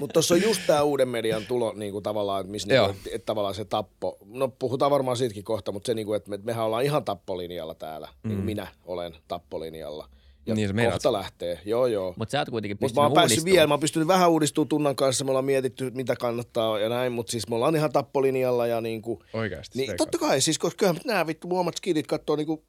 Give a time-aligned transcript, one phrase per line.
[0.00, 2.90] Mutta tuossa on just tämä uuden median tulo niin kuin tavallaan, että, missä niin kuin,
[2.90, 6.30] että, että tavallaan se tappo, no puhutaan varmaan siitäkin kohta, mutta se niin kuin, että
[6.30, 8.28] me, mehän ollaan ihan tappolinjalla täällä, mm.
[8.28, 10.08] niin kuin minä olen tappolinjalla.
[10.46, 11.04] Ja niin, kohta meidät.
[11.12, 12.14] lähtee, joo joo.
[12.16, 14.68] Mutta sä oot kuitenkin pystynyt Mut mä oon päässyt vielä, mä oon pystynyt vähän uudistumaan
[14.68, 18.66] Tunnan kanssa, me ollaan mietitty, mitä kannattaa ja näin, mutta siis me ollaan ihan tappolinjalla
[18.66, 19.78] ja niin kuin, Oikeasti.
[19.78, 22.62] Niin, totta kai, siis koska kyllähän nämä vittu muomat skidit katsoo niin kuin,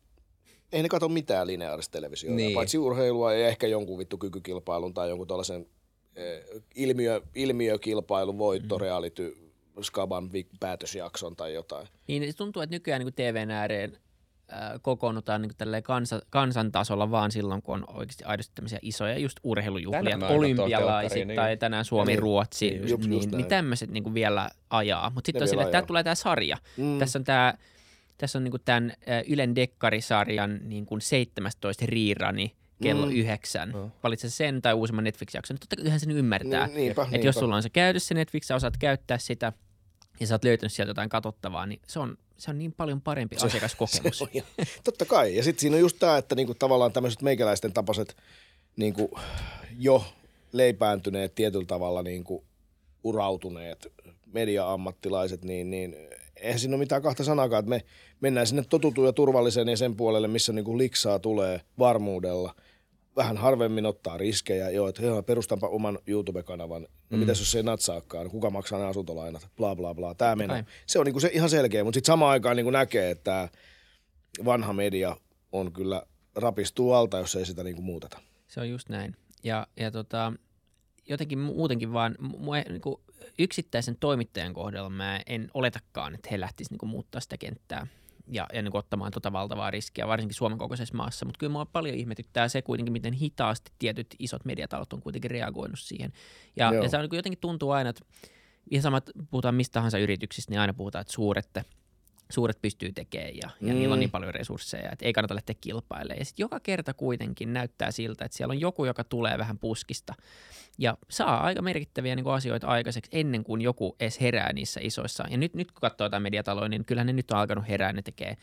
[0.71, 2.54] ei ne katso mitään lineaarista televisiota, niin.
[2.54, 5.66] paitsi urheilua ja ehkä jonkun vittu kykykilpailun tai jonkun tällaisen
[6.75, 8.82] ilmiö, ilmiökilpailun voitto, mm.
[8.82, 10.29] reality, Skaban
[10.60, 11.88] päätösjakson tai jotain.
[12.07, 13.97] Niin se tuntuu, että nykyään niin TVn ääreen
[14.82, 21.28] kokoonnutaan niin kansa, kansantasolla vaan silloin, kun on oikeasti aidosti tämmöisiä isoja just urheilujuhlia, olympialaiset
[21.28, 21.36] niin.
[21.36, 25.10] tai tänään Suomi-Ruotsi, niin, niin, niin, niin tämmöiset niin vielä ajaa.
[25.10, 26.57] Mutta sitten on sille, että tämä tulee tämä sarja.
[26.78, 27.00] Mm.
[27.00, 27.54] Tässä on tämä
[28.18, 28.93] tässä on niin kuin tämän
[29.28, 33.11] Ylen dekkarisarjan niin kuin 17 riirani kello mm.
[33.11, 33.69] yhdeksän.
[33.69, 33.91] Mm.
[34.03, 35.58] Valitse sen tai uusimman Netflix-jakson.
[35.59, 36.67] Totta kai sen ymmärtää.
[36.67, 37.27] Niin, niinpä, että niinpä.
[37.27, 39.53] jos sulla on se käytössä se Netflix, sä osaat käyttää sitä
[40.19, 43.39] ja sä oot löytänyt sieltä jotain katsottavaa, niin se on, se on niin paljon parempi
[43.39, 44.17] se, asiakaskokemus.
[44.17, 44.29] Se on,
[44.83, 45.35] totta kai.
[45.35, 48.17] Ja sitten siinä on just tämä, että niinku tavallaan tämmöiset meikäläisten tapaiset
[48.75, 49.19] niinku
[49.79, 50.05] jo
[50.51, 52.43] leipääntyneet tietyllä tavalla niinku
[53.03, 53.93] urautuneet
[54.25, 55.95] media-ammattilaiset, niin, niin
[56.35, 57.81] eihän siinä ole mitään kahta sanakaan, että me
[58.21, 62.55] mennään sinne totutun ja turvallisen ja sen puolelle, missä niin kuin liksaa tulee varmuudella.
[63.15, 66.81] Vähän harvemmin ottaa riskejä, joo, että joo, perustanpa oman YouTube-kanavan.
[66.81, 67.19] No mm.
[67.19, 70.65] mitäs jos se ei natsaakaan, kuka maksaa ne asuntolainat, bla bla bla, tämä menee.
[70.85, 73.49] Se on niin kuin se ihan selkeä, mutta sitten samaan aikaan niin kuin näkee, että
[74.45, 75.17] vanha media
[75.51, 76.03] on kyllä
[76.35, 78.21] rapistuu alta, jos ei sitä niin kuin muuteta.
[78.47, 79.15] Se on just näin.
[79.43, 80.33] Ja, ja tota,
[81.09, 83.01] jotenkin muutenkin vaan, mua, niin kuin
[83.39, 87.87] yksittäisen toimittajan kohdalla mä en oletakaan, että he lähtisivät niin muuttaa sitä kenttää
[88.31, 91.25] ja, ja niin ottamaan tuota valtavaa riskiä, varsinkin Suomen kokoisessa maassa.
[91.25, 95.79] Mutta kyllä mua paljon ihmetyttää se kuitenkin, miten hitaasti tietyt isot mediatalot on kuitenkin reagoinut
[95.79, 96.13] siihen.
[96.55, 98.05] Ja, ja se on niin jotenkin tuntuu aina, että
[98.71, 101.49] ihan samat puhutaan mistä tahansa yrityksistä, niin aina puhutaan, että suuret
[102.31, 103.79] suuret pystyy tekemään ja, ja mm.
[103.79, 106.19] niillä on niin paljon resursseja, että ei kannata lähteä kilpailemaan.
[106.19, 110.13] Ja sitten joka kerta kuitenkin näyttää siltä, että siellä on joku, joka tulee vähän puskista
[110.78, 115.23] ja saa aika merkittäviä niin kuin asioita aikaiseksi ennen kuin joku edes herää niissä isoissa.
[115.29, 118.01] Ja nyt, nyt kun katsoo jotain mediataloja, niin kyllähän ne nyt on alkanut herää, ne
[118.01, 118.38] tekee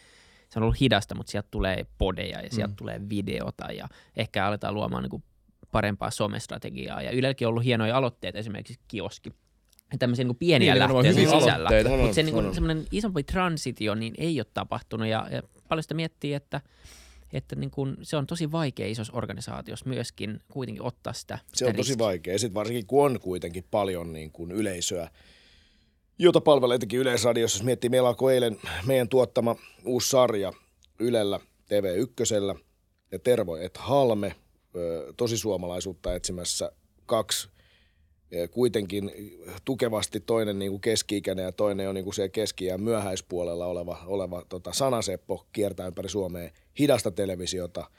[0.49, 2.77] se on ollut hidasta, mutta sieltä tulee podeja ja sieltä mm.
[2.77, 5.23] tulee videota ja ehkä aletaan luomaan niin kuin
[5.73, 7.03] parempaa somestrategiaa.
[7.03, 9.33] Ja Ylelläkin on ollut hienoja aloitteita, esimerkiksi kioski,
[9.99, 11.71] tämmöisiä niin pieniä niin, lähtöjä sisällä.
[11.97, 16.35] Mutta se niin semmoinen isompi transitio niin ei ole tapahtunut ja, ja paljon sitä miettii,
[16.35, 16.61] että
[17.33, 21.65] että niin kuin, se on tosi vaikea isossa organisaatiossa myöskin kuitenkin ottaa sitä, sitä Se
[21.65, 21.85] on riskiä.
[21.85, 25.11] tosi vaikea, sitten varsinkin kun on kuitenkin paljon niin kuin yleisöä,
[26.19, 27.59] jota palvelee etenkin Yleisradiossa.
[27.59, 30.53] Jos miettii, meillä alkoi eilen meidän tuottama uusi sarja
[30.99, 32.59] Ylellä TV1
[33.13, 34.37] ja Tervo et Halme,
[35.17, 36.73] tosi suomalaisuutta etsimässä
[37.07, 37.49] kaksi
[38.51, 39.13] kuitenkin
[39.65, 43.99] tukevasti toinen niin kuin keski-ikäinen ja toinen on niin kuin siellä keski- ja myöhäispuolella oleva,
[44.07, 47.91] oleva tota, sanaseppo kiertää ympäri Suomea, hidasta televisiota,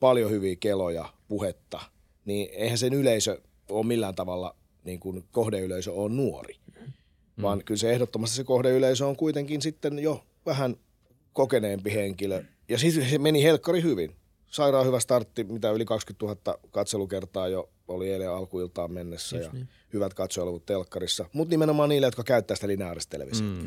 [0.00, 1.80] paljon hyviä keloja, puhetta,
[2.24, 7.42] niin eihän sen yleisö ole millään tavalla, niin kuin kohdeyleisö on nuori, mm.
[7.42, 10.76] vaan kyllä se ehdottomasti se kohdeyleisö on kuitenkin sitten jo vähän
[11.32, 12.42] kokeneempi henkilö.
[12.68, 14.16] Ja siis se meni helkkari hyvin.
[14.46, 19.52] Sairaan hyvä startti, mitä yli 20 000 katselukertaa jo oli eilen alkuiltaan mennessä Just ja
[19.52, 19.68] niin.
[19.92, 21.24] hyvät katsojaluvut telkkarissa.
[21.32, 23.52] Mutta nimenomaan niille, jotka käyttää sitä lineaarista televisiota.
[23.52, 23.64] Mm.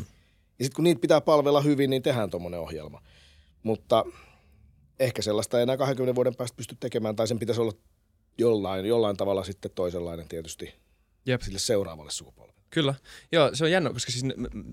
[0.59, 3.01] Ja sitten kun niitä pitää palvella hyvin, niin tehdään tuommoinen ohjelma.
[3.63, 4.05] Mutta
[4.99, 7.73] ehkä sellaista ei enää 20 vuoden päästä pysty tekemään, tai sen pitäisi olla
[8.37, 10.73] jollain, jollain tavalla sitten toisenlainen tietysti
[11.25, 11.41] Jep.
[11.41, 12.61] sille seuraavalle sukupolvelle.
[12.69, 12.95] Kyllä.
[13.31, 14.25] Joo, se on jännä, koska siis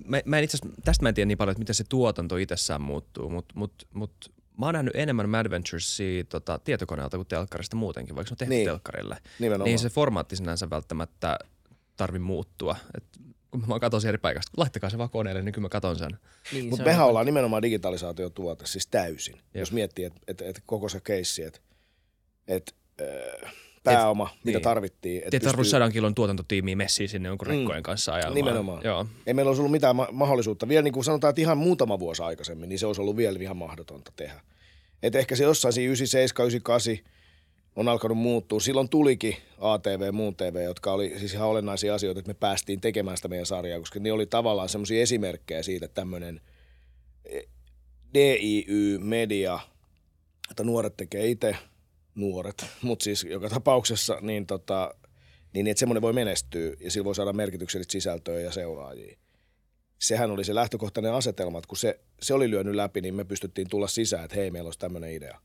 [0.05, 2.81] mä, mä en itse tästä mä en tiedä niin paljon, että miten se tuotanto itsessään
[2.81, 8.17] muuttuu, mutta mut, mut mä oon nähnyt enemmän Mad Adventuresia tota, tietokoneelta kuin telkkarista muutenkin,
[8.17, 8.69] vaikka se on tehty niin.
[8.69, 9.17] telkkarille.
[9.39, 9.65] Nimenomaan.
[9.65, 11.39] Niin se formaatti sinänsä välttämättä
[11.97, 12.77] tarvi muuttua.
[12.97, 13.05] Et
[13.51, 16.19] kun mä katson eri paikasta, laittakaa se vaan koneelle, niin kyllä mä katon sen.
[16.53, 19.35] Niin, Mutta mehän ollaan nimenomaan digitalisaatio tuote, siis täysin.
[19.35, 19.55] Jep.
[19.55, 21.61] Jos miettii, että et, et koko se keissi, että
[22.49, 23.55] et, äh,
[23.85, 24.65] pääoma, et, mitä niin.
[24.65, 25.23] tarvittiin.
[25.23, 25.41] Te pystyy...
[25.41, 27.83] tarvitse sadan kilon tuotantotiimiä messiin sinne jonkun rekkojen mm.
[27.83, 28.35] kanssa ajamaan.
[28.35, 28.85] Nimenomaan.
[28.85, 29.07] Joo.
[29.27, 30.69] Ei meillä olisi ollut mitään ma- mahdollisuutta.
[30.69, 33.57] Vielä niin kuin sanotaan, että ihan muutama vuosi aikaisemmin, niin se olisi ollut vielä ihan
[33.57, 34.41] mahdotonta tehdä.
[35.03, 37.15] Et ehkä se jossain siinä 97, 98
[37.77, 38.61] on alkanut muuttua.
[38.61, 43.17] Silloin tulikin ATV, muun TV, jotka oli siis ihan olennaisia asioita, että me päästiin tekemään
[43.17, 46.41] sitä meidän sarjaa, koska ne oli tavallaan semmoisia esimerkkejä siitä, että tämmöinen
[48.15, 49.59] DIY-media,
[50.51, 51.57] että nuoret tekee itse,
[52.15, 54.95] nuoret, mutta siis joka tapauksessa, niin, tota,
[55.55, 59.19] niin että semmoinen voi menestyä ja sillä voi saada merkityksellistä sisältöä ja seuraajia.
[59.99, 63.69] Sehän oli se lähtökohtainen asetelma, että kun se, se oli lyönyt läpi, niin me pystyttiin
[63.69, 65.41] tulla sisään, että hei, meillä olisi tämmöinen idea.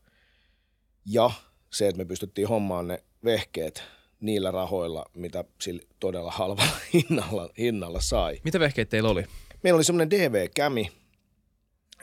[1.06, 1.32] Ja
[1.70, 3.84] se, että me pystyttiin hommaan ne vehkeet
[4.20, 8.40] niillä rahoilla, mitä sillä todella halvalla hinnalla, hinnalla sai.
[8.44, 9.24] Mitä vehkeitä teillä oli?
[9.64, 10.92] Meillä oli semmoinen DV-kämi.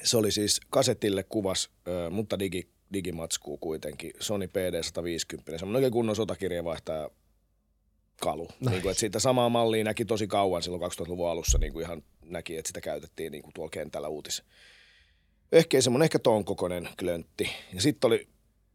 [0.02, 1.70] Se oli siis kasetille kuvas,
[2.10, 4.12] mutta digi, digimatskuu kuitenkin.
[4.20, 7.10] Sony PD150, semmoinen oikein kunnon sotakirjeenvaihtaja
[8.20, 8.48] kalu.
[8.60, 8.70] Nice.
[8.70, 12.02] Niin kuin, että siitä samaa mallia näki tosi kauan silloin 2000-luvun alussa, niin kuin ihan
[12.24, 14.42] näki, että sitä käytettiin niin kuin tuolla kentällä uutis.
[15.52, 17.50] Ehkä semmoinen ehkä ton kokoinen klöntti.
[17.72, 18.28] Ja sitten oli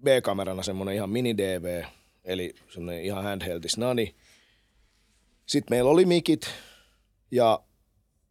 [0.04, 1.86] B-kamerana semmoinen ihan mini-DV,
[2.24, 4.16] eli semmoinen ihan handheld snani.
[5.46, 6.50] Sitten meillä oli mikit
[7.32, 7.64] ja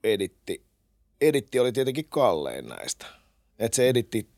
[0.04, 0.64] editti.
[1.20, 3.06] Editti oli tietenkin kallein näistä.
[3.58, 4.28] Että se editti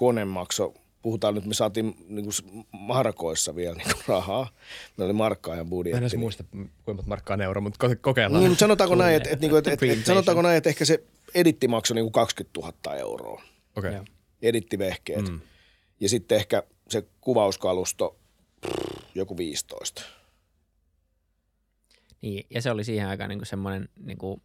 [0.00, 4.50] kone maksoi puhutaan nyt, me saatiin niin kuin markoissa vielä niin kuin rahaa.
[4.96, 5.94] Meillä oli markkaajan budjetti.
[5.94, 6.44] Mä en edes muista,
[6.84, 8.42] kuinka markkaa on euro, mutta kokeillaan.
[8.42, 11.04] Niin, mutta sanotaanko näin, että, että, että, että, että, sanotaanko näin, että ehkä se
[11.34, 13.42] editti maksoi niin kuin 20 000 euroa.
[13.76, 13.90] Okei.
[13.90, 14.04] Okay.
[14.42, 15.28] Edittivehkeet.
[15.28, 15.40] Mm.
[16.00, 18.16] Ja sitten ehkä se kuvauskalusto
[19.14, 20.02] joku 15.
[22.22, 24.42] Niin, ja se oli siihen aikaan niin kuin semmoinen niin kuin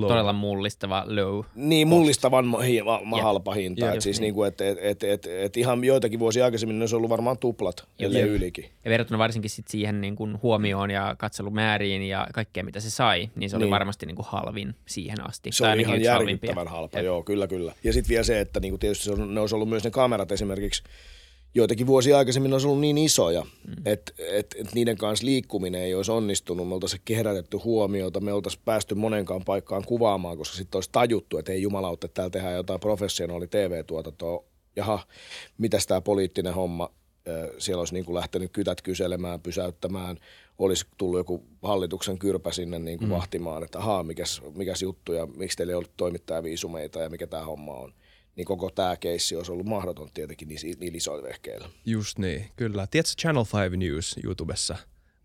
[0.00, 0.08] low.
[0.08, 1.44] todella mullistava low.
[1.54, 3.84] Niin, mullistavan ma- ma- halpa hinta.
[3.84, 4.22] Ja, et siis niin.
[4.22, 7.84] Niinku, et, et, et, et, et ihan joitakin vuosia aikaisemmin ne olisi ollut varmaan tuplat,
[7.98, 8.64] ellei ylikin.
[8.84, 13.30] Ja verrattuna varsinkin sit siihen niin kuin huomioon ja katselumääriin ja kaikkea, mitä se sai,
[13.36, 13.70] niin se oli niin.
[13.70, 15.52] varmasti niin kuin halvin siihen asti.
[15.52, 17.04] Se oli ihan järkyttävän halpa, ja.
[17.04, 17.72] joo, kyllä, kyllä.
[17.84, 19.90] Ja sitten vielä se, että niin kuin tietysti se on, ne olisi ollut myös ne
[19.90, 20.82] kamerat esimerkiksi–
[21.54, 23.74] joitakin vuosia aikaisemmin olisi ollut niin isoja, mm.
[23.84, 26.68] että et, et niiden kanssa liikkuminen ei olisi onnistunut.
[26.68, 31.52] Me oltaisiin kerätetty huomiota, me oltaisiin päästy monenkaan paikkaan kuvaamaan, koska sitten olisi tajuttu, että
[31.52, 34.44] ei jumalauta, että täällä tehdään jotain professionaali TV-tuotantoa.
[34.76, 35.06] Jaha,
[35.58, 36.90] mitäs tämä poliittinen homma,
[37.58, 40.16] siellä olisi niin kuin lähtenyt kytät kyselemään, pysäyttämään,
[40.58, 43.14] olisi tullut joku hallituksen kyrpä sinne niin kuin mm.
[43.14, 47.44] vahtimaan, että ahaa, mikäs, mikäs juttu ja miksi teillä ei ollut toimittajaviisumeita ja mikä tämä
[47.44, 47.92] homma on
[48.36, 51.68] niin koko tämä keissi olisi ollut mahdoton tietenkin niillä, niillä isoilla vehkeillä.
[51.86, 52.86] Just niin, kyllä.
[52.86, 54.76] Tiedätkö Channel 5 News YouTubessa?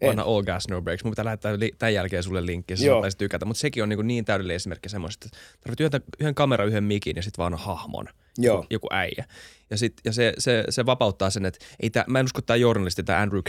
[0.06, 1.04] Vanha All Gas No Breaks.
[1.04, 3.46] Mun pitää lähettää li- tämän jälkeen sulle linkki, jos saattaisit tykätä.
[3.46, 7.16] Mutta sekin on niin, niin täydellinen esimerkki semmoista, että tarvitset yhden, yhden kameran, yhden mikin
[7.16, 8.06] ja sitten vaan hahmon.
[8.38, 8.56] Joo.
[8.56, 9.26] Joku, joku äijä.
[9.70, 12.48] Ja, sit, ja se, se, se, vapauttaa sen, että ei tää, mä en usko, että
[12.48, 13.42] tämä journalisti, tämä Andrew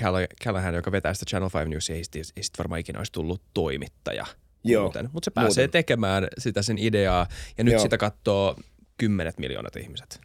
[0.45, 3.43] Callahan, joka vetää sitä Channel 5 News, ei, ei, ei sit varmaan ikinä olisi tullut
[3.55, 4.27] toimittaja.
[5.13, 5.71] Mutta se pääsee Muuten.
[5.71, 7.27] tekemään sitä sen ideaa
[7.59, 7.83] ja nyt Joo.
[7.83, 8.57] sitä katsoo
[8.99, 10.21] kymmenet miljoonat ihmiset.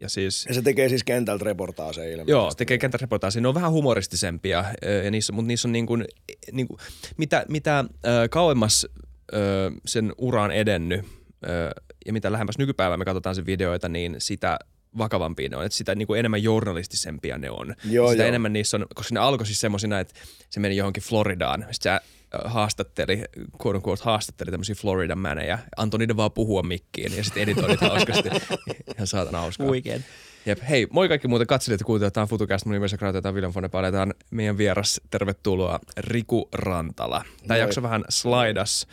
[0.00, 2.30] Ja, siis, ja se tekee siis kentältä reportaaseja ilmeisesti.
[2.30, 3.42] Joo, tekee kentältä reportaaseja.
[3.42, 4.64] Ne on vähän humoristisempia,
[5.04, 6.04] ja niissä, mutta niissä on niin kuin,
[6.52, 6.78] niin kuin,
[7.16, 7.84] mitä, mitä äh,
[8.30, 8.86] kauemmas
[9.34, 9.40] äh,
[9.86, 14.58] sen uraan edennyt äh, ja mitä lähemmäs nykypäivää me katsotaan sen videoita, niin sitä
[14.98, 17.74] vakavampia ne on, että sitä niin kuin enemmän journalistisempia ne on.
[17.84, 18.28] Joo, sitä joo.
[18.28, 20.14] enemmän niissä on, koska ne alkoi siis semmoisina, että
[20.50, 22.00] se meni johonkin Floridaan, sitten
[22.44, 23.24] haastatteli,
[23.66, 28.28] quote unquote, haastatteli tämmöisiä Floridan mäneja, antoi niiden vaan puhua mikkiin ja sitten editoidit hauskasti.
[28.94, 29.66] Ihan saatana hauskaa.
[29.66, 30.02] Weekend.
[30.46, 30.58] Jep.
[30.68, 32.14] Hei, moi kaikki muuten katselijat ja kuuntelijat.
[32.14, 32.66] Tämä on FutuCast.
[32.66, 33.92] Mun nimessä Kraata William Fonepa.
[33.92, 35.00] Tämä meidän vieras.
[35.10, 37.24] Tervetuloa Riku Rantala.
[37.46, 38.86] Tämä jakso vähän slaidas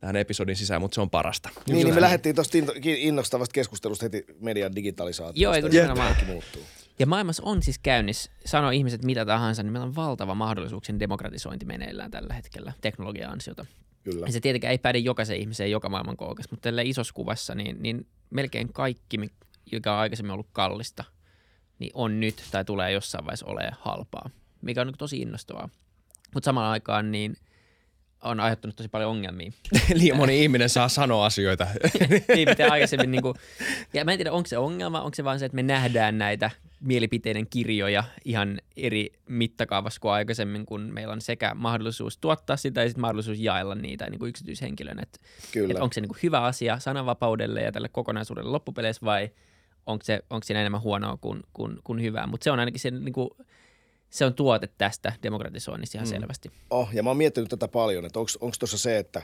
[0.00, 1.48] tähän episodin sisään, mutta se on parasta.
[1.66, 5.42] Niin, niin me lähdettiin tuosta innostavasta keskustelusta heti median digitalisaatiosta.
[5.42, 6.16] Joo, eikö nimenomaan.
[6.26, 6.62] muuttuu.
[6.98, 11.66] Ja maailmassa on siis käynnissä, sano ihmiset mitä tahansa, niin meillä on valtava mahdollisuuksien demokratisointi
[11.66, 13.66] meneillään tällä hetkellä teknologian ansiota.
[14.04, 14.26] Kyllä.
[14.26, 17.82] Ja se tietenkään ei päde jokaisen ihmiseen joka maailman koukassa, mutta tällä isossa kuvassa niin,
[17.82, 21.04] niin melkein kaikki, mikä on aikaisemmin ollut kallista,
[21.78, 24.30] niin on nyt tai tulee jossain vaiheessa olemaan halpaa,
[24.62, 25.68] mikä on niin tosi innostavaa.
[26.34, 27.36] Mutta samaan aikaan niin–
[28.22, 29.52] on aiheuttanut tosi paljon ongelmia.
[29.94, 31.66] Liian moni ihminen saa sanoa asioita.
[32.34, 33.10] niin, mitä aikaisemmin.
[33.10, 33.34] Niin kuin,
[33.92, 36.50] ja mä en tiedä, onko se ongelma, onko se vaan se, että me nähdään näitä
[36.80, 42.88] mielipiteiden kirjoja ihan eri mittakaavassa kuin aikaisemmin, kun meillä on sekä mahdollisuus tuottaa sitä ja
[42.88, 44.98] sitten mahdollisuus jaella niitä niin kuin yksityishenkilön.
[44.98, 45.20] Et,
[45.52, 45.72] Kyllä.
[45.72, 49.30] Et onko se niin kuin hyvä asia sananvapaudelle ja tälle kokonaisuudelle loppupeleissä vai
[49.86, 52.26] onko, se, onko siinä enemmän huonoa kuin, kuin, kuin hyvää.
[52.26, 53.30] Mutta se on ainakin se niin kuin,
[54.10, 56.10] se on tuote tästä demokratisoinnista ihan mm.
[56.10, 56.50] selvästi.
[56.70, 59.22] Oh, ja mä oon miettinyt tätä paljon, että onko tuossa se, että,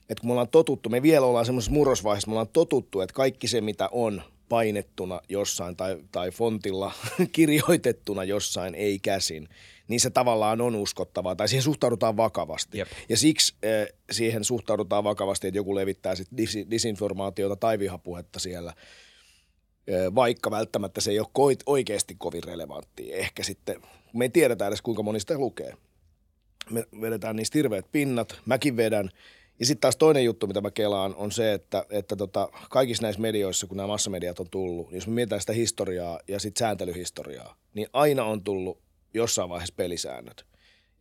[0.00, 3.48] että kun me ollaan totuttu, me vielä ollaan semmoisessa murrosvaiheessa, me ollaan totuttu, että kaikki
[3.48, 6.92] se, mitä on painettuna jossain tai, tai fontilla
[7.32, 9.48] kirjoitettuna jossain, ei käsin,
[9.88, 12.78] niin se tavallaan on uskottavaa tai siihen suhtaudutaan vakavasti.
[12.78, 12.88] Jep.
[13.08, 18.74] Ja siksi äh, siihen suhtaudutaan vakavasti, että joku levittää sit dis- disinformaatiota tai vihapuhetta siellä–
[20.14, 23.16] vaikka välttämättä se ei ole oikeasti kovin relevanttia.
[23.16, 23.82] Ehkä sitten,
[24.18, 25.74] me ei tiedetä edes kuinka moni sitä lukee.
[26.70, 29.10] Me vedetään niistä hirveät pinnat, mäkin vedän.
[29.58, 33.22] Ja sitten taas toinen juttu, mitä mä kelaan, on se, että, että tota, kaikissa näissä
[33.22, 37.56] medioissa, kun nämä massamediat on tullut, niin jos me mietitään sitä historiaa ja sitten sääntelyhistoriaa,
[37.74, 38.78] niin aina on tullut
[39.14, 40.46] jossain vaiheessa pelisäännöt.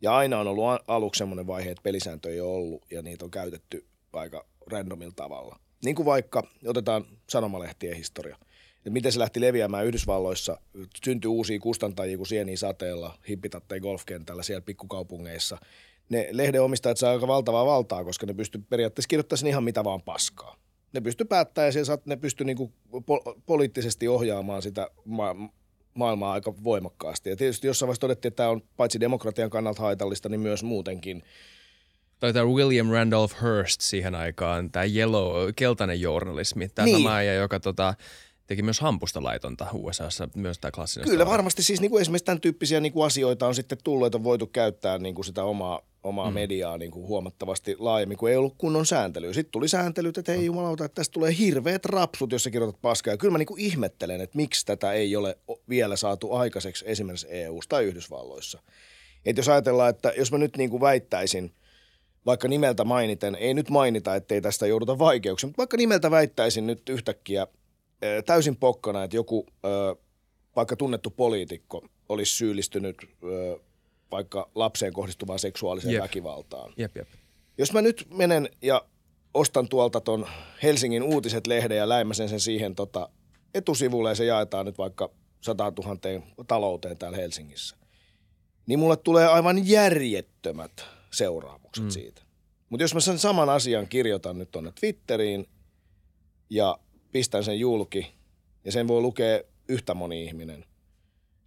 [0.01, 3.31] Ja aina on ollut aluksi semmoinen vaihe, että pelisääntöjä ei ole ollut ja niitä on
[3.31, 5.60] käytetty aika randomilla tavalla.
[5.86, 8.38] Niin kuin vaikka, otetaan sanomalehtien historia–
[8.85, 10.57] että miten se lähti leviämään Yhdysvalloissa.
[11.05, 15.57] Syntyi uusia kustantajia kuin sieni sateella, hippitatteja golfkentällä siellä pikkukaupungeissa.
[16.09, 20.01] Ne lehden omistajat saa aika valtavaa valtaa, koska ne pystyy periaatteessa kirjoittamaan ihan mitä vaan
[20.01, 20.55] paskaa.
[20.93, 25.49] Ne pystyy päättämään ja ne pystyy niinku po- poliittisesti ohjaamaan sitä ma-
[25.93, 27.29] maailmaa aika voimakkaasti.
[27.29, 31.23] Ja tietysti jossain vaiheessa todettiin, että tämä on paitsi demokratian kannalta haitallista, niin myös muutenkin–
[32.19, 36.97] tai tämä William Randolph Hearst siihen aikaan, tämä yellow, keltainen journalismi, tämä niin.
[36.97, 37.93] sama joka tota,
[38.47, 41.31] teki myös hampusta laitonta USAssa, myös tämä klassinen Kyllä story.
[41.31, 44.23] varmasti siis niin kuin esimerkiksi tämän tyyppisiä niin kuin asioita on sitten tullut, että on
[44.23, 46.33] voitu käyttää niin kuin sitä omaa, omaa mm.
[46.33, 49.33] mediaa niin kuin huomattavasti laajemmin, kun ei ollut kunnon sääntelyä.
[49.33, 53.13] Sitten tuli sääntely, että hei jumalauta, että tästä tulee hirveät rapsut, jos sä kirjoitat paskaa.
[53.13, 55.37] Ja kyllä mä niin kuin ihmettelen, että miksi tätä ei ole
[55.69, 58.61] vielä saatu aikaiseksi esimerkiksi eu tai Yhdysvalloissa.
[59.25, 61.51] Että jos ajatellaan, että jos mä nyt niin kuin väittäisin–
[62.25, 66.89] vaikka nimeltä mainiten, ei nyt mainita, ettei tästä jouduta vaikeuksiin, mutta vaikka nimeltä väittäisin nyt
[66.89, 67.47] yhtäkkiä
[68.25, 69.45] täysin pokkana, että joku
[70.55, 72.97] vaikka tunnettu poliitikko olisi syyllistynyt
[74.12, 76.03] vaikka lapseen kohdistuvaan seksuaaliseen jep.
[76.03, 76.74] väkivaltaan.
[76.77, 77.07] Jep, jep.
[77.57, 78.85] Jos mä nyt menen ja
[79.33, 80.27] ostan tuolta ton
[80.63, 83.09] Helsingin uutiset-lehden ja läimäsen sen siihen tota
[83.53, 85.09] etusivulle ja se jaetaan nyt vaikka
[85.41, 85.97] 100 000
[86.47, 87.77] talouteen täällä Helsingissä,
[88.67, 90.71] niin mulle tulee aivan järjettömät
[91.12, 91.89] seuraamukset mm.
[91.89, 92.21] siitä.
[92.69, 95.47] Mutta jos mä sen saman asian kirjoitan nyt tuonne Twitteriin
[96.50, 96.79] ja
[97.15, 98.07] pistän sen julki
[98.65, 100.65] ja sen voi lukea yhtä moni ihminen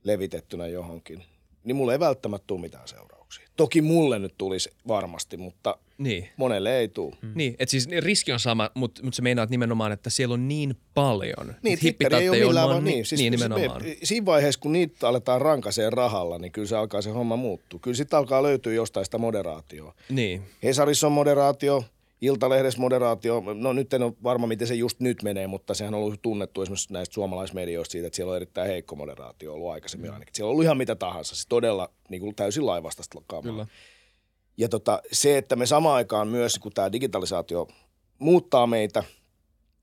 [0.04, 1.22] levitettynä johonkin,
[1.64, 3.46] niin mulle ei välttämättä tule mitään seurauksia.
[3.56, 6.28] Toki mulle nyt tulisi varmasti, mutta niin.
[6.36, 7.16] monelle ei tule.
[7.22, 7.32] Hmm.
[7.34, 10.48] Niin, että siis riski on sama, mutta, mutta se meinaa että nimenomaan, että siellä on
[10.48, 11.54] niin paljon.
[11.62, 13.06] Niin, Twitter ei ole millään vaan niin.
[13.06, 13.82] Siis, niin nimenomaan.
[13.82, 17.80] Me, siinä vaiheessa, kun niitä aletaan rankaseen rahalla, niin kyllä se alkaa se homma muuttua.
[17.80, 19.94] Kyllä sitten alkaa löytyä jostain sitä moderaatioa.
[20.08, 20.42] Niin.
[20.62, 21.84] Hesarissa on moderaatio,
[22.20, 26.00] Iltalehdessä moderaatio, no nyt en ole varma, miten se just nyt menee, mutta sehän on
[26.00, 30.14] ollut tunnettu esimerkiksi näistä suomalaismedioista siitä, että siellä on erittäin heikko moderaatio ollut aikaisemmin mm.
[30.14, 30.34] ainakin.
[30.34, 33.42] Siellä on ollut ihan mitä tahansa, siis todella niin kuin täysin laivastasta kamaa.
[33.42, 33.66] Kyllä.
[34.56, 37.68] Ja tota, se, että me samaan aikaan myös, kun tämä digitalisaatio
[38.18, 39.04] muuttaa meitä–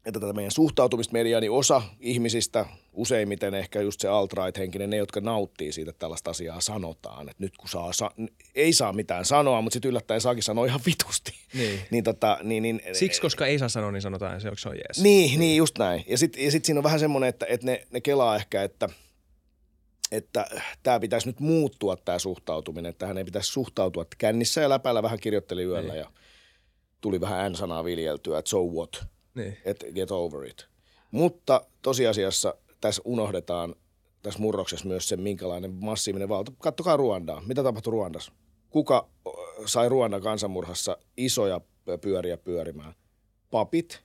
[0.06, 5.22] että tätä meidän suhtautumista mediaan, niin osa ihmisistä, useimmiten ehkä just se alt-right-henkinen, ne, jotka
[5.22, 7.30] nauttii siitä, että tällaista asiaa sanotaan.
[7.30, 8.12] Että nyt kun saa, sa-
[8.56, 11.32] ei saa mitään sanoa, mutta sitten yllättäen saakin sanoa ihan vitusti.
[11.54, 11.80] Niin.
[11.92, 15.02] niin, tota, niin, niin Siksi, koska ei saa sanoa, niin sanotaan, se, se on jees.
[15.02, 16.04] Niin, niin, just näin.
[16.08, 18.90] Ja sitten ja sit siinä on vähän semmoinen, että, että ne, ne kelaa ehkä, että–
[20.12, 20.48] että
[20.84, 25.04] tämä pitäisi nyt muuttua tämä suhtautuminen, että tähän ei pitäisi suhtautua, että kännissä ja läpällä
[25.04, 26.00] vähän kirjoitteli yöllä niin.
[26.00, 26.12] ja
[27.02, 28.90] tuli vähän N-sanaa viljeltyä, että so what–
[29.36, 29.58] niin.
[29.66, 30.68] että get over it.
[31.12, 33.76] Mutta tosiasiassa tässä unohdetaan
[34.26, 36.52] tässä murroksessa myös se, minkälainen massiivinen valta.
[36.58, 37.42] Kattokaa Ruandaa.
[37.42, 38.32] Mitä tapahtui Ruandassa?
[38.70, 39.10] Kuka
[39.66, 41.62] sai Ruandan kansanmurhassa isoja
[42.02, 42.94] pyöriä pyörimään?
[43.52, 44.04] Papit,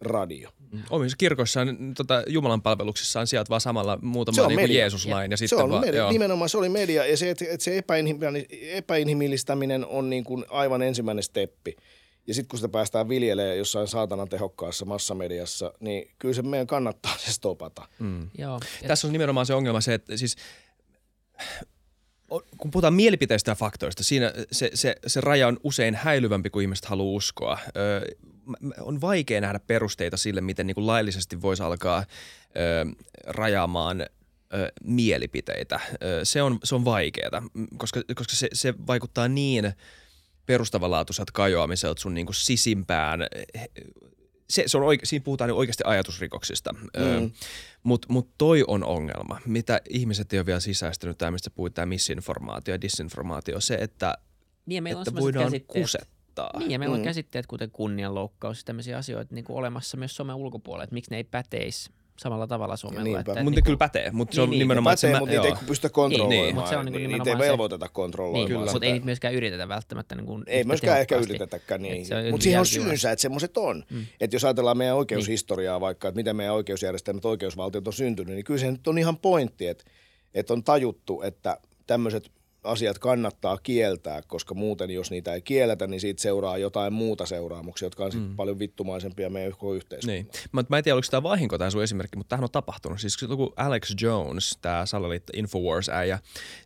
[0.00, 0.50] radio.
[0.90, 5.30] Omissa kirkoissaan, tota, Jumalan palveluksissaan sieltä vaan samalla muutama niin Jeesuslain.
[5.30, 7.64] Ja, ja sitten se on vaan, media, nimenomaan se oli media ja se, että, että
[7.64, 7.82] se
[8.50, 11.76] epäinhimillistäminen on niin kuin aivan ensimmäinen steppi.
[12.26, 17.18] Ja sitten kun sitä päästään viljelemään jossain saatanan tehokkaassa massamediassa, niin kyllä se meidän kannattaa
[17.18, 17.88] se stopata.
[17.98, 18.30] Mm.
[18.38, 18.60] Joo.
[18.86, 20.36] Tässä on nimenomaan se ongelma se, että siis
[22.58, 26.84] kun puhutaan mielipiteistä ja faktoista, siinä se, se, se raja on usein häilyvämpi kuin ihmiset
[26.84, 27.58] haluaa uskoa.
[27.76, 28.16] Ö,
[28.80, 34.06] on vaikea nähdä perusteita sille, miten niin kuin laillisesti voisi alkaa ö, rajaamaan ö,
[34.84, 35.80] mielipiteitä.
[35.92, 37.42] Ö, se on, se on vaikeaa,
[37.76, 39.72] koska, koska se, se vaikuttaa niin–
[40.46, 43.20] perustavanlaatuiselta kajoamiselta sun niin kuin sisimpään.
[44.50, 46.72] Se, se on oike, siinä puhutaan niin oikeasti ajatusrikoksista.
[46.72, 47.30] Mm.
[47.82, 51.86] Mutta mut toi on ongelma, mitä ihmiset ei ole vielä sisäistänyt, tämä mistä puhutaan, tämä
[51.86, 54.18] misinformaatio ja disinformaatio, se, että,
[54.66, 56.58] niin, että voidaan kusettaa.
[56.58, 57.00] Niin, ja meillä mm.
[57.00, 61.10] on käsitteet, kuten kunnianloukkaus ja tämmöisiä asioita niin kuin olemassa myös somen ulkopuolella, että miksi
[61.10, 63.04] ne ei päteisi samalla tavalla Suomella.
[63.04, 63.20] Niinpä.
[63.20, 64.96] Että, mutta niin kyllä pätee, mutta se on niin, nimenomaan...
[64.96, 66.44] Pätee, mutta niitä ei pystytä kontrolloimaan.
[66.46, 68.50] Niin, mutta se on niin, niitä ei velvoiteta kontrolloimaan.
[68.50, 72.06] Niin, kyllä, mutta ei niitä myöskään yritetä välttämättä niin kuin Ei myöskään ehkä yritetäkään niin.
[72.30, 73.84] Mutta siihen on syynsä, että semmoiset on.
[73.90, 74.06] Mm.
[74.20, 75.80] Että jos ajatellaan meidän oikeushistoriaa niin.
[75.80, 79.66] vaikka, että miten meidän oikeusjärjestelmät, oikeusvaltiot on syntynyt, niin kyllä se nyt on ihan pointti,
[79.66, 79.84] että,
[80.34, 82.30] että on tajuttu, että tämmöiset
[82.64, 87.86] asiat kannattaa kieltää, koska muuten jos niitä ei kielletä, niin siitä seuraa jotain muuta seuraamuksia,
[87.86, 88.36] jotka on mm.
[88.36, 90.22] paljon vittumaisempia meidän koko yhteiskunnalle.
[90.22, 90.48] Niin.
[90.52, 93.00] Mä, mä en tiedä, oliko tämä vahinko tämä sun esimerkki, mutta tämähän on tapahtunut.
[93.00, 96.18] Siis kun Alex Jones, tämä salaliitto Infowars-äijä,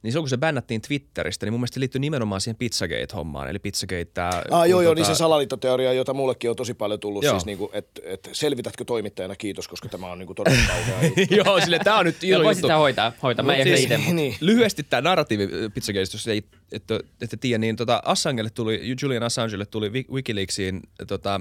[0.02, 3.48] niin silloin kun se bännättiin Twitteristä, niin mun mielestä se liittyy nimenomaan siihen Pizzagate-hommaan.
[3.48, 4.30] Eli Pizzagate tämä...
[4.50, 5.14] Ah, joo, joo, niin tota...
[5.14, 7.34] se salaliittoteoria, jota mullekin on tosi paljon tullut, joo.
[7.34, 10.98] siis niin kuin, että et selvitätkö toimittajana, kiitos, koska tämä on niin todella kauhea
[11.44, 12.68] Joo, sille tämä on nyt iso juttu.
[12.68, 13.44] hoitaa, hoitaa.
[13.44, 14.36] Mä siis, itse, niin.
[14.40, 15.48] Lyhyesti tämä narratiivi
[15.92, 21.40] Pizzagate, jos ei että, että tiedä, niin tota Assangelle tuli, Julian Assangelle tuli Wikileaksiin tota,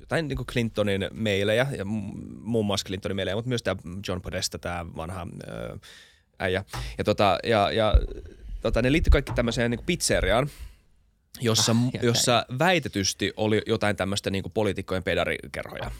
[0.00, 4.58] jotain niin kuin Clintonin meilejä, ja muun muassa Clintonin meilejä, mutta myös tämä John Podesta,
[4.58, 5.78] tämä vanha ää,
[6.38, 6.64] äijä.
[6.98, 7.94] Ja, tota, ja, ja
[8.60, 10.48] tota, ne liittyi kaikki tämmöiseen niin kuin pizzeriaan,
[11.40, 15.90] jossa, ah, jossa väitetysti oli jotain tämmöistä niin poliitikkojen pedarikerhoja.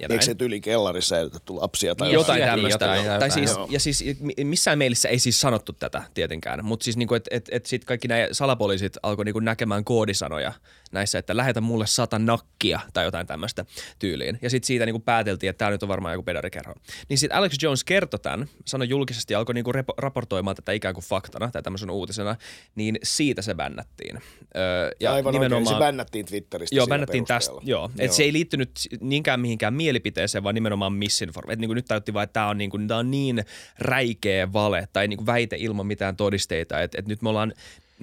[0.00, 2.84] Ja Eikö se yli kellarissa säilytetty lapsia tai jotain, jotain tämmöistä?
[2.84, 4.04] Jotain, jotain, tai siis, ja siis
[4.44, 8.08] missään meilissä ei siis sanottu tätä tietenkään, mutta siis niinku, että et, et sitten kaikki
[8.08, 10.52] nämä salapoliisit alkoi niinku näkemään koodisanoja
[10.92, 13.64] näissä, että lähetä mulle sata nakkia tai jotain tämmöistä
[13.98, 14.38] tyyliin.
[14.42, 16.74] Ja sitten siitä niinku pääteltiin, että tämä nyt on varmaan joku pedarikerho.
[17.08, 20.94] Niin sitten Alex Jones kertoi tämän, sanoi julkisesti ja alkoi niinku repo- raportoimaan tätä ikään
[20.94, 22.36] kuin faktana tai tämmöisen uutisena,
[22.74, 24.18] niin siitä se bännättiin.
[24.56, 27.62] Öö, ja Aivan nimenomaan, oikein, se bännättiin Twitteristä Joo, bännättiin tästä, joo.
[27.64, 27.90] joo.
[27.98, 28.70] Et se ei liittynyt
[29.00, 31.60] niinkään mihinkään mielipiteeseen, vaan nimenomaan misinformaatio.
[31.60, 33.44] Niin nyt tajuttiin vaan, että tämä on, niin kuin, on niin
[33.78, 37.52] räikeä vale tai niin kuin väite ilman mitään todisteita, että, että nyt me ollaan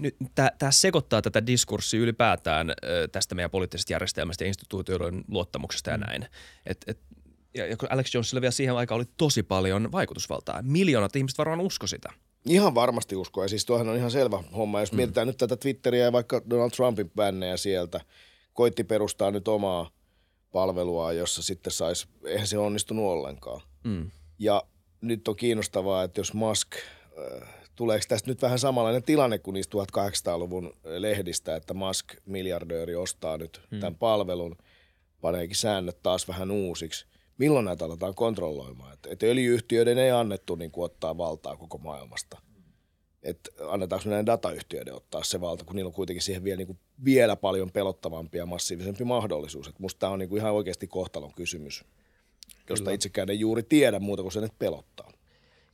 [0.02, 2.74] nyt tämä sekoittaa tätä diskurssia ylipäätään
[3.12, 6.04] tästä meidän poliittisesta järjestelmästä ja instituutioiden luottamuksesta ja mm.
[6.06, 6.28] näin.
[6.66, 7.00] Et, et,
[7.54, 10.62] ja, kun Alex Jonesilla vielä siihen aikaan oli tosi paljon vaikutusvaltaa.
[10.62, 12.14] Miljoonat ihmiset varmaan usko sitä.
[12.46, 13.42] Ihan varmasti usko.
[13.42, 14.80] Ja siis tuohan on ihan selvä homma.
[14.80, 14.96] Jos mm.
[14.96, 18.02] mietitään nyt tätä Twitteriä ja vaikka Donald Trumpin bännejä sieltä,
[18.54, 19.92] koitti perustaa nyt omaa
[20.52, 23.62] palvelua, jossa sitten saisi, eihän se onnistunut ollenkaan.
[23.84, 24.12] Mm.
[24.40, 24.64] Ja
[25.02, 27.50] nyt on kiinnostavaa, että jos Musk, äh,
[27.80, 33.62] tuleeko tästä nyt vähän samanlainen tilanne kuin niistä 1800-luvun lehdistä, että Musk, miljardööri, ostaa nyt
[33.72, 33.80] mm.
[33.80, 34.56] tämän palvelun,
[35.22, 37.06] paneekin säännöt taas vähän uusiksi.
[37.38, 38.94] Milloin näitä aletaan kontrolloimaan?
[38.94, 42.38] Että, että öljyyhtiöiden ei annettu niin kuin, ottaa valtaa koko maailmasta
[43.24, 46.80] että annetaanko näiden datayhtiöiden ottaa se valta, kun niillä on kuitenkin siihen vielä, niin kuin
[47.06, 49.68] vielä paljon pelottavampi ja massiivisempi mahdollisuus.
[49.68, 51.86] Että musta tämä on niin kuin ihan oikeasti kohtalon kysymys,
[52.70, 52.96] josta Kyllä.
[52.96, 55.12] itsekään ei juuri tiedä muuta kuin sen, että pelottaa.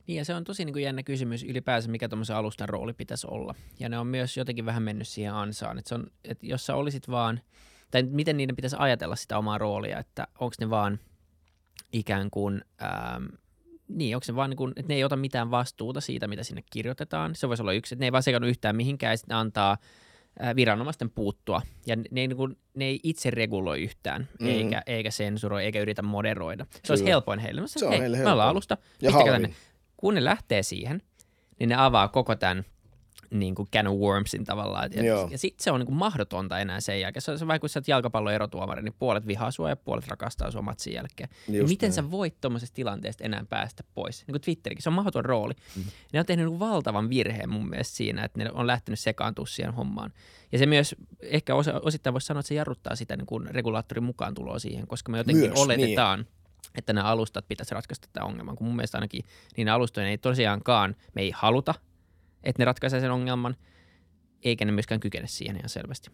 [0.06, 3.26] Niin ja se on tosi niin kuin jännä kysymys ylipäänsä, mikä tuommoisen alustan rooli pitäisi
[3.30, 3.54] olla.
[3.80, 5.78] Ja ne on myös jotenkin vähän mennyt siihen ansaan.
[5.78, 7.40] Että, se on, että jos sä olisit vaan,
[7.90, 10.98] tai miten niiden pitäisi ajatella sitä omaa roolia, että onko ne vaan
[11.92, 13.24] ikään kuin ähm,
[13.88, 16.62] niin, onko se vaan niin kuin, että ne ei ota mitään vastuuta siitä, mitä sinne
[16.72, 17.34] kirjoitetaan.
[17.34, 19.76] Se voisi olla yksi, että ne ei vaan sekannut yhtään mihinkään ja sitten antaa
[20.56, 21.62] viranomaisten puuttua.
[21.86, 24.46] Ja ne ei, niin kuin, ne ei itse reguloi yhtään, mm-hmm.
[24.46, 26.64] eikä, eikä sensuroi, eikä yritä moderoida.
[26.64, 26.92] Se Kyllä.
[26.92, 27.60] olisi helpoin heille.
[27.60, 29.54] Mä sanoin, se on hei, heille me ollaan alusta, ja tänne.
[29.96, 31.02] Kun ne lähtee siihen,
[31.58, 32.64] niin ne avaa koko tämän
[33.30, 34.90] niin kuin can of wormsin tavallaan.
[34.92, 37.22] Ja, ja sitten se on niin kuin mahdotonta enää sen jälkeen.
[37.22, 40.08] Se on, se vaikka kun sä oot jalkapallon erotuomari, niin puolet vihaa sua ja puolet
[40.08, 41.28] rakastaa sua matsin jälkeen.
[41.48, 41.92] Just miten näin.
[41.92, 44.24] sä voit tuommoisesta tilanteesta enää päästä pois?
[44.26, 45.54] Niin kuin Twitterikin, se on mahdoton rooli.
[45.76, 45.82] Mm.
[46.12, 49.74] Ne on tehnyt niin valtavan virheen mun mielestä siinä, että ne on lähtenyt sekaantua siihen
[49.74, 50.12] hommaan.
[50.52, 54.04] Ja se myös ehkä osa, osittain voisi sanoa, että se jarruttaa sitä niin kuin regulaattorin
[54.04, 56.36] mukaan tuloa siihen, koska me jotenkin myös, oletetaan, niin
[56.76, 59.24] että nämä alustat pitäisi ratkaista tämä ongelman, kun mun mielestä ainakin
[59.56, 61.74] niin alustojen ei tosiaankaan, me ei haluta
[62.46, 63.56] että ne ratkaisee sen ongelman,
[64.44, 66.10] eikä ne myöskään kykene siihen ihan selvästi.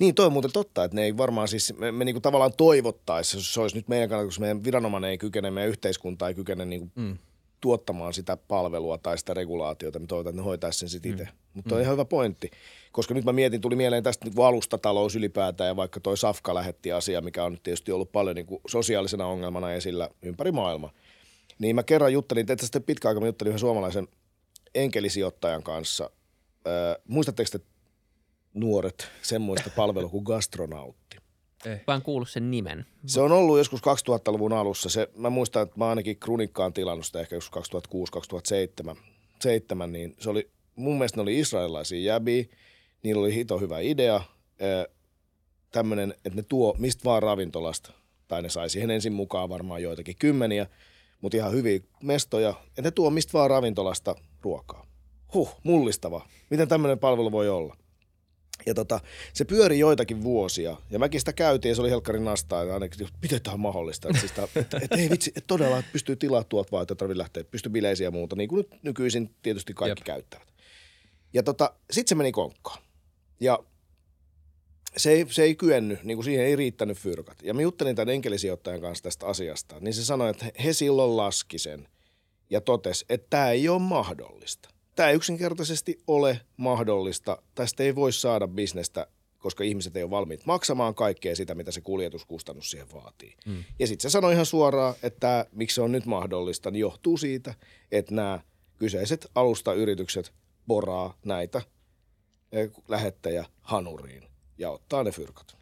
[0.00, 3.42] Niin, toi on muuten totta, että ne ei varmaan siis, me, me niinku tavallaan toivottaisiin,
[3.42, 6.90] se olisi nyt meidän kannalta, koska meidän viranomainen ei kykene, meidän yhteiskunta ei kykene niinku
[6.94, 7.18] mm.
[7.64, 11.24] Tuottamaan sitä palvelua tai sitä regulaatiota, me toivotaan, että ne hoitaisi sen sitten itse.
[11.24, 11.30] Mm.
[11.54, 11.82] Mutta on mm.
[11.82, 12.50] ihan hyvä pointti,
[12.92, 16.92] koska nyt mä mietin, tuli mieleen tästä niin alustatalous ylipäätään ja vaikka toi Safka lähetti
[16.92, 20.92] asia, mikä on nyt tietysti ollut paljon niin kuin sosiaalisena ongelmana esillä ympäri maailmaa.
[21.58, 24.08] Niin mä kerran juttelin, että sitten pitkä aika mä juttelin yhden suomalaisen
[24.74, 26.10] enkelisijoittajan kanssa.
[26.66, 27.64] Äh, muistatteko te
[28.54, 31.16] nuoret semmoista palvelua kuin gastronautti?
[31.66, 31.80] Eh.
[31.86, 32.86] Vaan kuullut sen nimen.
[33.06, 34.88] Se on ollut joskus 2000-luvun alussa.
[34.88, 37.70] Se, mä muistan, että mä ainakin Krunikkaan tilannut sitä ehkä joskus
[38.92, 38.96] 2006-2007.
[39.42, 42.44] 7, niin se oli, mun mielestä ne oli israelilaisia jäbiä.
[43.02, 44.20] Niillä oli hito hyvä idea.
[45.72, 47.92] Tämmöinen, että ne tuo mistä vaan ravintolasta.
[48.28, 50.66] Tai ne sai siihen ensin mukaan varmaan joitakin kymmeniä–
[51.24, 52.54] mutta ihan hyviä mestoja.
[52.76, 54.86] Ja ne tuo mistä vaan ravintolasta ruokaa.
[55.34, 56.26] Huh, mullistava.
[56.50, 57.76] Miten tämmöinen palvelu voi olla?
[58.66, 59.00] Ja tota,
[59.32, 63.08] se pyöri joitakin vuosia, ja mäkin sitä käytiin, ja se oli helkkarin nastaa, ja ainakin,
[63.22, 66.44] miten tämä on mahdollista, että, siis että, että ei vitsi, että todella että pystyy tilaa
[66.44, 70.00] tuolta vaan, että tarvitse lähteä, pystyy bileisiä ja muuta, niin kuin nyt nykyisin tietysti kaikki
[70.00, 70.06] Jep.
[70.06, 70.48] käyttävät.
[71.34, 72.82] Ja tota, sitten se meni konkkaan.
[73.40, 73.58] Ja
[74.96, 77.42] se ei, se ei kyennyt, niin kuin siihen ei riittänyt fyrkat.
[77.42, 81.58] Ja mä juttelin tämän enkelisijoittajan kanssa tästä asiasta, niin se sanoi, että he silloin laski
[81.58, 81.88] sen
[82.50, 84.73] ja totesi, että tämä ei ole mahdollista.
[84.94, 87.42] Tämä yksinkertaisesti ole mahdollista.
[87.54, 89.06] Tästä ei voi saada bisnestä,
[89.38, 93.34] koska ihmiset ei ole valmiit maksamaan kaikkea sitä, mitä se kuljetuskustannus siihen vaatii.
[93.46, 93.64] Mm.
[93.78, 97.54] Ja sitten se sanoi ihan suoraan, että miksi se on nyt mahdollista, niin johtuu siitä,
[97.92, 98.40] että nämä
[98.78, 100.32] kyseiset alustayritykset
[100.66, 101.62] poraa näitä
[102.88, 104.22] lähettäjä hanuriin
[104.58, 105.56] ja ottaa ne fyrkat.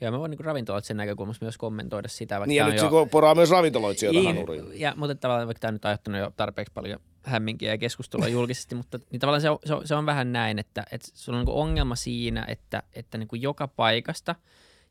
[0.00, 2.34] Joo, mä voin niin ravintoloitsen näkökulmasta myös kommentoida sitä.
[2.34, 3.04] Vaikka niin, ja nyt jo...
[3.04, 4.80] se poraa myös ravintoloitsijoita niin, hanuriin.
[4.80, 8.74] Ja, mutta tavallaan vaikka tämä nyt on aiheuttanut jo tarpeeksi paljon hämminkiä ja keskustelua julkisesti,
[8.74, 11.44] mutta niin tavallaan se on, se, on, se on vähän näin, että, että sulla on
[11.44, 14.34] niin ongelma siinä, että, että niin kuin joka paikasta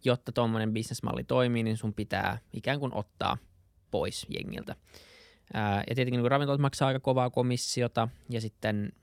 [0.04, 3.38] jotta tuommoinen bisnesmalli toimii, niin sun pitää ikään kuin ottaa
[3.92, 4.76] pois jengiltä.
[5.54, 8.94] Ää, ja tietenkin niin ravintolat maksaa aika kovaa komissiota, ja sitten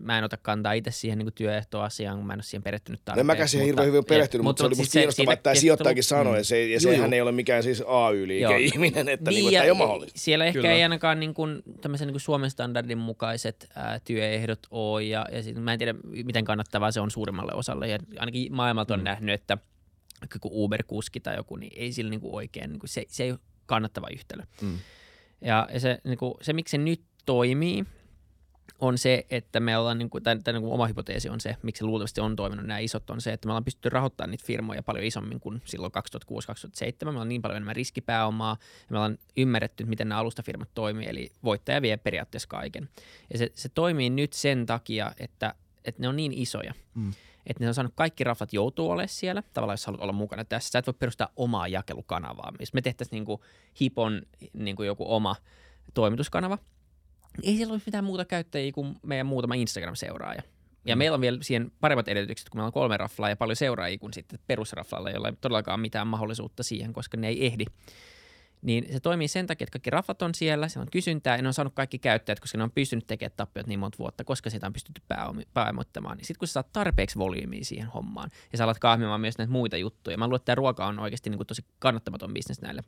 [0.00, 3.02] mä en ota kantaa itse siihen niin työehtoasiaan, kun mä en ole siihen perehtynyt No
[3.04, 3.20] tarpeeksi.
[3.20, 6.04] en mäkään siihen hirveän hyvin perehtynyt, mutta, mutta se oli musta kiinnostavaa, että tämä sijoittajakin
[6.04, 9.70] sanoi, ja, se, ja sehän ei ole mikään siis AY-liike-ihminen, että, niin, niin, että ei
[9.70, 10.20] ole mahdollista.
[10.20, 10.72] Siellä ehkä Kyllä.
[10.72, 15.42] ei ainakaan niin kuin, tämmöisen niin kuin Suomen standardin mukaiset ää, työehdot ole, ja, ja
[15.42, 19.04] sit, mä en tiedä, miten kannattavaa se on suurimmalle osalle, ja ainakin maailmalta on mm.
[19.04, 19.58] nähnyt, että
[20.34, 23.30] joku Uber-kuski tai joku, niin ei sillä niin kuin oikein, niin kuin se, se ei
[23.30, 24.42] ole kannattava yhtälö.
[24.62, 24.78] Mm.
[25.40, 27.84] Ja, se, niin kuin, se, miksi se nyt toimii,
[28.78, 31.56] on se, että me ollaan, niin kuin, tai, tai niin kuin oma hypoteesi on se,
[31.62, 34.46] miksi se luultavasti on toiminut nämä isot, on se, että me ollaan pystytty rahoittamaan niitä
[34.46, 35.92] firmoja paljon isommin kuin silloin
[37.08, 37.12] 2006-2007.
[37.12, 41.32] Me on niin paljon enemmän riskipääomaa, ja me ollaan ymmärretty, miten nämä alustafirmat toimii, eli
[41.44, 42.88] voittaja vie periaatteessa kaiken.
[43.32, 46.74] Ja se, se toimii nyt sen takia, että, että ne on niin isoja.
[46.94, 47.12] Mm.
[47.46, 49.42] Että ne on saanut kaikki raflat joutuu olemaan siellä.
[49.52, 52.52] Tavallaan jos haluat olla mukana tässä, sä et voi perustaa omaa jakelukanavaa.
[52.60, 53.40] Jos me tehtäisiin niin kuin
[53.80, 55.36] Hipon niin kuin joku oma
[55.94, 56.58] toimituskanava,
[57.42, 60.42] ei siellä olisi mitään muuta käyttäjiä kuin meidän muutama Instagram-seuraaja.
[60.84, 60.98] Ja mm.
[60.98, 64.12] meillä on vielä siihen paremmat edellytykset, kun meillä on kolme raflaa ja paljon seuraajia kuin
[64.12, 67.64] sitten perusraflalla, jolla ei todellakaan mitään mahdollisuutta siihen, koska ne ei ehdi.
[68.64, 71.48] Niin se toimii sen takia, että kaikki raflat on siellä, siellä on kysyntää ja ne
[71.48, 74.66] on saanut kaikki käyttäjät, koska ne on pystynyt tekemään tappiot niin monta vuotta, koska sitä
[74.66, 76.16] on pystytty pääomi- pääomittamaan.
[76.16, 79.52] Niin sitten kun sä saat tarpeeksi volyymiä siihen hommaan ja sä alat kahmimaan myös näitä
[79.52, 80.18] muita juttuja.
[80.18, 82.82] Mä luulen, että tämä ruoka on oikeasti niin kuin tosi kannattamaton bisnes näille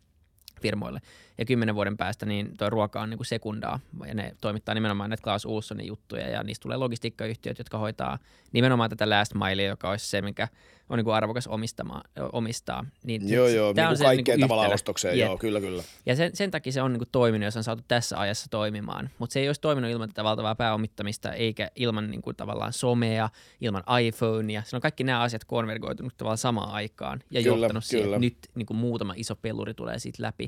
[0.61, 1.01] firmoille.
[1.39, 5.11] Ja kymmenen vuoden päästä niin tuo ruoka on niin kuin sekundaa ja ne toimittaa nimenomaan
[5.11, 8.19] näitä Klaus Ohlsonin juttuja ja niistä tulee logistiikkayhtiöt, jotka hoitaa
[8.53, 10.49] nimenomaan tätä last milea, joka olisi se, mikä
[10.89, 12.85] on niin kuin arvokas omistama, omistaa.
[13.05, 15.27] Niin Joo, joo, tää niin on kuin se kaikkeen niinku tavallaan ostokseen, Jep.
[15.27, 15.83] joo, kyllä, kyllä.
[16.07, 19.11] Ja sen, sen takia se on niin kuin toiminut, jos on saatu tässä ajassa toimimaan.
[19.19, 23.29] Mutta se ei olisi toiminut ilman tätä valtavaa pääomittamista, eikä ilman niin kuin tavallaan somea,
[23.61, 24.63] ilman iPhonea.
[24.65, 28.17] Se on kaikki nämä asiat konvergoitunut tavallaan samaan aikaan ja Kyllä, johtanut siihen, kyllä.
[28.17, 30.46] että nyt niin kuin muutama iso peluri tulee siitä läpi.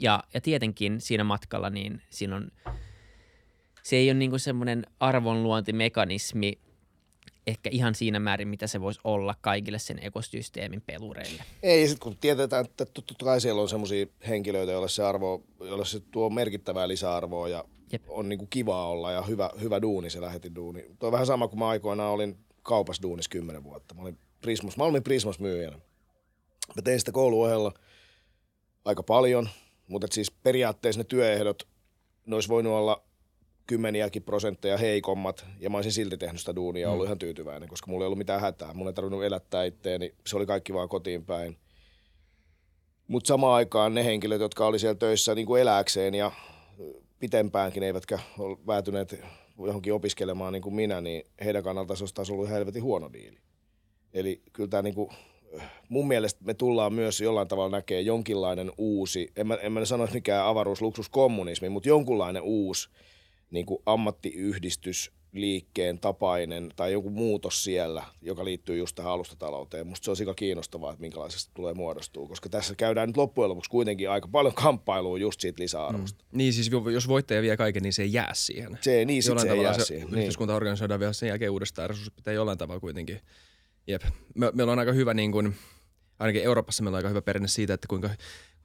[0.00, 2.50] Ja, ja tietenkin siinä matkalla niin siinä on,
[3.82, 6.58] se ei ole niin kuin semmoinen arvonluontimekanismi
[7.46, 11.42] ehkä ihan siinä määrin, mitä se voisi olla kaikille sen ekosysteemin pelureille.
[11.62, 15.84] Ei, sit kun tiedetään, että totta kai siellä on semmoisia henkilöitä, joille se, arvo, joille
[15.84, 18.02] se tuo merkittävää lisäarvoa ja Jep.
[18.08, 20.82] on niinku kivaa olla ja hyvä, hyvä duuni se lähetin duuni.
[20.98, 23.94] Tuo on vähän sama kuin mä aikoinaan olin kaupassa duunissa kymmenen vuotta.
[23.94, 25.76] Mä olin Prismus, Malmin Prismus myyjänä.
[26.76, 27.72] Mä tein sitä kouluohella
[28.86, 29.48] aika paljon,
[29.88, 31.68] mutta siis periaatteessa ne työehdot,
[32.26, 33.02] ne olisi voinut olla
[33.66, 37.90] kymmeniäkin prosentteja heikommat, ja mä olisin silti tehnyt sitä duunia ja ollut ihan tyytyväinen, koska
[37.90, 38.74] mulla ei ollut mitään hätää.
[38.74, 41.56] Mun ei tarvinnut elättää itteeni, se oli kaikki vaan kotiin päin.
[43.08, 46.32] Mutta samaan aikaan ne henkilöt, jotka oli siellä töissä niin kuin elääkseen ja
[47.18, 49.20] pitempäänkin, eivätkä ole päätyneet
[49.58, 53.38] johonkin opiskelemaan niin kuin minä, niin heidän kannaltaan se olisi taas ollut helvetin huono diili.
[54.12, 55.10] Eli kyllä tämä niin kuin,
[55.88, 60.04] mun mielestä me tullaan myös jollain tavalla näkee jonkinlainen uusi, en mä, en mä sano,
[60.04, 62.88] että mikään avaruusluksuskommunismi, mutta jonkunlainen uusi
[63.50, 69.86] niin kuin ammattiyhdistysliikkeen tapainen tai joku muutos siellä, joka liittyy just tähän alustatalouteen.
[69.86, 73.70] Musta se on aika kiinnostavaa, että minkälaisesta tulee muodostuu, koska tässä käydään nyt loppujen lopuksi
[73.70, 76.24] kuitenkin aika paljon kamppailua just siitä lisäarvosta.
[76.24, 76.38] Mm.
[76.38, 78.78] Niin siis jos voittaja vie kaiken, niin se ei jää siihen.
[78.80, 80.06] Se, niin, sit jollain se ei jää se siihen.
[80.06, 80.18] Niin.
[80.18, 81.90] yhteiskunta organisoidaan vielä sen jälkeen uudestaan.
[81.90, 83.20] Resurssit pitää jollain tavalla kuitenkin.
[83.86, 84.02] Jep.
[84.34, 85.54] Me, meillä on aika hyvä, niin kuin,
[86.18, 88.08] ainakin Euroopassa meillä on aika hyvä perinne siitä, että kuinka,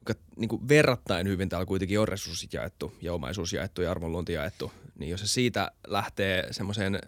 [0.06, 4.34] kuinka niin kuin verrattain hyvin täällä kuitenkin on resurssit jaettu ja omaisuus jaettu ja arvonluonti
[4.34, 4.72] jaettu.
[5.00, 7.00] Niin jos se siitä lähtee semmoiseen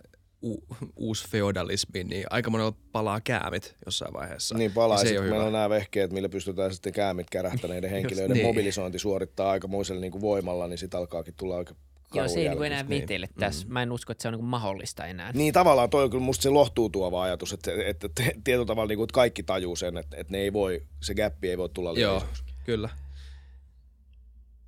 [0.44, 0.64] u-
[0.96, 4.58] uusi feodalismiin, niin aika monella palaa käämit jossain vaiheessa.
[4.58, 5.48] Niin palaa, Ja ja se ei sit, ole kun meillä hyvä.
[5.48, 8.46] on nämä vehkeet, millä pystytään sitten käämit kärähtäneiden henkilöiden niin.
[8.48, 11.76] mobilisointi suorittaa aikamoisella niin kuin voimalla, niin sitten alkaakin tulla aika
[12.14, 12.90] Joo, se ei niin karun enää jälkeen.
[12.90, 13.02] niin.
[13.02, 13.68] vetele tässä.
[13.70, 15.32] Mä en usko, että se on niin mahdollista enää.
[15.34, 18.10] Niin tavallaan toi on kyllä musta se lohtuu tuova ajatus, että, että,
[18.44, 21.50] tietyllä tavalla niin kuin, että kaikki tajuu sen, että, että ne ei voi, se gappi
[21.50, 22.44] ei voi tulla liian Joo, isoksi.
[22.66, 22.90] kyllä.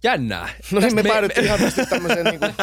[0.03, 0.49] Jännää.
[0.71, 2.53] No niin, me, Tästä päädyttiin ihan tästä tämmöiseen, niin kuin,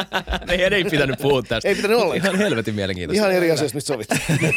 [0.47, 1.69] Meidän ei pitänyt puhua tästä.
[1.69, 2.35] ei pitänyt ollenkaan.
[2.35, 3.27] Ihan helvetin mielenkiintoista.
[3.27, 4.21] Ihan eri asioista, mistä sovittiin.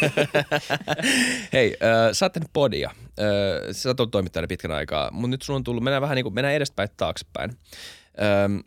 [1.54, 2.90] Hei, äh, sä oot tehnyt podia.
[3.20, 3.26] Äh,
[3.72, 6.34] sä oot ollut toimittajana pitkän aikaa, mutta nyt sun on tullut, mennään vähän niin kuin,
[6.34, 7.52] mennään edespäin taaksepäin.
[8.22, 8.58] Ähm,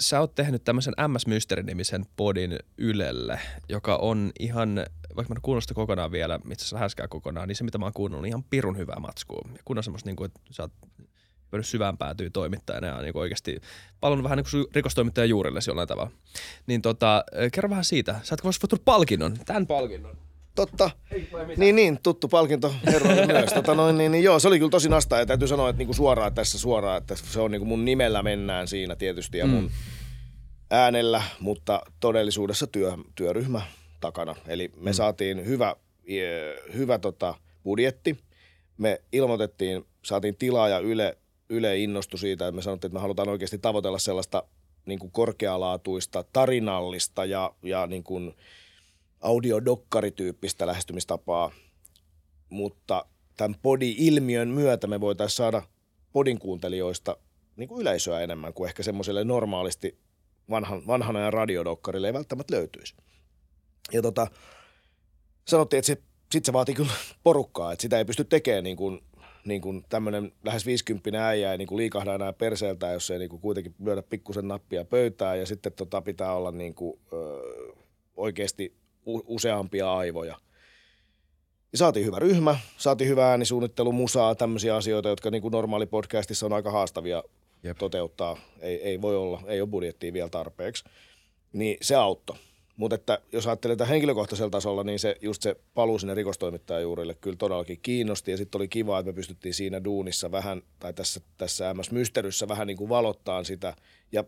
[0.00, 4.76] sä oot tehnyt tämmöisen MS Mystery-nimisen podin Ylelle, joka on ihan,
[5.16, 7.84] vaikka mä en kuunnellut sitä kokonaan vielä, itse asiassa häskää kokonaan, niin se mitä mä
[7.84, 9.48] oon kuunnellut, on ihan pirun hyvää matskua.
[9.52, 10.72] Ja kun on semmoista, niin kuin, että sä oot
[11.52, 13.60] mennyt syvään päätyy toimittajana ja niin oikeasti
[14.00, 16.10] palannut vähän niin kuin rikostoimittajan juurille jollain tavalla.
[16.66, 18.20] Niin tota, kerro vähän siitä.
[18.22, 20.27] Sä oot voittanut palkinnon, tämän palkinnon.
[20.58, 20.90] Totta.
[21.56, 23.52] Niin, niin, tuttu palkinto herroille myös.
[23.52, 25.94] Tota noin, niin, niin, joo, se oli kyllä tosi nastaa ja täytyy sanoa, että niinku
[25.94, 29.70] suoraan tässä suoraan, että se on niinku mun nimellä mennään siinä tietysti ja mun Mm.
[30.70, 33.62] äänellä, mutta todellisuudessa työ, työryhmä
[34.00, 34.36] takana.
[34.48, 34.94] Eli me Mm.
[34.94, 38.16] saatiin hyvä, eh, hyvä tota, budjetti.
[38.78, 41.18] me ilmoitettiin, saatiin tilaa ja Yle,
[41.50, 44.42] Yle innostui siitä, että me sanottiin, että me halutaan oikeasti tavoitella sellaista
[44.86, 48.34] niin kuin korkealaatuista, tarinallista ja, ja niin kuin
[49.20, 51.50] audiodokkarityyppistä lähestymistapaa,
[52.48, 55.62] mutta tämän podi-ilmiön myötä me voitaisiin saada
[56.12, 57.16] podin kuuntelijoista
[57.56, 59.98] niin kuin yleisöä enemmän kuin ehkä semmoiselle normaalisti
[60.50, 62.94] vanhan, vanhana ja radiodokkarille ei välttämättä löytyisi.
[63.92, 64.26] Ja tota,
[65.44, 66.02] sanottiin, että se,
[66.32, 69.00] sit se vaatii kyllä porukkaa, että sitä ei pysty tekemään niin kuin,
[69.44, 73.28] niin kuin tämmöinen lähes 50 äijä ei niin kuin liikahda enää perseeltä, jos ei niin
[73.28, 77.42] kuin kuitenkin lyödä pikkusen nappia pöytään ja sitten tota pitää olla niin kuin, ö,
[78.16, 78.76] oikeasti
[79.08, 80.36] useampia aivoja.
[81.72, 86.46] Ja saatiin hyvä ryhmä, saatiin hyvä äänisuunnittelu, musaa, tämmöisiä asioita, jotka niin kuin normaali podcastissa
[86.46, 87.22] on aika haastavia
[87.62, 87.78] Jep.
[87.78, 88.38] toteuttaa.
[88.60, 90.84] Ei, ei voi olla, ei ole budjettia vielä tarpeeksi.
[91.52, 92.36] Niin se auttoi.
[92.76, 97.36] Mutta että jos ajattelee tätä henkilökohtaisella tasolla, niin se just se paluu sinne rikostoimittajajuurille kyllä
[97.36, 98.30] todellakin kiinnosti.
[98.30, 102.48] Ja sitten oli kiva, että me pystyttiin siinä duunissa vähän, tai tässä, tässä MS Mysteryssä
[102.48, 103.74] vähän niin kuin valottaan sitä.
[104.12, 104.24] Ja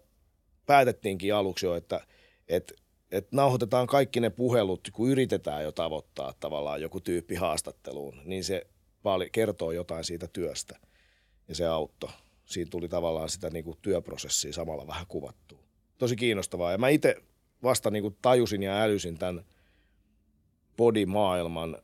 [0.66, 2.01] päätettiinkin aluksi jo, että,
[2.49, 2.75] että
[3.12, 8.66] että nauhoitetaan kaikki ne puhelut, kun yritetään jo tavoittaa tavallaan joku tyyppi haastatteluun, niin se
[9.33, 10.79] kertoo jotain siitä työstä
[11.49, 12.11] ja se auttoi.
[12.44, 15.59] Siinä tuli tavallaan sitä niin kuin työprosessia samalla vähän kuvattua.
[15.99, 16.73] Tosi kiinnostavaa.
[16.73, 17.16] Ja mä itse
[17.62, 19.44] vasta niin kuin tajusin ja älysin tämän
[20.77, 21.79] bodimaailman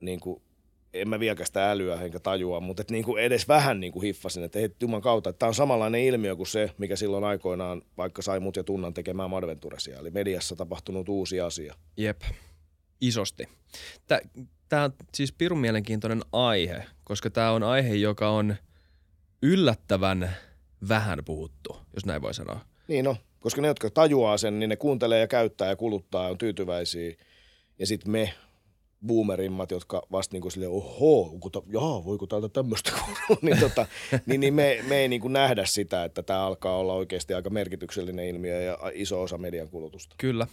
[0.00, 0.42] niin kuin
[0.94, 4.58] en mä vieläkään sitä älyä enkä tajua, mutta et niinku edes vähän niinku hiffasin, että
[4.58, 8.40] hei juman kautta, että tämä on samanlainen ilmiö kuin se, mikä silloin aikoinaan vaikka sai
[8.40, 11.74] mut ja tunnan tekemään Madventuresia, eli mediassa tapahtunut uusi asia.
[11.96, 12.20] Jep,
[13.00, 13.48] isosti.
[14.68, 18.54] Tämä on siis pirun mielenkiintoinen aihe, koska tämä on aihe, joka on
[19.42, 20.36] yllättävän
[20.88, 22.60] vähän puhuttu, jos näin voi sanoa.
[22.88, 26.30] Niin no, koska ne, jotka tajuaa sen, niin ne kuuntelee ja käyttää ja kuluttaa ja
[26.30, 27.14] on tyytyväisiä.
[27.78, 28.34] Ja sitten me,
[29.06, 33.86] boomerimmat, jotka vasta niin kuin silleen, oho, ta, jaa, voiko täältä tämmöistä kuulua, niin, tota,
[34.26, 37.50] niin, niin me, me ei niin kuin nähdä sitä, että tämä alkaa olla oikeasti aika
[37.50, 40.14] merkityksellinen ilmiö ja iso osa median kulutusta.
[40.18, 40.46] Kyllä.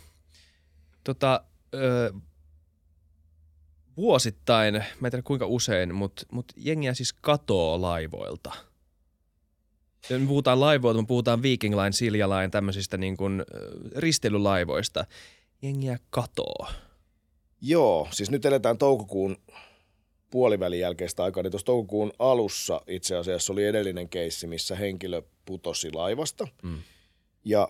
[1.04, 2.14] Tota, ö,
[3.98, 8.52] vuosittain, mä en tiedä kuinka usein, mutta mut jengiä siis katoo laivoilta.
[10.10, 13.44] Me puhutaan laivoilta, me puhutaan Viking Line, Silja Line, tämmöisistä niin kuin,
[13.96, 15.06] risteilylaivoista.
[15.62, 16.68] Jengiä katoo
[17.68, 19.38] Joo, siis nyt eletään toukokuun
[20.32, 25.94] puolivälin jälkeistä aikaa, niin tuossa toukokuun alussa itse asiassa oli edellinen keissi, missä henkilö putosi
[25.94, 26.48] laivasta.
[26.64, 26.78] Mm.
[27.46, 27.70] Ja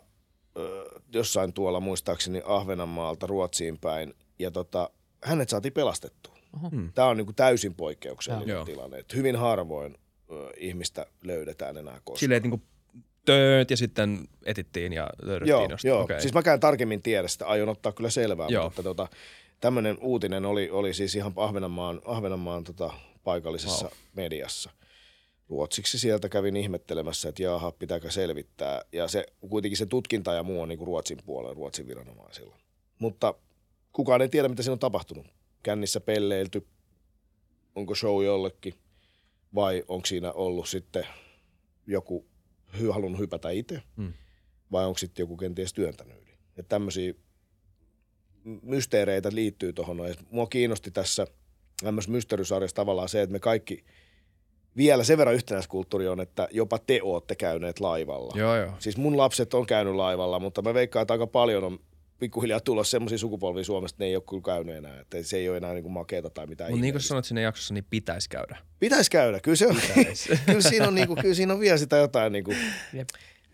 [0.58, 4.14] ö, jossain tuolla muistaakseni Ahvenanmaalta Ruotsiin päin.
[4.40, 4.90] Ja tota,
[5.24, 6.36] hänet saatiin pelastettua.
[6.72, 6.92] Mm.
[6.96, 8.66] Tämä on niinku täysin poikkeuksellinen Joo.
[8.66, 8.98] tilanne.
[8.98, 9.98] Et hyvin harvoin
[10.32, 12.20] ö, ihmistä löydetään enää koskaan.
[12.20, 12.66] Silleen, että niinku
[13.26, 16.02] tööt ja sitten etittiin ja löydettiin Joo, joo.
[16.02, 16.22] Okay.
[16.22, 18.64] siis mä käyn tarkemmin tiedä sitä, aion ottaa kyllä selvää, joo.
[18.64, 19.08] mutta tota,
[19.62, 23.94] tämmöinen uutinen oli, oli siis ihan Ahvenanmaan, Ahvenanmaan tota, paikallisessa wow.
[24.14, 24.70] mediassa.
[25.50, 28.82] Ruotsiksi sieltä kävin ihmettelemässä, että jaha, pitääkö selvittää.
[28.92, 32.58] Ja se, kuitenkin se tutkinta ja muu on niin kuin Ruotsin puolella, Ruotsin viranomaisilla.
[33.00, 33.34] Mutta
[33.92, 35.28] kukaan ei tiedä, mitä siinä on tapahtunut.
[35.64, 36.68] Kännissä pelleilty,
[37.76, 38.74] onko show jollekin
[39.56, 41.08] vai onko siinä ollut sitten
[41.88, 42.26] joku
[42.92, 44.14] halunnut hypätä itse hmm.
[44.72, 46.32] vai onko sitten joku kenties työntänyt yli.
[46.58, 47.14] Että tämmöisiä
[48.62, 49.98] mysteereitä liittyy tuohon.
[50.30, 51.28] Mua kiinnosti tässä
[51.92, 53.84] myös mysteerysarjassa tavallaan se, että me kaikki
[54.78, 58.34] vielä sen verran yhtenäiskulttuuri on, että jopa te ootte käyneet laivalla.
[58.38, 58.72] Joo, joo.
[58.80, 61.80] Siis mun lapset on käynyt laivalla, mutta mä veikkaan, että aika paljon on
[62.20, 65.00] pikkuhiljaa tulla semmoisia sukupolvia Suomesta, että ne ei ole kyllä käynyt enää.
[65.00, 66.72] Että se ei ole enää niin makeeta tai mitään.
[66.72, 68.58] Mutta niin kuin sanoit sinne jaksossa, niin pitäisi käydä.
[68.80, 69.40] Pitäisi käydä.
[69.40, 69.76] Kyllä, se on,
[70.46, 72.58] kyllä, siinä on, niin kuin, kyllä siinä on vielä sitä jotain niin kuin,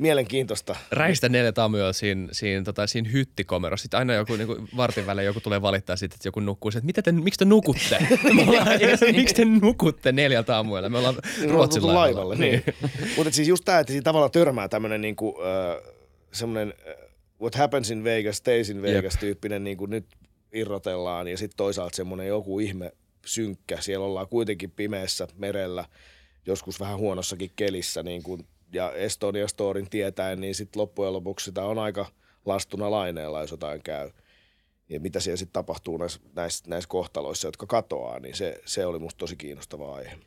[0.02, 0.76] mielenkiintoista.
[0.92, 3.82] Räistä neljä taamua siinä, siinä, tota, siinä hyttikomerossa.
[3.82, 6.70] Sitten aina joku niin vartin välein joku tulee valittaa sitten, että joku nukkuu.
[6.70, 8.08] että mitä te, miksi te nukutte?
[9.18, 10.90] miksi te nukutte neljä taamuilla?
[10.90, 12.00] Me ollaan niin, Ruotsin laivalla.
[12.00, 12.36] laivalle.
[12.36, 12.64] Niin.
[13.18, 15.94] Mutta siis just tämä, että siinä tavallaan törmää tämmöinen niin kuin, uh,
[16.32, 17.12] semmoinen uh,
[17.42, 19.20] what happens in Vegas stays in Vegas Jep.
[19.20, 20.06] tyyppinen niin kuin nyt
[20.54, 21.28] irrotellaan.
[21.28, 22.92] Ja sitten toisaalta semmoinen joku ihme
[23.26, 23.82] synkkä.
[23.82, 25.86] Siellä ollaan kuitenkin pimeässä merellä,
[26.46, 31.66] joskus vähän huonossakin kelissä, niin kuin ja Estonia Storin tietäen, niin sitten loppujen lopuksi sitä
[31.66, 32.06] on aika
[32.46, 34.12] lastuna laineella, jos jotain käy.
[34.90, 39.00] Ja mitä siellä sitten tapahtuu näissä, näissä, näissä kohtaloissa, jotka katoaa, niin se, se oli
[39.00, 40.18] musta tosi kiinnostava aihe.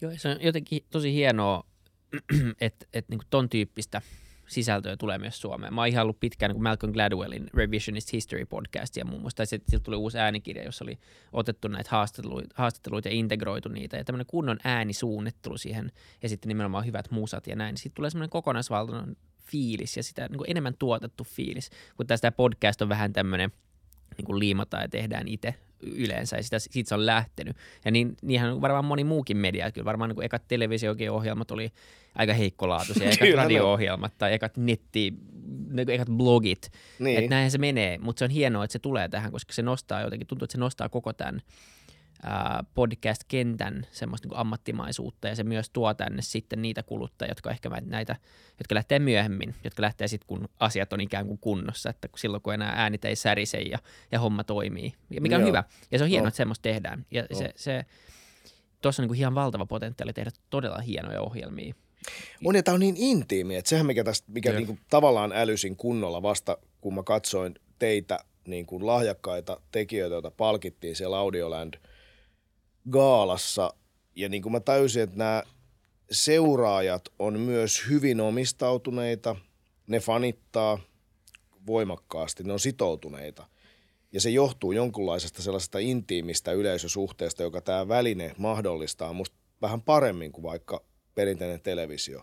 [0.00, 1.64] Joo, se on jotenkin tosi hienoa,
[2.60, 4.02] että et, niinku ton tyyppistä
[4.50, 5.74] sisältöä tulee myös Suomeen.
[5.74, 9.80] Mä oon ihan ollut pitkään niin Malcolm Gladwellin Revisionist History podcast ja muun muassa sieltä
[9.82, 10.98] tuli uusi äänikirja, jossa oli
[11.32, 16.86] otettu näitä haastatteluita, haastatteluita ja integroitu niitä ja tämmöinen kunnon äänisuunnittelu siihen ja sitten nimenomaan
[16.86, 17.76] hyvät musat ja näin.
[17.76, 22.88] Sitten tulee semmoinen kokonaisvaltainen fiilis ja sitä niin enemmän tuotettu fiilis, kun tästä podcast on
[22.88, 23.50] vähän tämmöinen
[24.16, 27.56] niin kuin liimataan ja tehdään itse yleensä ja sitä, siitä se on lähtenyt.
[27.84, 31.72] Ja niin, niinhän varmaan moni muukin media, kyllä varmaan niin ekat televisio-ohjelmat oli
[32.14, 35.14] aika heikkolaatuisia, ekat radio-ohjelmat tai ekat netti,
[35.70, 36.72] niin ekat blogit.
[36.98, 37.18] Niin.
[37.18, 40.00] Että näinhän se menee, mutta se on hienoa, että se tulee tähän, koska se nostaa
[40.00, 41.42] jotenkin, tuntuu, että se nostaa koko tämän
[42.74, 48.16] podcast-kentän semmoista niin ammattimaisuutta ja se myös tuo tänne sitten niitä kuluttajia, jotka ehkä näitä,
[48.58, 52.54] jotka lähtee myöhemmin, jotka lähtee sitten kun asiat on ikään kuin kunnossa, että silloin kun
[52.54, 53.78] enää äänit ei särise ja,
[54.12, 55.48] ja homma toimii, mikä on Joo.
[55.48, 55.64] hyvä.
[55.90, 56.28] Ja se on hienoa, no.
[56.28, 57.06] että semmoista tehdään.
[57.10, 57.38] Ja no.
[57.38, 57.84] se, se
[58.80, 61.74] tuossa on niin kuin ihan valtava potentiaali tehdä todella hienoja ohjelmia.
[62.44, 65.76] On ja tämä on niin intiimi, että sehän mikä, tästä, mikä niin kuin tavallaan älysin
[65.76, 71.74] kunnolla vasta, kun mä katsoin teitä niin kuin lahjakkaita tekijöitä, joita palkittiin siellä Audioland–
[72.90, 73.74] gaalassa.
[74.16, 75.42] Ja niin kuin mä täysin, että nämä
[76.10, 79.36] seuraajat on myös hyvin omistautuneita,
[79.86, 80.78] ne fanittaa
[81.66, 83.46] voimakkaasti, ne on sitoutuneita.
[84.12, 90.42] Ja se johtuu jonkunlaisesta sellaisesta intiimistä yleisösuhteesta, joka tämä väline mahdollistaa musta vähän paremmin kuin
[90.42, 92.22] vaikka perinteinen televisio.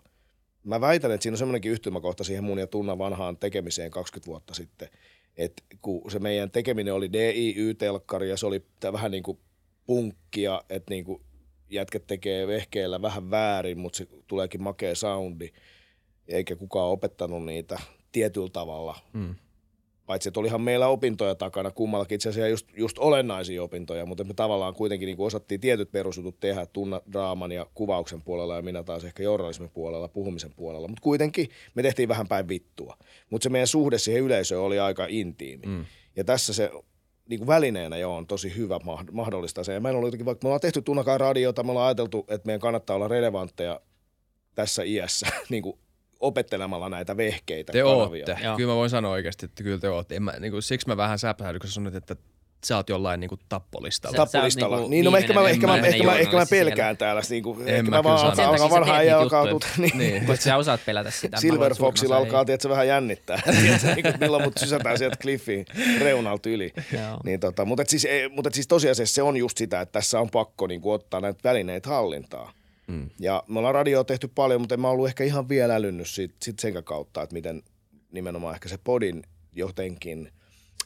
[0.63, 4.53] Mä väitän, että siinä on semmoinenkin yhtymäkohta siihen mun ja Tunna vanhaan tekemiseen 20 vuotta
[4.53, 4.89] sitten,
[5.37, 9.39] että kun se meidän tekeminen oli DIY-telkkari ja se oli vähän niin kuin
[9.87, 11.21] punkkia, että niinku
[11.69, 15.49] jätket tekee vehkeellä vähän väärin, mutta se tuleekin makea soundi,
[16.27, 17.79] eikä kukaan opettanut niitä
[18.11, 18.95] tietyllä tavalla.
[19.13, 19.35] Mm.
[20.05, 24.33] Paitsi, että olihan meillä opintoja takana, kummallakin itse asiassa just, just olennaisia opintoja, mutta me
[24.33, 29.03] tavallaan kuitenkin niin osattiin tietyt perusjutut tehdä tunna draaman ja kuvauksen puolella ja minä taas
[29.03, 30.87] ehkä journalismin puolella, puhumisen puolella.
[30.87, 32.97] Mutta kuitenkin me tehtiin vähän päin vittua.
[33.29, 35.65] Mutta se meidän suhde siihen yleisöön oli aika intiimi.
[35.65, 35.85] Mm.
[36.15, 36.71] Ja tässä se
[37.29, 38.79] niin kuin välineenä jo on tosi hyvä
[39.11, 39.73] mahdollistaa se.
[39.73, 42.61] Ja meillä on jotenkin, vaikka me ollaan tehty Tunakaan radiota, me ollaan ajateltu, että meidän
[42.61, 43.81] kannattaa olla relevantteja
[44.55, 45.79] tässä iässä niin kuin
[46.19, 47.73] opettelemalla näitä vehkeitä.
[47.73, 48.25] Te kanavia.
[48.29, 48.43] ootte.
[48.43, 48.55] Joo.
[48.55, 50.15] Kyllä mä voin sanoa oikeasti, että kyllä te ootte.
[50.15, 52.15] En mä, niin kuin, siksi mä vähän säpähdyin, kun sä sanoit, että
[52.65, 54.17] sä oot jollain niinku tappolistalla.
[54.17, 54.75] Tappolistalla.
[54.77, 57.21] Niinku niin, no ehkä mä, ehkä, mä, ehkä, mä, ehkä mä pelkään täällä.
[57.29, 59.97] Niinku, en ehkä mä, vaan alkaa vanha ja alkaa tut, niin.
[59.97, 60.25] niin.
[60.25, 61.37] Mutta sä osaat pelätä sitä.
[61.37, 63.41] Silver Foxilla alkaa, tiedätkö, vähän jännittää.
[63.61, 65.65] tiedätkö, niin, milloin mut sysätään sieltä Cliffiin
[65.99, 66.73] reunalta yli.
[67.23, 70.67] niin, tota, mutta, siis, mutta siis tosiasiassa se on just sitä, että tässä on pakko
[70.67, 72.51] niin ottaa näitä välineitä hallintaa.
[72.87, 73.09] Mm.
[73.19, 76.35] Ja me ollaan radioa tehty paljon, mutta en mä ollut ehkä ihan vielä älynnyt sit,
[76.43, 77.63] sit sen kautta, että miten
[78.11, 80.31] nimenomaan ehkä se podin jotenkin–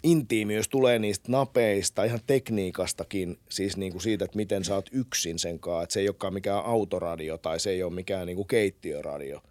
[0.03, 5.39] intiimiys tulee niistä napeista, ihan tekniikastakin, siis niin kuin siitä, että miten sä oot yksin
[5.39, 8.47] sen kanssa, että se ei olekaan mikään autoradio tai se ei ole mikään niin kuin
[8.47, 9.41] keittiöradio,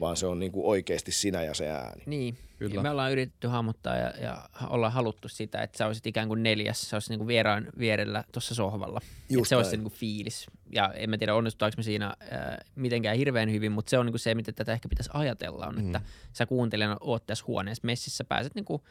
[0.00, 2.02] vaan se on niin kuin oikeasti sinä ja se ääni.
[2.06, 2.74] Niin, Kyllä.
[2.74, 6.42] Ja me ollaan yritetty hahmottaa ja, ja ollaan haluttu sitä, että sä olisit ikään kuin
[6.42, 9.00] neljäs, sä olisit niin kuin vieraan vierellä tuossa sohvalla.
[9.28, 10.46] Just se olisi se niin kuin fiilis.
[10.72, 14.12] Ja en mä tiedä, onnistutaanko me siinä äh, mitenkään hirveän hyvin, mutta se on niin
[14.12, 15.86] kuin se, miten tätä ehkä pitäisi ajatella, on, mm.
[15.86, 16.00] että
[16.32, 18.82] sä kuuntelijana oot tässä huoneessa messissä, pääset niin kuin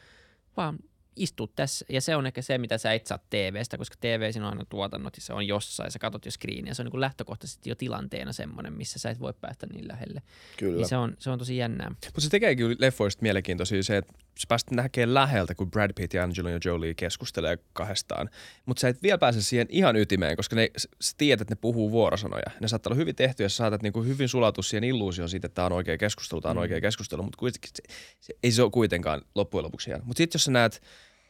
[0.56, 0.78] vaan
[1.16, 4.44] istut tässä, ja se on ehkä se, mitä sä et saa TV-stä, koska TV on
[4.44, 7.74] aina tuotannot, ja se on jossain, sä katot jo screeniä, se on niin lähtökohtaisesti jo
[7.74, 10.22] tilanteena semmoinen, missä sä et voi päästä niin lähelle.
[10.56, 10.76] Kyllä.
[10.76, 11.90] Niin se on, se on tosi jännää.
[12.04, 16.14] Mutta se tekee kyllä leffoista mielenkiintoisia se, että sä pääset näkemään läheltä, kun Brad Pitt
[16.14, 18.30] ja Angelina Jolie keskustelee kahdestaan,
[18.66, 21.90] mutta sä et vielä pääse siihen ihan ytimeen, koska ne, sä tiedät, että ne puhuu
[21.90, 22.50] vuorosanoja.
[22.60, 25.54] Ne saattaa olla hyvin tehty, ja sä saatat niinku hyvin sulatua siihen illuusioon siitä, että
[25.54, 26.60] tämä on oikea keskustelu, tämä on mm.
[26.60, 27.82] oikea keskustelu, mutta kuitenkin se,
[28.20, 30.82] se, ei se ole kuitenkaan loppujen lopuksi Mutta sitten jos sä näet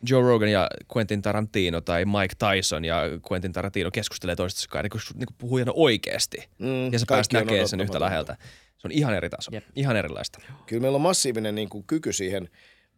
[0.09, 5.19] Joe Rogan ja Quentin Tarantino tai Mike Tyson ja Quentin Tarantino keskustelee toistensa kanssa, niin,
[5.19, 6.37] niin puhuu ihan oikeasti.
[6.59, 8.37] Mm, ja sä pääst näkemään sen yhtä läheltä.
[8.79, 9.65] Se on ihan eri taso, yep.
[9.77, 10.41] ihan erilaista.
[10.67, 12.49] Kyllä meillä on massiivinen niin kuin, kyky siihen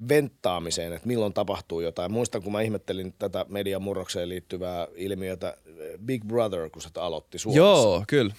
[0.08, 2.12] venttaamiseen, että milloin tapahtuu jotain.
[2.12, 5.56] Muistan, kun mä ihmettelin tätä median murrokseen liittyvää ilmiötä
[6.04, 7.58] Big Brother, kun se aloitti Suomessa.
[7.58, 8.34] Joo, kyllä.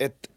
[0.00, 0.30] Et,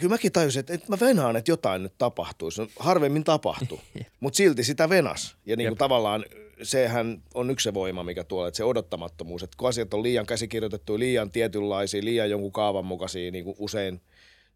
[0.00, 2.62] kyllä mäkin tajusin, että, että mä venaan, että jotain nyt tapahtuisi.
[2.78, 3.80] Harvemmin tapahtuu,
[4.20, 5.36] mutta silti sitä venas.
[5.46, 6.24] Ja niin kuin tavallaan
[6.62, 10.26] sehän on yksi se voima, mikä tuolla, että se odottamattomuus, että kun asiat on liian
[10.26, 14.00] käsikirjoitettu, liian tietynlaisia, liian jonkun kaavan mukaisia, niin kuin usein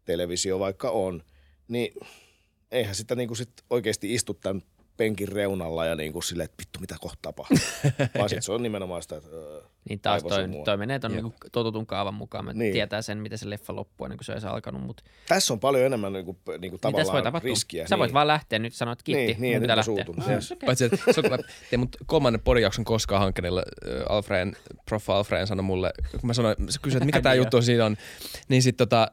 [0.05, 1.23] televisio vaikka on,
[1.67, 1.93] niin
[2.71, 4.61] eihän sitä niin kuin sit oikeasti istu tämän
[4.97, 7.57] penkin reunalla ja niin kuin silleen, että vittu mitä kohta tapahtuu.
[8.17, 9.29] Vaan sit se on nimenomaan sitä, että
[9.89, 12.45] Niin taas toi, toi menee ton niin totutun kaavan mukaan.
[12.45, 12.73] Me niin.
[12.73, 14.81] tietää sen, miten se leffa loppuu ennen kuin se olisi alkanut.
[14.81, 15.01] Mut...
[15.27, 17.87] Tässä on paljon enemmän niin kuin, niin kuin tavallaan voi riskiä.
[17.87, 17.99] Sä niin.
[17.99, 20.05] voit vaan lähteä nyt sanoa, että kiitti, niin, niin, pitää lähteä.
[20.17, 20.51] Ah, yes.
[20.51, 20.65] okay.
[20.65, 21.39] Paitsi, että se on,
[21.69, 23.63] te kolmannen podijakson koskaan hankkeella
[24.09, 25.09] Alfreen, prof.
[25.09, 27.97] Alfreen sanoi mulle, kun mä sanoin, se kysyi, että mikä tämä juttu siinä on,
[28.49, 29.11] niin sitten tota,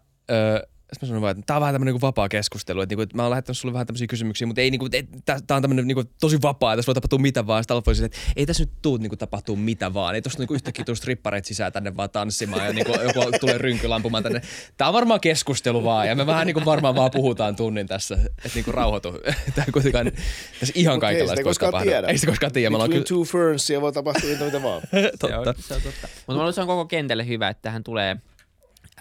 [0.95, 3.03] Sitten mä sanoin vaan, että tää on vähän tämmöinen niin vapaa keskustelu, että, niin kuin,
[3.03, 4.91] että mä oon lähettänyt sulle vähän tämmöisiä kysymyksiä, mutta ei niin kuin,
[5.25, 7.63] tää, tää on tämmöinen niin kuin, tosi vapaa, ja tässä voi tapahtua mitä vaan.
[7.63, 10.15] Sitten Alfa että ei tässä nyt tuu niin kuin, tapahtuu mitä vaan.
[10.15, 13.39] Ei tosta niin kuin, yhtäkkiä tuu strippareita sisään tänne vaan tanssimaan ja niin kuin, joku
[13.41, 14.43] tulee rynkylampumaan tänne.
[14.77, 18.15] Tää on varmaan keskustelu vaan, ja me vähän niin kuin, varmaan vaan puhutaan tunnin tässä,
[18.15, 19.13] että niin kuin rauhoitu.
[19.55, 20.13] Tää kuitenkaan
[20.61, 21.93] tässä ihan kaikenlaista voi tapahtua.
[22.09, 22.71] Ei sitä koskaan tiedä.
[22.71, 23.05] Between kyllä...
[23.05, 24.83] two ferns voi tapahtua mitä vaan.
[25.21, 25.29] totta.
[25.29, 26.09] Se on, se on totta.
[26.27, 28.17] Mutta se on koko kentälle hyvä, että tähän tulee–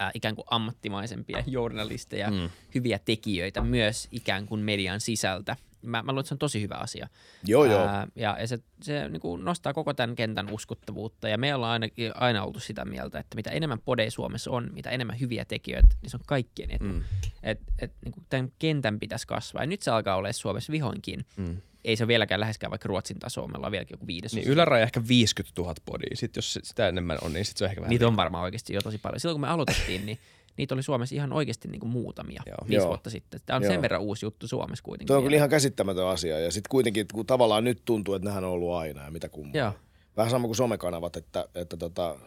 [0.00, 2.50] äh, ikään kuin ammattimaisempia journalisteja, mm.
[2.74, 5.56] hyviä tekijöitä myös ikään kuin median sisältä.
[5.84, 7.08] Mä, mä luulen, että se on tosi hyvä asia.
[7.44, 7.84] Joo, joo.
[8.16, 11.28] ja, ja se, se niin kuin nostaa koko tämän kentän uskottavuutta.
[11.28, 14.90] Ja me ollaan aina, aina oltu sitä mieltä, että mitä enemmän podeja Suomessa on, mitä
[14.90, 16.84] enemmän hyviä tekijöitä, niin se on kaikkien etu.
[16.84, 17.02] Mm.
[17.42, 19.62] Et, et, niin kuin tämän kentän pitäisi kasvaa.
[19.62, 21.26] Ja nyt se alkaa olla Suomessa vihoinkin.
[21.36, 24.34] Mm ei se ole vieläkään läheskään vaikka Ruotsin tasoa, me ollaan vieläkin joku viides.
[24.34, 27.70] Niin yläraja ehkä 50 000 podia, sitten jos sitä enemmän on, niin sitten se on
[27.70, 27.90] ehkä vähän.
[27.90, 29.20] Niitä on varmaan oikeasti jo tosi paljon.
[29.20, 30.18] Silloin kun me aloitettiin, niin
[30.56, 32.56] niitä oli Suomessa ihan oikeasti niin kuin muutamia Joo.
[32.68, 32.88] viisi Joo.
[32.88, 33.40] vuotta sitten.
[33.46, 33.72] Tämä on Joo.
[33.72, 35.06] sen verran uusi juttu Suomessa kuitenkin.
[35.06, 36.38] Tuo on kyllä ihan käsittämätön asia.
[36.38, 39.72] Ja sitten kuitenkin, kun tavallaan nyt tuntuu, että nehän on ollut aina ja mitä kummaa.
[40.16, 42.18] Vähän sama kuin somekanavat että, että tota,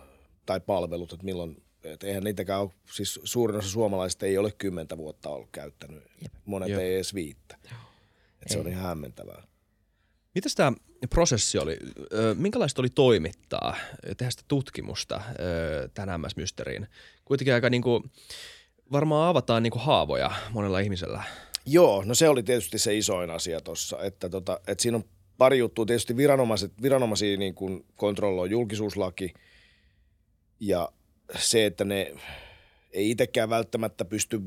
[0.46, 4.98] tai palvelut, että milloin että eihän niitäkään ole, siis suurin osa suomalaisista ei ole kymmentä
[4.98, 6.04] vuotta ollut käyttänyt.
[6.22, 6.34] Jep.
[6.46, 6.82] Monet Joo.
[6.82, 7.58] ei edes viittä.
[7.64, 9.44] Että se on ihan hämmentävää.
[10.38, 10.74] Mitäs tämä
[11.10, 11.78] prosessi oli?
[12.36, 13.76] Minkälaista oli toimittaa,
[14.18, 15.22] tehdä sitä tutkimusta
[15.94, 16.88] tähän MS-mysteriin?
[17.26, 18.04] Kuitenkin aika niinku,
[18.92, 21.24] varmaan avataan niinku haavoja monella ihmisellä.
[21.66, 25.04] Joo, no se oli tietysti se isoin asia tuossa, että, tota, että siinä on
[25.38, 25.86] pari juttua.
[25.86, 29.34] Tietysti viranomaiset, viranomaisia niin kuin kontrolloi julkisuuslaki
[30.60, 30.90] ja
[31.38, 32.14] se, että ne
[32.92, 34.42] ei itsekään välttämättä pysty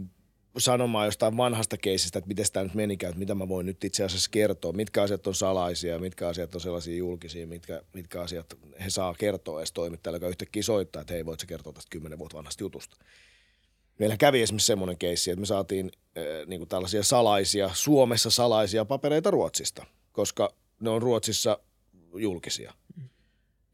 [0.58, 4.04] sanomaan jostain vanhasta keisistä, että miten tämä nyt menikään, että mitä mä voin nyt itse
[4.04, 8.46] asiassa kertoa, mitkä asiat on salaisia, mitkä asiat on sellaisia julkisia, mitkä, mitkä asiat
[8.84, 12.18] he saa kertoa edes toimittajalle, joka yhtäkkiä soittaa, että hei, voit sä kertoa tästä kymmenen
[12.18, 12.96] vuotta vanhasta jutusta.
[13.98, 18.84] Meillä kävi esimerkiksi semmoinen keissi, että me saatiin äh, niin kuin tällaisia salaisia, Suomessa salaisia
[18.84, 21.58] papereita Ruotsista, koska ne on Ruotsissa
[22.14, 22.74] julkisia,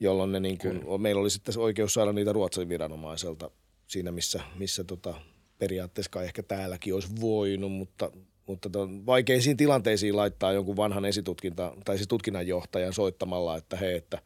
[0.01, 3.51] jolloin ne niin kuin, meillä oli sitten oikeus saada niitä Ruotsin viranomaiselta
[3.87, 5.15] siinä, missä, missä tota,
[5.59, 8.11] periaatteessa ehkä täälläkin olisi voinut, mutta,
[8.47, 8.71] mutta
[9.07, 14.19] vaikeisiin tilanteisiin laittaa jonkun vanhan esitutkinta, tai siis tutkinnanjohtajan soittamalla, että hei, että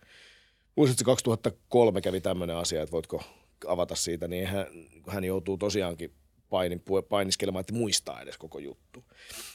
[0.77, 3.23] muistatko 2003 kävi tämmöinen asia, että voitko
[3.67, 4.67] avata siitä, niin hän,
[5.09, 6.13] hän joutuu tosiaankin
[6.51, 9.05] painin, painiskelemaan, että muistaa edes koko juttu.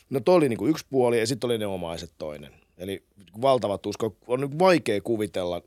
[0.10, 2.54] No toi oli niin kuin yksi puoli ja sitten oli ne omaiset toinen.
[2.78, 3.04] Eli
[3.42, 4.12] valtava tuska.
[4.28, 5.62] On vaikea kuvitella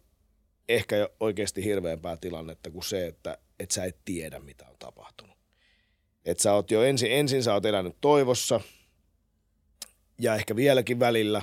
[0.69, 5.28] ehkä oikeasti hirveämpää tilannetta kuin se, että, että sä et tiedä, mitä on tapahtunut.
[6.29, 8.61] Että sä oot jo ensin, ensin sä oot elänyt toivossa
[10.21, 11.43] ja ehkä vieläkin välillä.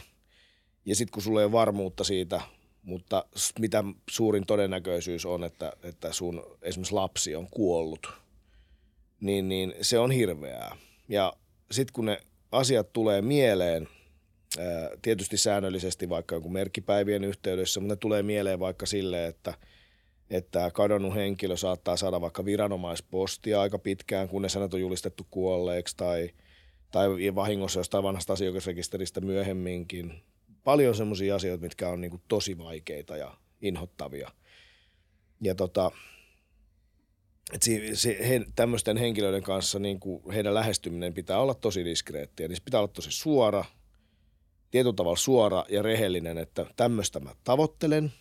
[0.86, 2.42] Ja sitten kun sulla ei ole varmuutta siitä,
[2.84, 3.26] mutta
[3.60, 8.14] mitä suurin todennäköisyys on, että, että sun esimerkiksi lapsi on kuollut,
[9.20, 10.78] niin, niin se on hirveää.
[11.10, 11.34] Ja
[11.72, 12.22] sitten kun ne
[12.52, 13.88] asiat tulee mieleen,
[15.02, 19.54] tietysti säännöllisesti vaikka jonkun merkkipäivien yhteydessä, mutta ne tulee mieleen vaikka sille, että–
[20.30, 26.30] että kadonnut henkilö saattaa saada vaikka viranomaispostia aika pitkään, kunnes hänet on julistettu kuolleeksi tai,
[26.92, 30.24] tai vahingossa jostain vanhasta asiakasrekisteristä myöhemminkin.
[30.64, 34.32] Paljon semmoisia asioita, mitkä on niin tosi vaikeita ja inhottavia.
[35.42, 35.92] Ja tota,
[37.62, 42.48] se, se, he, tämmöisten henkilöiden kanssa niin kuin heidän lähestyminen pitää olla tosi diskreettiä.
[42.48, 43.66] Niin pitää olla tosi suora,
[44.72, 48.14] tietyllä tavalla suora ja rehellinen, että tämmöistä mä tavoittelen.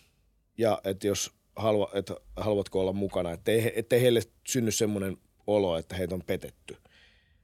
[0.57, 5.95] Ja että jos halua, että haluatko olla mukana, ettei, ettei heille synny semmoinen olo, että
[5.95, 6.77] heitä on petetty.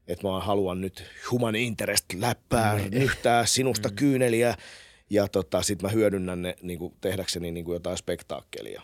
[0.07, 2.99] Että mä haluan nyt human interest läppää, mm.
[2.99, 3.95] nyhtää sinusta mm.
[3.95, 4.55] kyyneliä
[5.09, 8.81] ja tota, sitten mä hyödynnän ne niin kuin, tehdäkseni niin kuin jotain spektaakkelia.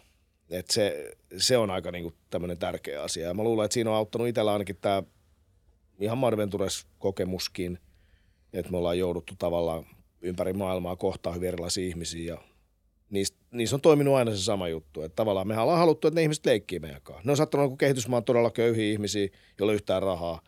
[0.49, 3.27] Et se, se on aika niin kuin, tämmöinen tärkeä asia.
[3.27, 5.03] Ja mä luulen, että siinä on auttanut itsellä ainakin tämä
[5.99, 7.77] ihan Madventures-kokemuskin,
[8.53, 9.85] että me ollaan jouduttu tavallaan
[10.21, 12.41] ympäri maailmaa kohtaa hyvin erilaisia ihmisiä ja
[13.09, 15.01] niistä, niissä on toiminut aina se sama juttu.
[15.01, 17.21] Että tavallaan me ollaan haluttu, että ne ihmiset leikkii meidän kanssa.
[17.25, 19.27] Ne on saattanut olla kehitysmaan todella köyhiä ihmisiä,
[19.59, 20.41] joilla yhtään rahaa.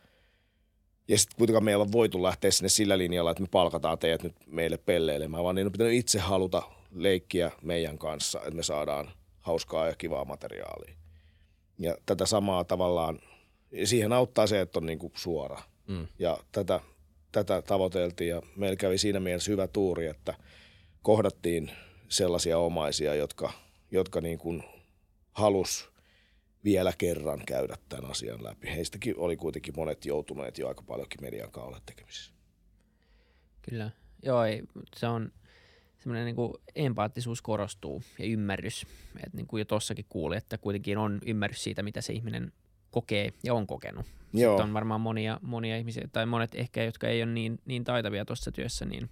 [1.07, 4.35] Ja sitten kuitenkaan meillä on voitu lähteä sinne sillä linjalla, että me palkataan teidät nyt
[4.47, 9.87] meille pelleilemään, vaan niin on pitänyt itse haluta leikkiä meidän kanssa, että me saadaan hauskaa
[9.87, 10.95] ja kivaa materiaalia.
[11.79, 13.19] Ja tätä samaa tavallaan,
[13.83, 15.61] siihen auttaa se, että on niin kuin suora.
[15.87, 16.07] Mm.
[16.19, 16.79] Ja tätä,
[17.31, 20.33] tätä tavoiteltiin ja meillä kävi siinä mielessä hyvä tuuri, että
[21.01, 21.71] kohdattiin–
[22.09, 23.53] sellaisia omaisia, jotka,
[23.91, 24.63] jotka niin kuin
[25.31, 25.89] halus
[26.63, 28.67] vielä kerran käydä tämän asian läpi.
[28.67, 32.31] Heistäkin oli kuitenkin monet joutuneet jo aika paljonkin median kanssa tekemisissä.
[33.61, 33.91] Kyllä.
[34.23, 34.63] Joo, ei,
[34.95, 35.31] se on
[35.99, 38.85] semmoinen niin kuin empaattisuus korostuu ja ymmärrys.
[39.15, 42.51] Että niin kuin jo tuossakin kuuli, että kuitenkin on ymmärrys siitä, mitä se ihminen
[42.91, 44.05] kokee ja on kokenut.
[44.33, 44.51] Joo.
[44.51, 48.25] Sitten on varmaan monia, monia ihmisiä, tai monet ehkä, jotka ei ole niin, niin taitavia
[48.25, 49.09] tuossa työssä, niin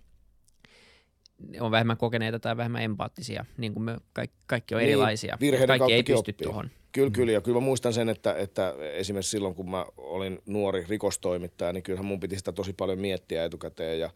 [1.59, 5.37] on vähemmän kokeneita tai vähemmän empaattisia, niin kuin me kaikki, kaikki on Niin, erilaisia.
[5.67, 6.33] Kaikki ei pysty oppii.
[6.33, 6.69] tuohon.
[6.91, 7.31] Kyllä, kyllä.
[7.31, 11.83] Ja kyllä mä muistan sen, että, että esimerkiksi silloin, kun mä olin nuori rikostoimittaja, niin
[11.83, 14.09] kyllähän mun piti sitä tosi paljon miettiä etukäteen ja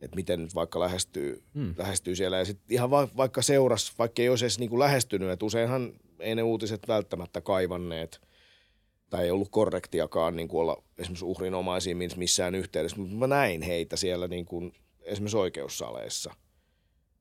[0.00, 1.74] että miten nyt vaikka lähestyy, Mm.
[1.78, 2.38] lähestyy siellä.
[2.38, 6.34] Ja sitten ihan va- vaikka seuras, vaikka ei olisi edes niinku lähestynyt, että useinhan ei
[6.34, 8.20] ne uutiset välttämättä kaivanneet
[9.10, 13.96] tai ei ollut korrektiakaan niin kuin olla esimerkiksi uhrinomaisiin missään yhteydessä, mutta mä näin heitä
[13.96, 16.34] siellä niin kuin esimerkiksi oikeussaleissa,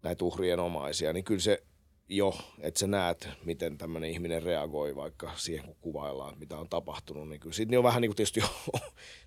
[0.04, 1.64] näitä uhrien omaisia, niin kyllä se
[2.10, 7.30] jo, että sä näet, miten tämmöinen ihminen reagoi vaikka siihen, kun kuvaillaan, mitä on tapahtunut,
[7.30, 8.48] niin kyllä sitten on vähän niin kuin tietysti jo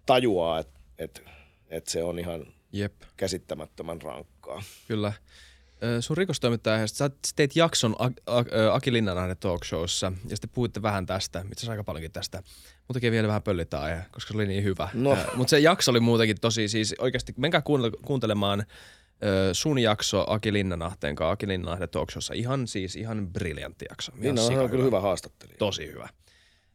[0.07, 1.21] tajuaa, että, että,
[1.69, 4.63] että se on ihan Jep, käsittämättömän rankkaa.
[4.89, 5.13] kyllä.
[6.01, 7.97] Sun rikostoimittajaheesta, sä teit jakson
[8.73, 12.43] Aki Linnanahden talk showssa ja sitten puhuitte vähän tästä, itse aika paljonkin tästä.
[12.89, 14.89] Muutenkin vielä vähän pöllittää aihe, koska se oli niin hyvä.
[14.95, 15.17] No.
[15.35, 18.65] Mutta se jakso oli muutenkin tosi, siis oikeasti menkää kuuntele- kuuntelemaan
[19.53, 22.35] sun jakso Aki Linnanahteen kanssa, Aki Linnanahden talk showssa.
[22.35, 24.13] Ihan siis, ihan briljantti jakso.
[24.13, 25.59] Ihan Niin on, sika on kyllä hyvä haastattelija.
[25.59, 26.09] Tosi hyvä.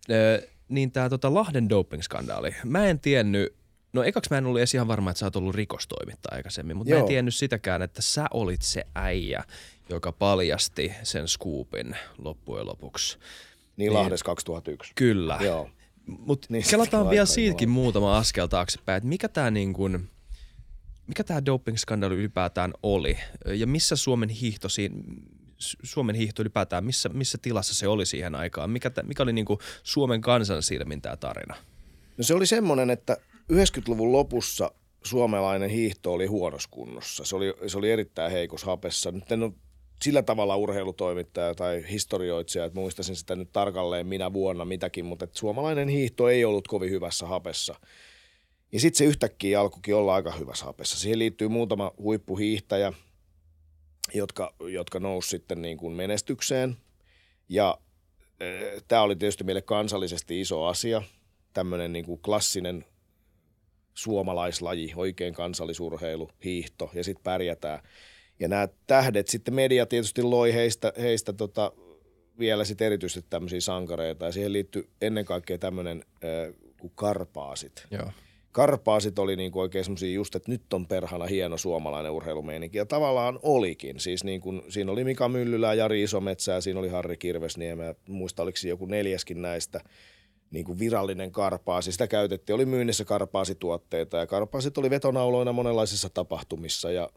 [0.10, 2.56] Ö, niin tää tota Lahden doping-skandaali.
[2.64, 3.56] Mä en tiennyt,
[3.94, 6.90] no ekaksi mä en ollut edes ihan varma, että sä oot ollut rikostoimittaja aikaisemmin, mutta
[6.92, 7.08] mä en Joo.
[7.08, 9.44] tiennyt sitäkään, että sä olit se äijä,
[9.90, 13.18] joka paljasti sen scoopin loppujen lopuksi.
[13.78, 14.92] Niin Lahdessa 2001.
[14.96, 15.38] Kyllä.
[15.42, 15.70] Joo.
[16.06, 20.10] Mutta Niin, niin, kelataan vielä siitäkin muutama askel taaksepäin, että mikä tämä niin kuin,
[21.08, 24.68] mikä tämä doping-skandaali ylipäätään oli ja missä Suomen hiihto,
[25.84, 29.46] Suomen hiihto ylipäätään, missä, missä tilassa se oli siihen aikaan, mikä, tä, mikä oli niin
[29.46, 31.56] kuin Suomen kansan silmin tämä tarina?
[32.18, 33.18] No se oli semmoinen, että
[33.54, 34.72] 90-luvun lopussa
[35.04, 37.26] suomalainen hiihto oli huonossa kunnossa.
[37.26, 39.12] Se oli, se oli erittäin heikossa hapessa.
[39.12, 39.52] Nyt en ole
[40.02, 45.40] sillä tavalla urheilutoimittaja tai historioitsija, että muistaisin sitä nyt tarkalleen minä vuonna mitäkin, mutta että
[45.40, 47.76] suomalainen hiihto ei ollut kovin hyvässä hapessa.
[48.72, 51.00] Ja sitten se yhtäkkiä alkukin olla aika hyvässä hapessa.
[51.00, 52.94] Siihen liittyy muutama huippuhiihtäjä,
[54.14, 56.78] jotka, jotka nousi sitten niin kuin menestykseen.
[57.50, 57.78] Ja
[58.88, 61.02] tämä oli tietysti meille kansallisesti iso asia,
[61.54, 62.86] tämmöinen niin kuin klassinen
[63.94, 67.80] suomalaislaji, oikein kansallisurheilu, hiihto ja sitten pärjätään.
[68.40, 71.72] Ja nämä tähdet sitten media tietysti loi heistä, heistä tota,
[72.40, 77.88] vielä sitten erityisesti tämmöisiä sankareita ja siihen liittyy ennen kaikkea tämmöinen äh, kuin karpaasit.
[77.92, 78.12] Joo.
[78.56, 82.78] Karpaasit oli niin kuin oikein semmoisia just, että nyt on perhana hieno suomalainen urheilumeininki.
[82.78, 84.00] Ja tavallaan olikin.
[84.00, 87.96] Siis niin kuin, siinä oli Mika Myllylä, Jari Isometsää, siinä oli Harri Kirvesniemeä.
[88.10, 89.80] Muista oliko joku neljäskin näistä
[90.52, 91.92] niin kuin virallinen karpaasi.
[91.92, 97.10] Sitä käytettiin, oli myynnissä karpaasituotteita ja karpaasit oli vetonauloina monenlaisissa tapahtumissa ja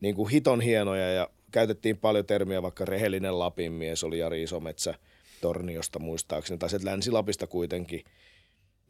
[0.00, 4.94] niin kuin hiton hienoja ja käytettiin paljon termiä, vaikka rehellinen Lapin mies oli Jari Isometsä
[5.40, 8.04] Torniosta muistaakseni, tai sieltä Länsi-Lapista kuitenkin.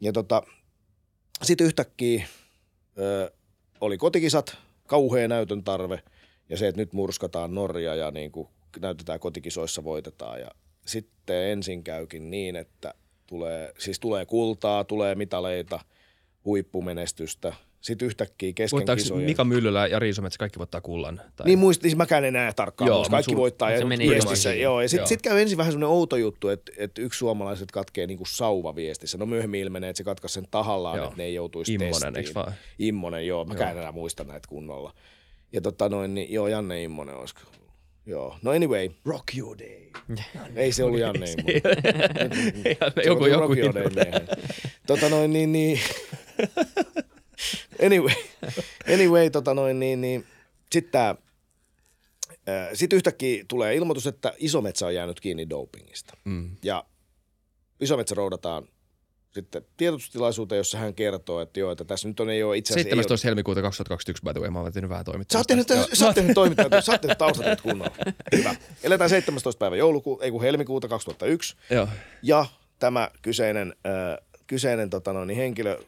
[0.01, 0.43] Ja tota,
[1.41, 2.27] sitten yhtäkkiä
[2.97, 3.31] ö,
[3.81, 4.57] oli kotikisat,
[4.87, 6.03] kauhea näytön tarve
[6.49, 8.47] ja se, että nyt murskataan Norja ja niin kuin
[8.79, 10.39] näytetään kotikisoissa voitetaan.
[10.39, 10.51] Ja
[10.85, 12.93] sitten ensin käykin niin, että
[13.27, 15.79] tulee, siis tulee kultaa, tulee mitaleita,
[16.45, 17.53] huippumenestystä.
[17.83, 19.25] Sitten yhtäkkiä kesken Voittaako kisojen.
[19.25, 21.21] Mika Myllylä ja Riiso Metsä kaikki voittaa kullan?
[21.35, 21.47] Tai...
[21.47, 23.11] Niin muistin, siis mäkään en enää tarkkaan Joo, muista.
[23.11, 24.53] Kaikki sul- voittaa se ja meni viestissä.
[24.53, 25.07] Joo, ja sitten Joo.
[25.07, 29.17] sit käy ensin vähän semmoinen outo juttu, että, että yksi suomalaiset katkee niinku sauva viestissä.
[29.17, 31.05] No myöhemmin ilmenee, että se katkaisi sen tahallaan, Joo.
[31.05, 32.17] että ne ei joutuisi Immonen, testiin.
[32.17, 32.53] eiks vaan?
[32.79, 33.45] Immonen, joo.
[33.45, 34.93] Mä en enää muista näitä kunnolla.
[35.53, 37.41] Ja tota noin, niin joo, Janne Immonen olisiko.
[38.05, 38.37] Joo.
[38.41, 40.17] No anyway, Rock Your Day.
[40.55, 41.61] ei se ollut Janne Immonen.
[43.05, 44.37] Joku, joku Rock Your Day.
[44.87, 45.79] Tota noin, niin, niin.
[47.85, 48.15] anyway,
[48.93, 50.25] anyway, tota noin, niin, niin.
[50.71, 51.15] Sitten
[52.73, 56.17] sitten yhtäkkiä tulee ilmoitus, että Isometsä on jäänyt kiinni dopingista.
[56.25, 56.55] Mm.
[56.63, 56.83] Ja
[57.79, 58.67] Isometsä roudataan
[59.33, 62.87] sitten tiedotustilaisuuteen, jossa hän kertoo, että joo, että tässä nyt on, ei ole itse asiassa...
[62.89, 63.27] ei ole- 17.
[63.27, 65.39] helmikuuta 2021, by the way, mä oon tehnyt vähän Sä toimittajaa.
[65.39, 67.95] oot tehnyt, sä oot tehnyt toimittajaa, sä oot tehnyt taustatyöt kunnolla.
[68.37, 68.55] Hyvä.
[68.83, 69.59] Eletään 17.
[69.59, 71.55] päivä joulukuuta, ei kun helmikuuta 2001.
[71.69, 71.87] Joo.
[72.21, 72.45] Ja
[72.79, 75.79] tämä kyseinen, äh, kyseinen tota noin, niin henkilö,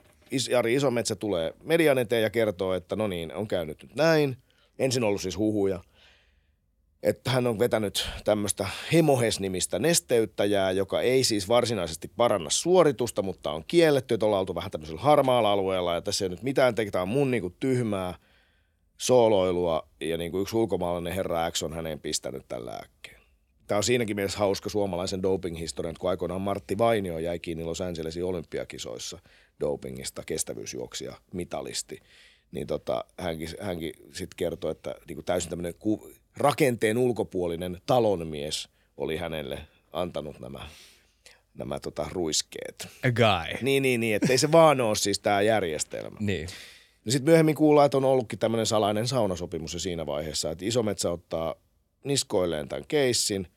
[0.50, 4.38] Jari Isometsä, tulee median eteen ja kertoo, että no niin, on käynyt nyt näin.
[4.80, 5.80] Ensin ollut siis huhuja,
[7.04, 13.64] että hän on vetänyt tämmöistä Hemohes-nimistä nesteyttäjää, joka ei siis varsinaisesti paranna suoritusta, mutta on
[13.68, 17.02] kielletty, että ollaan oltu vähän tämmöisellä harmaalla alueella ja tässä ei nyt mitään teki, tämä
[17.02, 18.14] on mun niinku tyhmää
[18.98, 23.22] sooloilua ja niinku yksi ulkomaalainen herra X on häneen pistänyt tällä lääkkeen.
[23.68, 28.24] Tämä on siinäkin mielessä hauska suomalaisen doping-historian, kun aikoinaan Martti Vainio jäi kiinni Los Angelesin
[28.24, 29.20] olympiakisoissa
[29.60, 32.00] dopingista, kestävyysjuoksija, mitalisti,
[32.52, 38.70] niin tota, hänkin, hänkin sitten kertoi, että niin kuin täysin tämmöinen ku, rakenteen ulkopuolinen talonmies
[38.98, 39.60] oli hänelle
[39.94, 40.70] antanut nämä
[41.58, 42.88] nämä tota, ruiskeet.
[43.06, 43.58] A guy.
[43.62, 46.18] Niin, niin, niin, että ei se vaan ole siis tämä järjestelmä.
[46.20, 46.48] Niin.
[47.06, 51.12] No sitten myöhemmin kuullaan, että on ollutkin tämmöinen salainen saunasopimus jo siinä vaiheessa, että Isometsä
[51.12, 51.56] ottaa
[52.04, 53.48] niskoilleen tämän keissin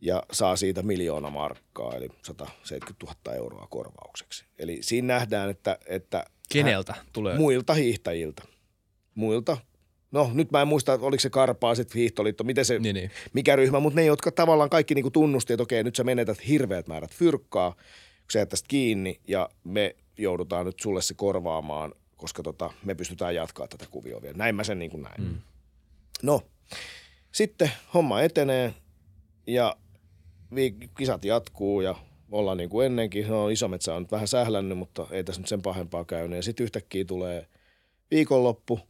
[0.00, 4.44] ja saa siitä miljoona markkaa, eli 170 000 euroa korvaukseksi.
[4.58, 7.36] Eli siinä nähdään, että, että Keneltä tulee?
[7.38, 8.42] muilta hiihtäjiltä.
[9.14, 9.56] Muilta.
[10.12, 13.10] No nyt mä en muista, oliko se Karpaa, sitten Hiihtoliitto, miten se, Niin, niin.
[13.32, 16.88] mikä ryhmä, mutta ne, jotka tavallaan kaikki niinku tunnusti, että okei, nyt sä menetät hirveät
[16.88, 22.72] määrät fyrkkaa, kun sä tästä kiinni ja me joudutaan nyt sulle se korvaamaan, koska tota,
[22.84, 24.36] me pystytään jatkaa tätä kuvioa vielä.
[24.36, 25.22] Näin mä sen niin kuin näin.
[25.22, 25.38] Mm.
[26.22, 26.42] No,
[27.32, 28.74] sitten homma etenee
[29.46, 29.76] ja
[30.98, 31.94] kisat jatkuu ja
[32.32, 33.28] ollaan niin kuin ennenkin.
[33.28, 36.36] No Isometsä on nyt vähän sählännyt, mutta ei tässä nyt sen pahempaa käynyt.
[36.36, 37.46] Ja sitten yhtäkkiä tulee
[38.10, 38.80] viikonloppu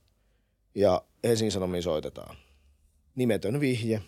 [0.74, 2.36] ja Helsingin Sanomiin soitetaan.
[3.14, 4.02] Nimetön vihje,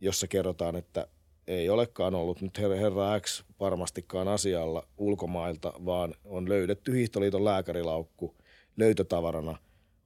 [0.00, 1.06] jossa kerrotaan, että
[1.46, 8.34] ei olekaan ollut nyt her- herra X varmastikaan asialla ulkomailta, vaan on löydetty Hiihtoliiton lääkärilaukku
[8.76, 9.58] löytötavarana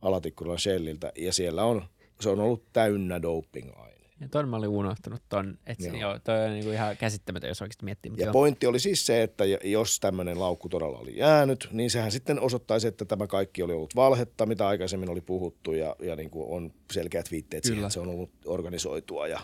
[0.03, 1.85] Alatikkulan Shelliltä ja siellä on,
[2.20, 3.95] se on ollut täynnä doping-aineita.
[4.20, 5.96] Ja ton mä olin unohtanut ton, että Joo.
[5.96, 6.18] joo.
[6.18, 8.12] toi on niinku ihan käsittämätön, jos oikeasti miettii.
[8.16, 8.32] Ja joo.
[8.32, 12.88] pointti oli siis se, että jos tämmöinen laukku todella oli jäänyt, niin sehän sitten osoittaisi,
[12.88, 16.72] että tämä kaikki oli ollut valhetta, mitä aikaisemmin oli puhuttu ja, ja niin kuin on
[16.92, 17.86] selkeät viitteet siihen, Kyllä.
[17.86, 19.40] että se on ollut organisoitua ja,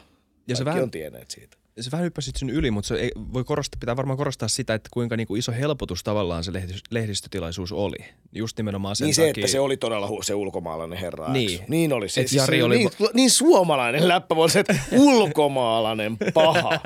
[0.48, 1.56] Ja se vähän- on tienneet siitä.
[1.80, 4.88] Se vähän hyppäsit sen yli, mutta se ei, voi korostaa, pitää varmaan korostaa sitä, että
[4.92, 7.96] kuinka niin kuin iso helpotus tavallaan se lehdis, lehdistötilaisuus oli.
[8.32, 9.40] Just nimenomaan sen Niin se, takia.
[9.44, 11.32] että se oli todella hu- se ulkomaalainen herra.
[11.32, 11.60] Niin.
[11.68, 12.08] niin oli.
[12.08, 16.70] Se, Et siis Jari se oli niin, niin suomalainen läppä voi se, että ulkomaalainen paha.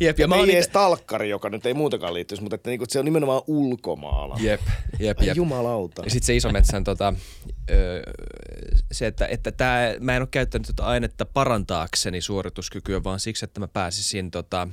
[0.00, 2.70] Jep, Ja ja mä ei oon edes talkkari, joka nyt ei muutenkaan liittyisi, mutta että,
[2.70, 4.46] niinku, että se on nimenomaan ulkomaalainen.
[4.46, 4.60] Jep,
[4.98, 5.36] jep, Ai jep.
[5.36, 6.02] jumalauta.
[6.04, 7.14] Ja sitten se isometsän tota,
[8.92, 13.60] se, että, että tää, mä en ole käyttänyt tätä ainetta parantaakseni suorituskykyä, vaan siksi, että
[13.60, 14.68] mä pääsisin tota,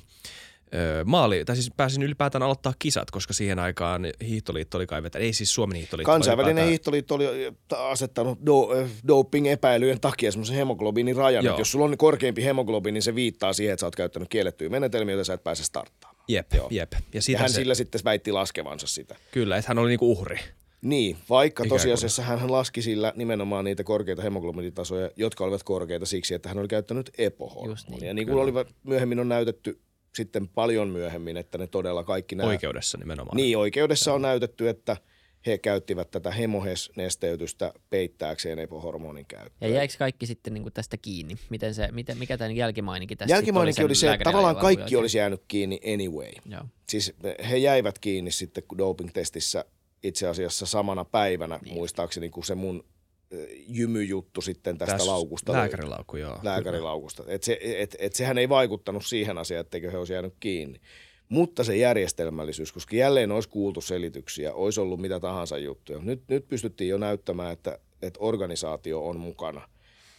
[1.05, 5.33] maali, tai siis pääsin ylipäätään aloittaa kisat, koska siihen aikaan hiihtoliitto oli kai vetänyt, ei
[5.33, 6.11] siis Suomen hiihtoliitto.
[6.11, 7.25] Kansainvälinen ylipäätään- hiihtoliitto oli
[7.77, 11.57] asettanut do, eh, doping-epäilyjen takia semmoisen hemoglobiinin rajan, Joo.
[11.57, 15.15] jos sulla on korkeampi hemoglobiini, niin se viittaa siihen, että sä oot käyttänyt kiellettyjä menetelmiä,
[15.15, 16.23] joita sä et pääse starttaamaan.
[16.27, 16.67] Jep, Joo.
[16.71, 16.93] jep.
[17.13, 19.15] Ja Ja hän se, sillä sitten väitti laskevansa sitä.
[19.31, 20.39] Kyllä, että hän oli niinku uhri.
[20.81, 21.69] Niin, vaikka kuin.
[21.69, 26.67] tosiasiassa hän laski sillä nimenomaan niitä korkeita hemoglobiinitasoja, jotka olivat korkeita siksi, että hän oli
[26.67, 28.07] käyttänyt Just niin, epohormonia.
[28.07, 29.79] Ja niin kuin olivat, myöhemmin on näytetty
[30.15, 32.49] sitten paljon myöhemmin, että ne todella kaikki nämä...
[32.49, 33.37] Oikeudessa nimenomaan.
[33.37, 34.97] Niin, oikeudessa on näytetty, että
[35.45, 39.67] he käyttivät tätä hemohes-nesteytystä peittääkseen epohormonin käyttöä.
[39.67, 41.37] Ja jäikö kaikki sitten niinku tästä kiinni?
[41.49, 45.17] Miten se, miten, mikä tämän jälkimaininki tästä Jälkimaininki sitten oli se, että tavallaan kaikki olisi
[45.17, 46.31] jäänyt kiinni anyway.
[46.45, 46.61] Joo.
[46.89, 47.13] Siis
[47.49, 49.65] he jäivät kiinni sitten doping-testissä
[50.03, 51.73] itse asiassa samana päivänä, niin.
[51.73, 52.83] muistaakseni, kun se mun
[53.67, 55.51] jymyjuttu sitten tästä Tässä laukusta.
[55.51, 56.39] Lääkärilaukku, joo.
[56.43, 57.23] Lääkärilaukusta.
[57.27, 60.81] Et se, et, et sehän ei vaikuttanut siihen asiaan, etteikö he olisi jäänyt kiinni.
[61.29, 65.99] Mutta se järjestelmällisyys, koska jälleen olisi kuultu selityksiä, olisi ollut mitä tahansa juttuja.
[65.99, 69.69] Nyt, nyt pystyttiin jo näyttämään, että, että organisaatio on mukana.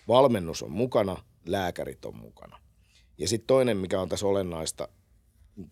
[0.09, 1.17] Valmennus on mukana,
[1.47, 2.59] lääkärit on mukana.
[3.19, 4.89] Ja sitten toinen, mikä on tässä olennaista,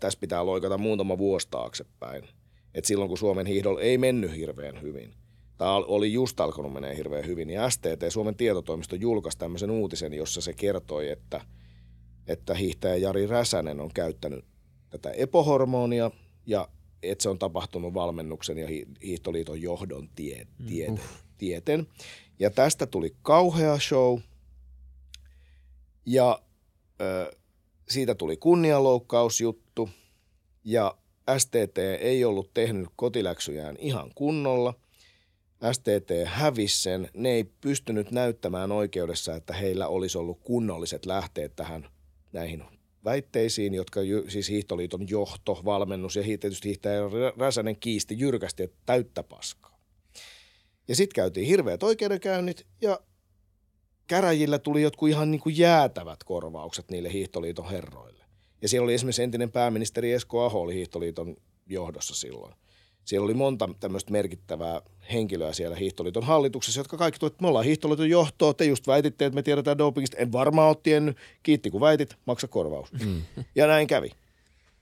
[0.01, 2.29] tässä pitää loikata muutama vuosi taaksepäin.
[2.75, 5.15] Et silloin, kun Suomen hiihdolla ei mennyt hirveän hyvin,
[5.59, 10.41] tai oli just alkanut menee hirveän hyvin, niin STT, Suomen tietotoimisto, julkaisi tämmöisen uutisen, jossa
[10.41, 11.41] se kertoi, että,
[12.27, 14.45] että hiihtäjä Jari Räsänen on käyttänyt
[14.91, 16.11] tätä epohormonia
[16.47, 16.69] ja
[17.03, 21.01] että se on tapahtunut valmennuksen ja hi- hiihtoliiton johdon tie, tieten,
[21.39, 21.87] tieten.
[22.39, 24.19] Ja tästä tuli kauhea show.
[26.07, 26.43] Ja
[27.01, 27.37] ö,
[27.89, 29.91] siitä tuli kunnianloukkausjuttu.
[30.65, 30.99] Ja
[31.39, 34.75] STT ei ollut tehnyt kotiläksyjään ihan kunnolla.
[35.73, 37.11] STT hävisi sen.
[37.15, 41.89] Ne ei pystynyt näyttämään oikeudessa, että heillä olisi ollut kunnolliset lähteet tähän
[42.33, 42.65] näihin
[43.05, 49.23] väitteisiin, jotka siis Hiihtoliiton johto, valmennus ja tietysti hiihtäjä Rä- Räsänen kiisti jyrkästi, että täyttä
[49.23, 49.81] paskaa.
[50.89, 53.01] Ja sitten käytiin hirveät oikeudenkäynnit ja
[54.07, 58.20] käräjillä tuli jotkut ihan niin kuin jäätävät korvaukset niille Hiihtoliiton herroille.
[58.63, 61.37] Ja siellä oli esimerkiksi entinen pääministeri Esko Aho oli Hiihtoliiton
[61.67, 62.55] johdossa silloin.
[63.05, 64.81] Siellä oli monta tämmöistä merkittävää
[65.13, 69.35] henkilöä siellä Hiihtoliiton hallituksessa, jotka kaikki että me ollaan Hiihtoliiton johtoa, te just väititte, että
[69.35, 70.17] me tiedetään dopingista.
[70.17, 72.93] En varmaan ole tiennyt, kiitti kun väitit, maksa korvaus.
[72.93, 73.23] Mm.
[73.55, 74.11] Ja näin kävi.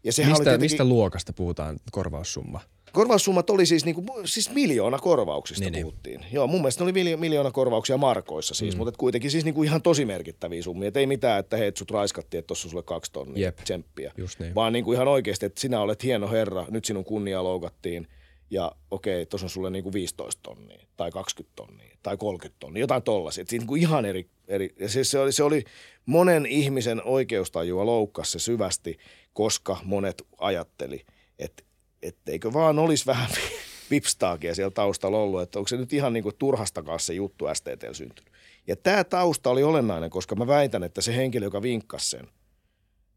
[0.04, 2.60] Ja sehän oli Mistä, tietenkin, mistä luokasta puhutaan korvaussumma?
[2.93, 5.93] Korvaussummat oli siis, niinku, siis miljoona korvauksista Niin, niin, niin.
[5.93, 6.24] puhuttiin.
[6.32, 8.78] Joo, mun mielestä ne oli miljo- miljoona korvauksia markoissa siis, mm.
[8.78, 10.89] mutta kuitenkin siis niinku ihan tosi merkittäviä summia.
[10.89, 13.57] Et ei mitään, että hei, sut raiskattiin, että tossa on sulle kaksi tonnia Jep.
[13.57, 14.12] tsemppiä.
[14.16, 14.55] Just niin.
[14.55, 18.09] Vaan niinku ihan oikeasti, että sinä olet hieno herra, nyt sinun kunnia loukattiin
[18.51, 23.03] ja okei, tuossa on sulle niinku 15 tonnia tai 20 tonnia tai 30 tonnia, jotain
[23.03, 23.45] tollaisia.
[23.49, 25.64] Siinä niinku ihan eri, eri ja se, se, oli, se oli
[26.07, 28.99] monen ihmisen oikeustajua loukkasi se syvästi,
[29.32, 31.05] koska monet ajatteli,
[31.39, 31.62] että
[32.03, 33.30] etteikö vaan olisi vähän
[33.90, 38.32] vipstaakia siellä taustalla ollut, että onko se nyt ihan niinku turhastakaan se juttu STT syntynyt.
[38.66, 42.28] Ja tämä tausta oli olennainen, koska mä väitän, että se henkilö, joka vinkkasi sen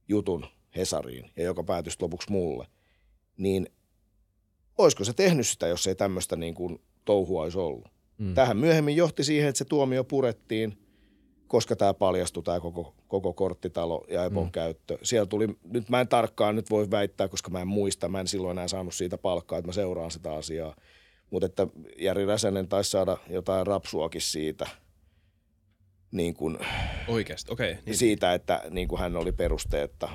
[0.08, 2.68] jutun Hesariin ja joka päätyi lopuksi mulle,
[3.38, 3.70] niin
[4.78, 7.88] olisiko se tehnyt sitä, jos ei tämmöistä niin kuin touhua olisi ollut.
[8.18, 8.34] Mm.
[8.34, 10.78] Tähän myöhemmin johti siihen, että se tuomio purettiin,
[11.52, 14.52] koska tämä paljastui, tämä koko, koko korttitalo ja Epon mm.
[14.52, 14.98] käyttö.
[15.04, 18.28] Siellä tuli, nyt mä en tarkkaan nyt voi väittää, koska mä en muista, mä en
[18.28, 20.76] silloin enää saanut siitä palkkaa, että mä seuraan sitä asiaa.
[21.30, 24.68] Mutta että Jari Räsänen taisi saada jotain rapsuakin siitä–
[26.12, 26.58] niin kuin,
[27.08, 27.72] Oikeasti, okei.
[27.72, 27.98] Okay, niin.
[27.98, 30.10] Siitä, että niin kuin hän oli perusteetta.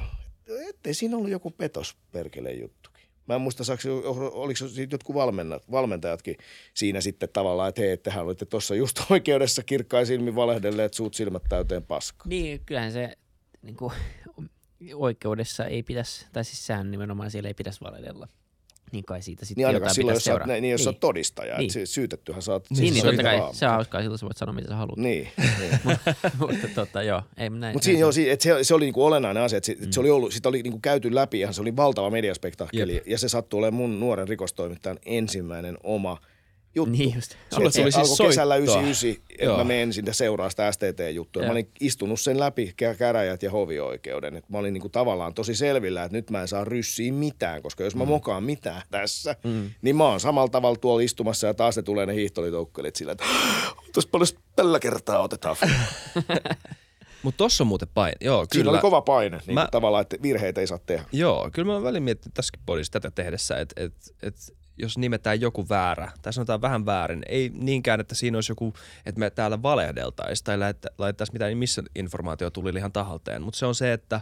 [0.68, 2.85] Ettei siinä ollut joku petos perkele juttukin.
[3.26, 3.86] Mä en muista, saaks,
[4.32, 6.36] oliko siitä jotkut valmentajat, valmentajatkin
[6.74, 11.14] siinä sitten tavallaan, että hei, että hän olitte tuossa just oikeudessa kirkkain silmin valehdelleet suut
[11.14, 12.28] silmät täyteen paskaa.
[12.28, 13.16] Niin, kyllähän se
[13.62, 13.92] niin kuin,
[14.94, 18.28] oikeudessa ei pitäisi, tai siis sehän nimenomaan siellä ei pitäisi valehdella
[18.92, 20.46] niin kai siitä sitten niin jotain silloin, jos seuraa.
[20.46, 20.88] Niin, niin, jos niin.
[20.88, 21.70] olet todistaja, niin.
[21.76, 22.70] että syytettyhän oot.
[22.70, 23.40] Niin, niin, siis totta kai.
[23.52, 24.98] Se on hauskaa, silloin sä voit sanoa, mitä sä haluat.
[24.98, 25.28] Niin.
[25.60, 25.80] niin.
[26.38, 27.74] mutta tota, joo, ei näin.
[27.74, 29.90] Mutta siinä joo, se, se oli niinku olennainen asia, että se, mm.
[29.90, 33.06] se oli ollut, sitä oli niinku käyty läpi, ihan se oli valtava mediaspektaakkeli, Jep.
[33.06, 36.18] ja se sattui olemaan mun nuoren rikostoimittajan ensimmäinen oma–
[36.76, 36.92] juttu.
[36.92, 37.34] Niin just.
[37.54, 41.42] Sulle tuli siis kesällä 99, että mä menen sinne seuraa sitä STT-juttua.
[41.42, 44.36] Mä olin istunut sen läpi käräjät ja hovioikeuden.
[44.36, 47.84] Et mä olin niinku tavallaan tosi selvillä, että nyt mä en saa ryssiä mitään, koska
[47.84, 48.08] jos mä mm.
[48.08, 49.70] mokaan mitään tässä, mm.
[49.82, 53.24] niin mä oon samalla tavalla tuolla istumassa ja taas ne tulee ne hiihtolitoukkelit sillä, että
[54.10, 55.56] paljon tällä kertaa otetaan.
[57.22, 58.16] Mutta tossa on muuten paine.
[58.20, 58.48] Joo, kyllä.
[58.52, 61.04] Siinä oli kova paine, niin mä, tavallaan, että virheitä ei saa tehdä.
[61.12, 64.34] Joo, kyllä mä oon välin miettinyt tässäkin podissa tätä tehdessä, että et, et
[64.78, 68.74] jos nimetään joku väärä, tai sanotaan vähän väärin, ei niinkään, että siinä olisi joku,
[69.06, 70.58] että me täällä valehdeltaisiin tai
[70.98, 74.20] laitettaisiin mitään, niin missä informaatio tuli ihan tahalteen, mutta se on se, että,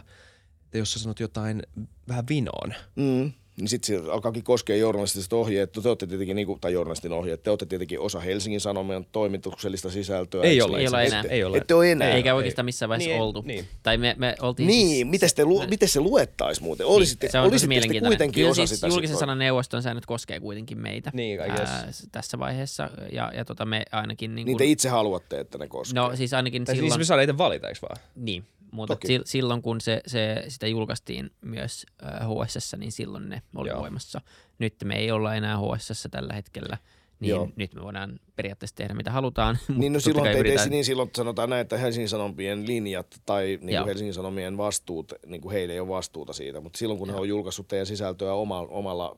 [0.65, 1.63] että jos sä sanot jotain
[2.07, 5.71] vähän vinoon, mm niin sitten se alkaakin koskea journalistista ohjeet.
[5.71, 9.89] Te olette tietenkin, niin kuin, tai journalistin ohjeet, te olette tietenkin osa Helsingin Sanomien toimituksellista
[9.89, 10.43] sisältöä.
[10.43, 11.23] Ei ole, ei ole enää.
[11.29, 11.57] Ei ole.
[11.57, 12.11] Ette ole enää.
[12.11, 13.41] Eikä oikeastaan missään vaiheessa niin, oltu.
[13.45, 13.65] Niin.
[13.83, 16.85] Tai me, me oltiin niin, siis, miten, te lu, miten se luettaisi muuten?
[16.85, 18.87] Olisitte, niin, se on olisitte te kuitenkin Kyllä osa siis sitä.
[18.87, 22.89] julkisen sanan neuvoston säännöt koskee kuitenkin meitä niin, ää, tässä vaiheessa.
[23.11, 24.35] Ja, ja tota me ainakin...
[24.35, 26.01] Niin, niin te itse haluatte, että ne koskee.
[26.01, 26.91] No siis ainakin tai silloin...
[26.91, 27.97] Siis me saadaan itse valita, eikö vaan?
[28.15, 29.19] Niin, mutta Toki.
[29.25, 33.79] silloin kun se, se, sitä julkaistiin myös HSS, niin silloin ne oli Joo.
[33.79, 34.21] voimassa.
[34.59, 36.77] Nyt me ei olla enää HSS tällä hetkellä,
[37.19, 37.49] niin Joo.
[37.55, 39.57] nyt me voidaan periaatteessa tehdä mitä halutaan.
[39.77, 40.69] Niin no silloin te yritetään...
[40.69, 45.41] niin silloin sanotaan näin, että Helsingin Sanomien linjat tai niin kuin Helsingin Sanomien vastuut, niin
[45.41, 47.15] kuin heille ei ole vastuuta siitä, mutta silloin kun Joo.
[47.15, 49.17] he on julkaissut teidän sisältöä omalla, omalla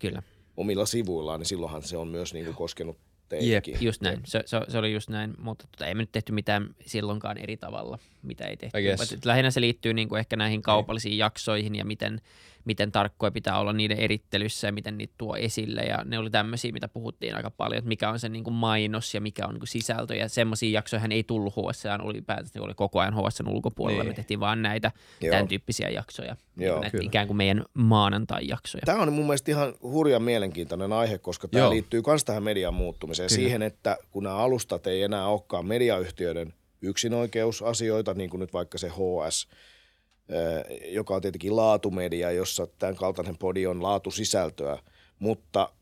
[0.00, 0.22] Kyllä.
[0.56, 2.96] omilla sivuillaan, niin silloinhan se on myös niin kuin koskenut
[3.40, 4.20] Jep, just näin.
[4.24, 7.56] Se, se, se, oli just näin, mutta tota, ei me nyt tehty mitään silloinkaan eri
[7.56, 8.78] tavalla, mitä ei tehty.
[9.24, 12.20] Lähinnä se liittyy niin kuin ehkä näihin kaupallisiin jaksoihin ja miten–
[12.64, 15.80] miten tarkkoja pitää olla niiden erittelyssä ja miten niitä tuo esille.
[15.80, 19.14] Ja ne oli tämmöisiä, mitä puhuttiin aika paljon, että mikä on se niin kuin mainos
[19.14, 20.14] ja mikä on niin kuin sisältö.
[20.14, 24.02] Ja semmoisia jaksoja hän ei tullut HSN, oli päätös, oli koko ajan HSN ulkopuolella.
[24.02, 24.10] Niin.
[24.10, 25.30] Me tehtiin vaan näitä Joo.
[25.30, 26.36] tämän tyyppisiä jaksoja.
[26.56, 28.82] Joo, näitä ikään kuin meidän maanantai-jaksoja.
[28.86, 31.70] Tämä on mun mielestä ihan hurjan mielenkiintoinen aihe, koska tämä Joo.
[31.70, 33.28] liittyy myös tähän median muuttumiseen.
[33.28, 33.42] Kyllä.
[33.42, 38.88] Siihen, että kun nämä alustat ei enää olekaan mediayhtiöiden yksinoikeusasioita, niin kuin nyt vaikka se
[38.88, 39.48] HS–
[40.86, 44.78] joka on tietenkin laatumedia, jossa tämän kaltainen podi on laatusisältöä.
[45.18, 45.72] Mutta,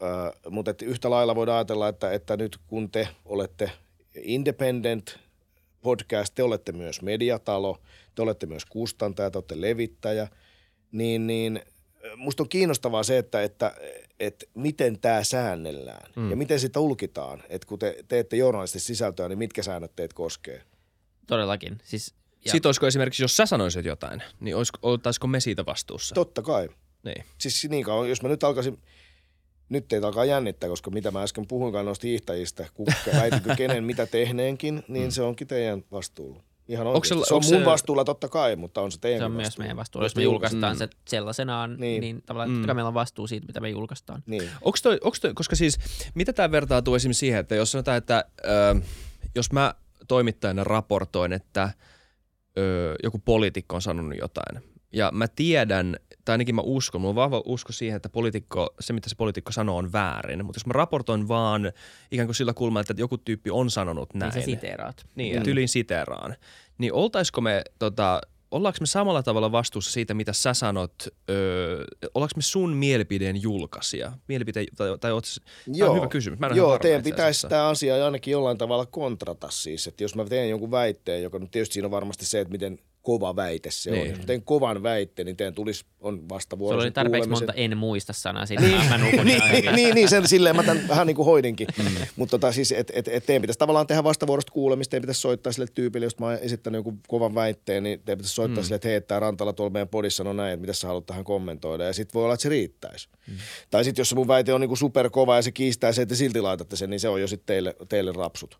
[0.50, 3.70] mutta että yhtä lailla voidaan ajatella, että, että nyt kun te olette
[4.22, 5.18] independent
[5.82, 7.78] podcast, te olette myös mediatalo,
[8.14, 10.28] te olette myös kustantaja, te olette levittäjä,
[10.92, 11.60] niin, niin
[12.16, 13.74] musta on kiinnostavaa se, että, että,
[14.20, 16.30] että miten tämä säännellään mm.
[16.30, 17.42] ja miten sitä ulkitaan.
[17.48, 20.62] Että kun te teette journalistista sisältöä, niin mitkä säännöt teitä koskee?
[21.26, 21.78] Todellakin.
[21.84, 22.14] Siis
[22.44, 22.52] ja.
[22.52, 26.14] Sitten olisiko esimerkiksi, jos sä sanoisit jotain, niin olisiko, oltaisiko me siitä vastuussa?
[26.14, 26.68] Totta kai.
[27.02, 27.24] Niin.
[27.38, 28.78] Siis niin kauan, jos mä nyt alkaisin,
[29.68, 32.66] nyt teitä alkaa jännittää, koska mitä mä äsken puhuinkaan noista hiihtäjistä,
[33.20, 35.10] väitikö kenen mitä tehneenkin, niin mm.
[35.10, 36.42] se onkin teidän vastuulla.
[36.68, 37.20] Ihan oikein.
[37.20, 37.64] Se, se on mun se...
[37.64, 39.42] vastuulla totta kai, mutta on se teidän Se on vastuulla.
[39.42, 40.04] myös meidän vastuulla.
[40.04, 40.78] Jos me julkaistaan mm.
[40.78, 42.56] se sellaisenaan, niin, niin tavallaan mm.
[42.56, 44.22] totta meillä on vastuu siitä, mitä me julkaistaan.
[44.26, 44.50] Niin.
[44.62, 45.78] Onko toi, onko toi, koska siis,
[46.14, 48.80] mitä tämä vertautuu esimerkiksi siihen, että jos sanotaan, että ö,
[49.34, 49.74] jos mä
[50.08, 51.70] toimittajana raportoin, että–
[52.58, 54.62] ö, joku poliitikko on sanonut jotain.
[54.92, 58.92] Ja mä tiedän, tai ainakin mä uskon, mulla on vahva usko siihen, että poliitikko, se
[58.92, 60.44] mitä se poliitikko sanoo on väärin.
[60.44, 61.72] Mutta jos mä raportoin vaan
[62.10, 64.32] ikään kuin sillä kulmalla, että joku tyyppi on sanonut näin.
[64.34, 65.06] Niin sä siteeraat.
[65.14, 65.66] Niin, mm.
[65.66, 66.36] siteeraan.
[66.78, 68.20] Niin oltaisiko me tota,
[68.52, 70.94] ollaanko me samalla tavalla vastuussa siitä, mitä sä sanot,
[71.30, 71.84] öö,
[72.14, 74.12] ollaanko me sun mielipideen julkaisija?
[74.28, 75.24] Mielipide, tai, tai oot,
[75.66, 75.90] Joo.
[75.90, 76.38] on hyvä kysymys.
[76.38, 80.50] Mä Joo, teidän pitäisi tämä asia ainakin jollain tavalla kontrata siis, että jos mä teen
[80.50, 84.02] jonkun väitteen, joka nyt tietysti siinä on varmasti se, että miten kova väite se niin.
[84.02, 84.08] on.
[84.08, 88.12] Jos teen kovan väitteen, niin teidän tulisi, on vastavuoroisen Se oli tarpeeksi monta en muista
[88.12, 88.66] sanaa siinä.
[88.66, 91.66] niin, mä niin, niin, niin, niin, sen, silleen mä tämän vähän niin kuin hoidinkin.
[91.78, 91.84] Mm.
[92.16, 95.52] Mutta tota, siis, et, et, et teidän pitäisi tavallaan tehdä vastavuorosta kuulemista, teidän pitäisi soittaa
[95.52, 98.64] sille tyypille, jos mä oon esittänyt joku kovan väitteen, niin teidän pitäisi soittaa mm.
[98.64, 101.24] sille, että hei, tämä Rantala tuolla meidän podissa sanoo näin, että mitä sä haluat tähän
[101.24, 101.84] kommentoida.
[101.84, 103.08] Ja sitten voi olla, että se riittäisi.
[103.28, 103.34] Mm.
[103.70, 106.14] Tai sitten jos se mun väite on niin kuin superkova ja se kiistää se, että
[106.14, 108.58] silti laitatte sen, niin se on jo sitten teille, teille rapsut.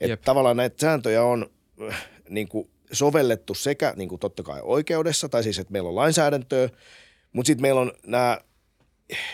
[0.00, 1.50] Että tavallaan näitä sääntöjä on
[1.88, 5.96] äh, niin kuin sovellettu sekä niin kuin totta kai oikeudessa, tai siis että meillä on
[5.96, 6.68] lainsäädäntöä,
[7.32, 8.38] mutta sitten meillä on nämä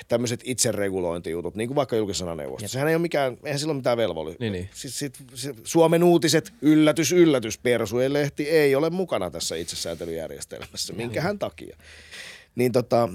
[0.08, 2.68] tämmöiset itseregulointijutut, niin kuin vaikka julkisananeuvosto.
[2.68, 4.44] Sehän ei ole mikään, eihän sillä ole mitään velvollisuutta.
[4.44, 4.68] Niin, niin.
[4.74, 10.92] Siis, sit, sit, Suomen uutiset, yllätys, yllätys, Persujen lehti ei ole mukana tässä itsesäätelyjärjestelmässä.
[10.92, 11.76] Minkähän takia?
[12.54, 13.08] Niin tota,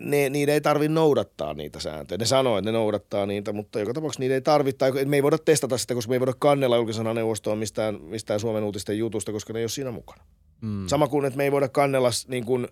[0.00, 2.18] ne, niitä ei tarvi noudattaa niitä sääntöjä.
[2.18, 5.22] Ne sanoo, että ne noudattaa niitä, mutta joka tapauksessa niitä ei tarvitse, tai me ei
[5.22, 9.32] voida testata sitä, koska me ei voida kannella julkisena neuvostoa mistään, mistään Suomen uutisten jutusta,
[9.32, 10.24] koska ne ei ole siinä mukana.
[10.60, 10.86] Mm.
[10.86, 12.68] Sama kuin, että me ei voida kannella niin kuin,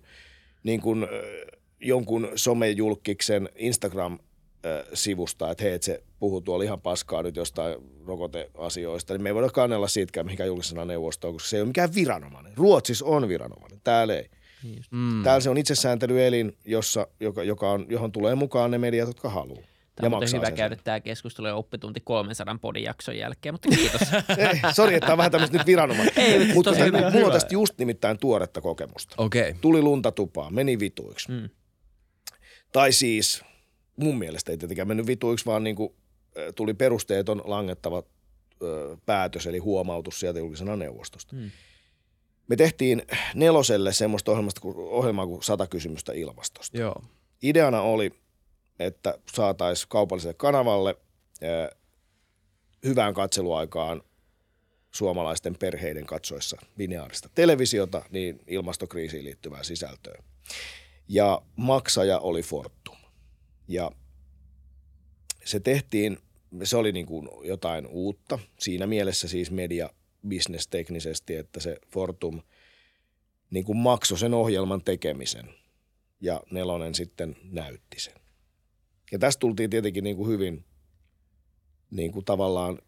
[0.62, 1.06] niin kuin,
[1.80, 4.18] jonkun somejulkiksen Instagram
[4.94, 9.34] sivusta, että hei, että se puhuu tuolla ihan paskaa nyt jostain rokoteasioista, niin me ei
[9.34, 12.56] voida kannella siitäkään mihinkään julkisena neuvostoon, koska se ei ole mikään viranomainen.
[12.56, 14.30] Ruotsissa on viranomainen, täällä ei.
[14.62, 15.22] Niin mm.
[15.22, 19.62] Täällä se on itsesääntelyelin, jossa, joka, joka on, johon tulee mukaan ne mediat, jotka haluaa.
[19.94, 24.00] Tämä on hyvä käydä tämä keskustelu ja oppitunti 300 podin jakson jälkeen, mutta kiitos.
[24.38, 26.12] Ei, sori, että tämä on vähän tämmöistä nyt viranomainen.
[26.16, 27.10] Ei, mutta tosi hyvä.
[27.10, 29.14] Mulla on tästä just nimittäin tuoretta kokemusta.
[29.18, 29.54] Okay.
[29.60, 31.32] Tuli lunta tupaan, meni vituiksi.
[31.32, 31.48] Mm.
[32.72, 33.44] Tai siis,
[33.96, 35.94] mun mielestä ei tietenkään mennyt vituiksi, vaan niin kuin,
[36.54, 38.02] tuli perusteeton langettava
[38.62, 41.36] ö, päätös, eli huomautus sieltä julkisena neuvostosta.
[41.36, 41.50] Mm.
[42.52, 43.02] Me tehtiin
[43.34, 46.78] neloselle semmoista ohjelmasta, ohjelmaa kuin sata kysymystä ilmastosta.
[46.78, 47.02] Joo.
[47.42, 48.12] Ideana oli,
[48.78, 50.96] että saataisiin kaupalliselle kanavalle
[51.40, 51.78] eh,
[52.84, 54.02] hyvään katseluaikaan
[54.90, 60.22] suomalaisten perheiden katsoessa lineaarista televisiota, niin ilmastokriisiin liittyvää sisältöä.
[61.08, 62.96] Ja maksaja oli Fortum.
[63.68, 63.90] Ja
[65.44, 66.18] se tehtiin,
[66.64, 68.38] se oli niin kuin jotain uutta.
[68.58, 69.90] Siinä mielessä siis media
[70.28, 72.42] bisnesteknisesti, että se Fortum
[73.50, 75.54] niin kuin maksoi sen ohjelman tekemisen
[76.20, 78.14] ja Nelonen sitten näytti sen.
[79.12, 80.64] Ja tästä tultiin tietenkin niin kuin hyvin
[81.90, 82.78] niin kuin tavallaan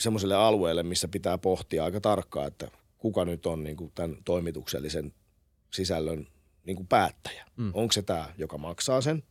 [0.00, 5.12] semmoiselle alueelle, missä pitää pohtia aika tarkkaan, että kuka nyt on niin kuin tämän toimituksellisen
[5.70, 6.28] sisällön
[6.64, 7.46] niin kuin päättäjä.
[7.56, 7.70] Mm.
[7.74, 9.22] Onko se tämä, joka maksaa sen,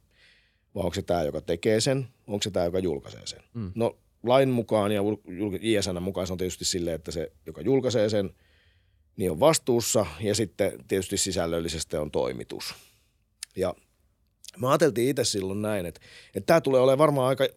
[0.75, 3.43] vai onko se tämä, joka tekee sen, onko se tämä, joka julkaisee sen.
[3.53, 3.71] Mm.
[3.75, 5.01] No lain mukaan ja
[5.61, 8.29] ISN mukaan se on tietysti silleen, että se, joka julkaisee sen,
[9.15, 12.75] niin on vastuussa ja sitten tietysti sisällöllisesti on toimitus.
[13.55, 13.75] Ja
[14.57, 16.01] me ajateltiin itse silloin näin, että,
[16.35, 17.47] että tämä tulee olemaan varmaan aika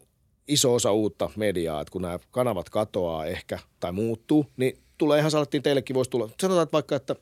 [0.48, 5.30] iso osa uutta mediaa, että kun nämä kanavat katoaa ehkä tai muuttuu, niin tulee ihan
[5.30, 6.30] salattiin teillekin voisi tulla.
[6.40, 7.16] Sanotaan että vaikka, että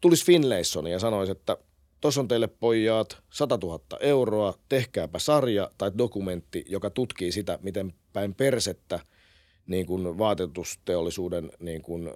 [0.00, 1.56] tulisi Finlayson ja sanoisi, että
[2.00, 7.94] tuossa on teille pojat 100 000 euroa, tehkääpä sarja tai dokumentti, joka tutkii sitä, miten
[8.14, 9.00] päin persettä
[9.66, 12.10] niin kuin vaatetusteollisuuden niin kuin,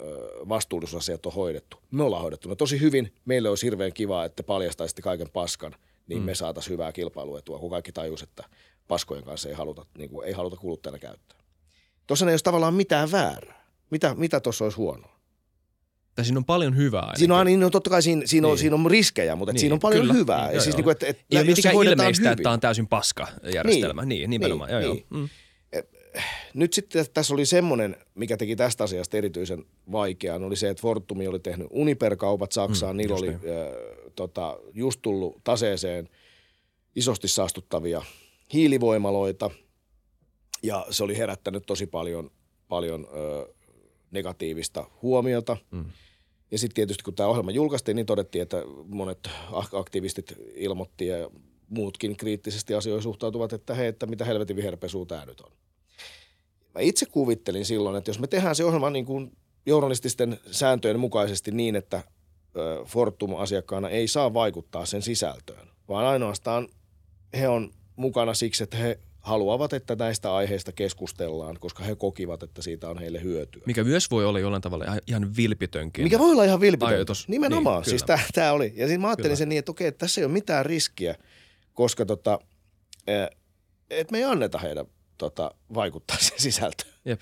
[0.48, 1.76] vastuullisuusasiat on hoidettu.
[1.90, 3.12] Me ollaan hoidettu ne tosi hyvin.
[3.24, 5.74] Meille olisi hirveän kiva, että paljastaisitte kaiken paskan,
[6.06, 6.26] niin mm.
[6.26, 8.44] me saataisiin hyvää kilpailuetua, kun kaikki tajus, että
[8.88, 11.38] paskojen kanssa ei haluta, niin kuin, ei haluta kuluttajana käyttää.
[12.06, 13.64] Tuossa ei olisi tavallaan mitään väärää.
[13.90, 15.18] Mitä, mitä tuossa olisi huonoa?
[16.14, 17.00] Tai siinä on paljon hyvää.
[17.00, 17.18] Ainakin.
[17.18, 18.52] Siinä on, niin, no totta kai siinä, siinä, niin.
[18.52, 19.60] on, siinä on riskejä, mutta niin.
[19.60, 20.14] siinä on paljon kyllä.
[20.14, 20.46] hyvää.
[20.46, 22.32] Niin, ja siis niin kuin, että, että, ole mitenkään ilmeistä, hyvin.
[22.32, 24.04] että tämä on täysin paska järjestelmä.
[24.04, 24.70] Niin, niin nimenomaan.
[24.70, 25.06] Niin, joo, niin.
[25.10, 25.20] Joo.
[25.20, 25.28] Mm.
[26.54, 31.28] Nyt sitten tässä oli semmoinen, mikä teki tästä asiasta erityisen vaikean, oli se, että Fortumi
[31.28, 32.96] oli tehnyt Uniper-kaupat Saksaan.
[32.96, 33.38] Mm, Niillä oli äh,
[34.16, 36.08] tota, just tullut taseeseen
[36.96, 38.02] isosti saastuttavia
[38.52, 39.50] hiilivoimaloita
[40.62, 42.30] ja se oli herättänyt tosi paljon,
[42.68, 43.54] paljon äh,
[44.10, 45.56] negatiivista huomiota.
[45.70, 45.84] Mm.
[46.50, 49.30] Ja sitten tietysti kun tämä ohjelma julkaistiin, niin todettiin, että monet
[49.72, 51.30] aktivistit ilmoitti ja
[51.68, 55.52] muutkin kriittisesti asioihin suhtautuvat, että hei, että mitä helvetin viherpesua tämä nyt on.
[56.78, 59.32] Mä itse kuvittelin silloin, että jos me tehdään se ohjelma niin kuin
[59.66, 62.02] journalististen sääntöjen mukaisesti niin, että
[62.84, 66.68] Fortum-asiakkaana ei saa vaikuttaa sen sisältöön, vaan ainoastaan
[67.38, 72.62] he on mukana siksi, että he haluavat, että näistä aiheista keskustellaan, koska he kokivat, että
[72.62, 73.62] siitä on heille hyötyä.
[73.66, 76.04] Mikä myös voi olla jollain tavalla ihan vilpitönkin.
[76.04, 76.88] Mikä voi olla ihan vilpitön.
[76.88, 77.28] Ajatus.
[77.28, 77.82] Nimenomaan.
[77.82, 78.04] Niin, siis
[78.34, 78.72] tämä oli.
[78.76, 79.36] Ja siis mä ajattelin kyllä.
[79.36, 81.14] sen niin, että okei, että tässä ei ole mitään riskiä,
[81.74, 82.38] koska tota,
[83.90, 84.86] että me ei anneta heidän
[85.18, 86.94] tota, vaikuttaa sen sisältöön.
[87.04, 87.20] Jep.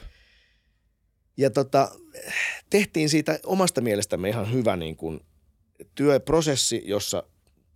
[1.36, 1.90] Ja tota,
[2.70, 5.20] tehtiin siitä omasta mielestämme ihan hyvä niin kuin
[5.94, 7.22] työprosessi, jossa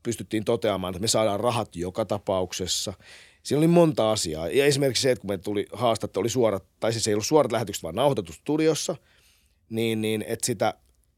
[0.02, 2.92] pystyttiin toteamaan, että me saadaan rahat joka tapauksessa.
[3.42, 4.48] Siinä oli monta asiaa.
[4.48, 7.52] Ja esimerkiksi se, että kun me tuli haastattelu, oli suorat, tai siis ei ollut suorat
[7.52, 8.96] lähetykset, vaan nauhoitettu studiossa,
[9.70, 10.74] niin, niin että sitä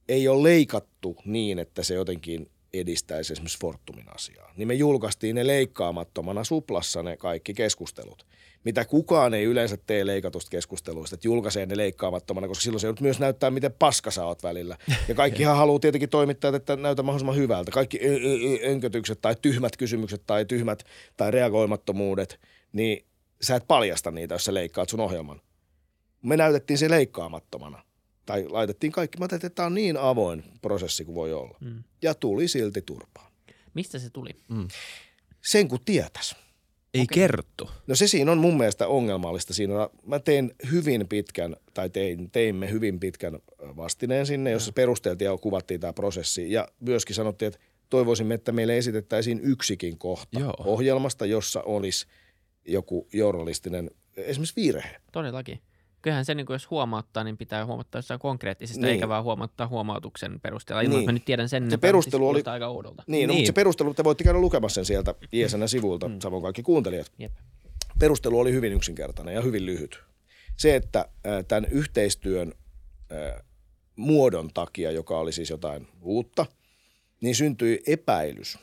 [0.09, 4.53] ei ole leikattu niin, että se jotenkin edistäisi esimerkiksi Fortumin asiaa.
[4.57, 8.27] Niin me julkaistiin ne leikkaamattomana suplassa ne kaikki keskustelut
[8.65, 13.01] mitä kukaan ei yleensä tee leikatusta keskusteluista, että julkaisee ne leikkaamattomana, koska silloin se joudut
[13.01, 14.77] myös näyttää, miten paska sä oot välillä.
[15.09, 17.71] Ja kaikkihan haluaa tietenkin toimittaa, että näytä mahdollisimman hyvältä.
[17.71, 18.01] Kaikki
[18.65, 20.85] önkötykset tai tyhmät kysymykset tai tyhmät
[21.17, 22.41] tai reagoimattomuudet,
[22.73, 23.07] niin
[23.43, 25.41] sä et paljasta niitä, jos sä leikkaat sun ohjelman.
[26.23, 27.83] Me näytettiin se leikkaamattomana.
[28.27, 29.19] Tai laitettiin kaikki.
[29.19, 31.59] Mä ajattelin, että tämä on niin avoin prosessi kuin voi olla.
[31.61, 31.83] Mm.
[32.03, 33.33] Ja tuli silti turpaan.
[33.75, 34.31] Mistä se tuli?
[34.49, 34.69] Mm.
[35.41, 36.37] Sen kun tietäisi.
[36.95, 37.15] Ei okay.
[37.15, 37.71] kerttu.
[37.87, 39.55] No se siinä on mun mielestä ongelmallista.
[39.55, 39.75] Siinä
[40.07, 43.39] mä tein hyvin pitkän, tai tein, teimme hyvin pitkän
[43.77, 44.75] vastineen sinne, jossa no.
[44.75, 46.53] perusteltiin ja kuvattiin tämä prosessi.
[46.53, 50.55] Ja myöskin sanottiin, että toivoisimme, että meille esitettäisiin yksikin kohta Joo.
[50.59, 52.07] ohjelmasta, jossa olisi
[52.65, 54.97] joku journalistinen esimerkiksi virhe.
[55.13, 55.61] Todellakin
[56.03, 58.93] kyllähän se, niin kuin jos huomauttaa, niin pitää huomauttaa jossain konkreettisesta, niin.
[58.93, 60.81] eikä vaan huomauttaa huomautuksen perusteella.
[60.81, 61.07] Ilman, niin.
[61.07, 63.03] mä nyt tiedän sen, se perustelu oli aika oudolta.
[63.07, 63.41] Niin, no, niin.
[63.41, 66.21] mutta se perustelu, te voitte käydä lukemassa sen sieltä ISN sivulta, mm.
[66.21, 67.13] samoin kaikki kuuntelijat.
[67.19, 67.33] Jep.
[67.99, 70.01] Perustelu oli hyvin yksinkertainen ja hyvin lyhyt.
[70.57, 72.53] Se, että äh, tämän yhteistyön
[73.13, 73.43] äh,
[73.97, 76.47] muodon takia, joka oli siis jotain uutta,
[77.21, 78.59] niin syntyi epäilys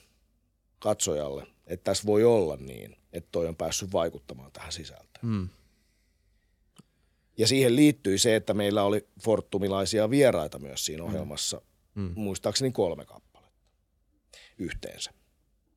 [0.79, 5.21] katsojalle, että tässä voi olla niin, että toi on päässyt vaikuttamaan tähän sisältöön.
[5.21, 5.49] Mm.
[7.39, 11.09] Ja siihen liittyi se, että meillä oli fortumilaisia vieraita myös siinä mm.
[11.09, 11.61] ohjelmassa,
[11.95, 12.11] mm.
[12.15, 13.59] muistaakseni kolme kappaletta
[14.57, 15.11] yhteensä.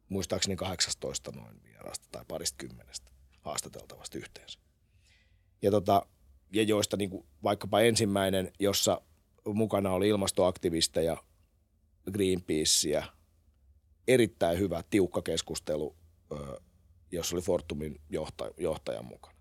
[0.09, 3.11] Muistaakseni 18 noin vierasta tai parista kymmenestä
[3.41, 4.59] haastateltavasta yhteensä.
[5.63, 6.07] Ja, tota,
[6.53, 9.01] ja joista niin kuin vaikkapa ensimmäinen, jossa
[9.47, 11.17] mukana oli ilmastoaktivisteja,
[12.13, 13.05] Greenpeacea,
[14.09, 15.97] erittäin hyvä, tiukka keskustelu,
[17.13, 18.01] jossa oli Fortumin
[18.59, 19.39] johtajan mukana.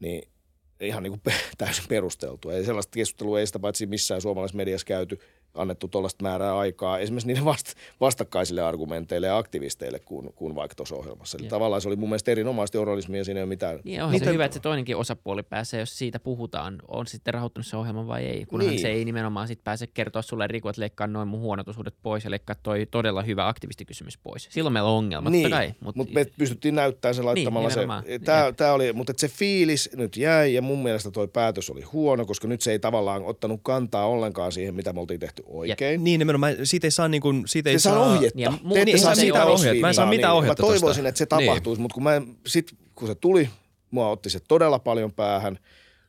[0.00, 0.32] Niin
[0.80, 2.52] ihan niin kuin täysin perusteltua.
[2.52, 5.18] Ei sellaista keskustelua ei sitä paitsi missään suomalaisessa mediassa käyty
[5.54, 10.96] annettu tuollaista määrää aikaa esimerkiksi niille vast, vastakkaisille argumenteille ja aktivisteille kuin, kuin vaikka tuossa
[10.96, 11.38] ohjelmassa.
[11.40, 13.80] Eli tavallaan se oli mun mielestä erinomaista journalismia ja siinä ei ole mitään.
[13.84, 17.66] Niin onhan se hyvä, että se toinenkin osapuoli pääsee, jos siitä puhutaan, on sitten rahoittanut
[17.66, 18.44] se ohjelma vai ei.
[18.44, 18.80] Kunhan niin.
[18.80, 22.24] se ei nimenomaan sitten pääse kertoa sulle Riku, että leikkaa noin mun huonot osuudet pois
[22.24, 24.48] ja leikkaa toi todella hyvä aktivistikysymys pois.
[24.50, 25.50] Silloin meillä on ongelma, niin.
[25.50, 25.74] kai.
[25.80, 28.18] Mutta Mut me pystyttiin näyttämään se laittamalla niin, se.
[28.18, 32.26] Tämä, tämä oli, mutta se fiilis nyt jäi ja mun mielestä toi päätös oli huono,
[32.26, 35.92] koska nyt se ei tavallaan ottanut kantaa ollenkaan siihen, mitä me oltiin tehty oikein.
[35.92, 36.00] Jep.
[36.00, 37.94] Niin nimenomaan, siitä ei saa niin kuin, siitä ei saa...
[37.94, 38.40] saa ohjetta.
[38.40, 39.80] Ja, mu- Te ette saa mitään ohjetta.
[39.80, 40.38] Mä en saa mitään niin.
[40.38, 41.08] ohjetta Mä toivoisin, tosta.
[41.08, 41.46] että se niin.
[41.46, 41.82] tapahtuisi, niin.
[41.82, 43.50] mutta kun, mä, sit, kun se tuli,
[43.90, 45.58] mua otti se todella paljon päähän.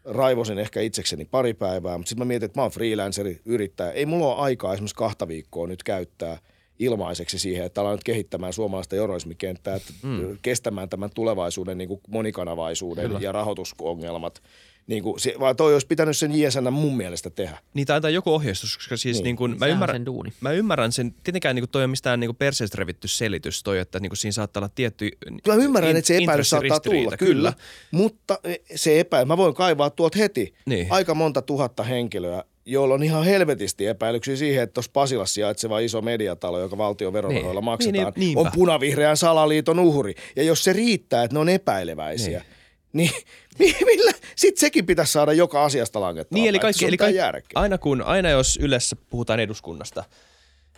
[0.06, 3.92] Raivosin ehkä itsekseni pari päivää, mutta sitten mä mietin, että mä oon freelanceri, yrittäjä.
[3.92, 6.38] Ei mulla ole aikaa esimerkiksi kahta viikkoa nyt käyttää
[6.80, 10.38] ilmaiseksi siihen, että ollaan nyt kehittämään suomalaista journalismikenttää, mm.
[10.42, 13.20] kestämään tämän tulevaisuuden niin kuin monikanavaisuuden Kyllä.
[13.20, 14.42] ja rahoitusongelmat–
[14.90, 17.58] niin kuin, se, vaan toi olisi pitänyt sen JSN mun mielestä tehdä.
[17.74, 19.24] Niin tai joku ohjeistus, koska siis niin.
[19.24, 20.34] Niin kuin, mä, ymmärrän, sen duuni.
[20.42, 24.00] mä ymmärrän sen, tietenkään niin kuin toi on mistään niin perseestä revitty selitys toi, että
[24.00, 25.10] niin kuin siinä saattaa olla tietty
[25.44, 27.18] Kyllä mä ymmärrän, in, että se epäilys saattaa tulla, kyllä.
[27.18, 27.54] kyllä.
[27.92, 28.40] Mutta
[28.76, 30.88] se epäilys, mä voin kaivaa tuolta heti niin.
[30.90, 36.02] aika monta tuhatta henkilöä, joilla on ihan helvetisti epäilyksiä siihen, että tuossa Pasilassa sijaitseva iso
[36.02, 37.66] mediatalo, joka valtion verorahoilla niin.
[37.66, 40.16] maksetaan, niin, niin, on punavihreän salaliiton uhri.
[40.36, 42.59] Ja jos se riittää, että ne on epäileväisiä, niin
[42.94, 43.12] niin
[43.86, 44.12] millä?
[44.36, 46.36] Sitten sekin pitäisi saada joka asiasta langettaa.
[46.36, 47.20] Niin, eli, kaikki, eli kaikki,
[47.56, 50.04] aina, kun, aina jos yleensä puhutaan eduskunnasta,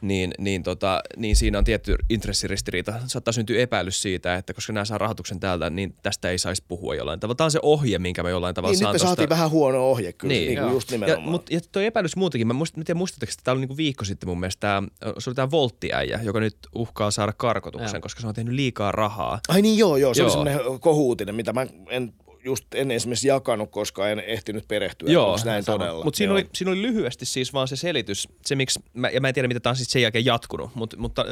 [0.02, 2.94] niin, niin, tota, niin siinä on tietty intressiristiriita.
[3.08, 6.96] Saattaa syntyä epäilys siitä, että koska nämä saa rahoituksen täältä, niin tästä ei saisi puhua
[6.96, 7.36] jollain tavalla.
[7.36, 9.90] Tämä on se ohje, minkä me jollain tavalla niin, saan nyt me saatiin vähän huono
[9.90, 11.26] ohje kyllä, niin, niin kuin just nimenomaan.
[11.26, 14.06] Ja, mutta, ja toi epäilys muutenkin, mä muistan, miten muistatteko, että tämä oli niin viikko
[14.06, 14.88] sitten mun mielestä, tämä,
[15.20, 18.02] se oli tämä Volttiäijä, joka nyt uhkaa saada karkotuksen, ja.
[18.02, 19.40] koska se on tehnyt liikaa rahaa.
[19.48, 20.26] Ai niin joo, joo, se joo.
[20.26, 22.14] oli semmoinen kohuutinen, mitä mä en
[22.44, 25.12] just en esimerkiksi jakanut, koska en ehtinyt perehtyä.
[25.12, 26.04] Joo, näin todella?
[26.04, 29.28] Mutta siinä, oli, siinä oli lyhyesti siis vaan se selitys, se miksi, mä, ja mä
[29.28, 31.26] en tiedä mitä tämä on siis sen jälkeen jatkunut, mutta, mutta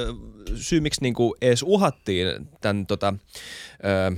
[0.56, 2.28] syy miksi niinku edes uhattiin
[2.62, 3.14] tämän tota,
[3.86, 4.16] ö,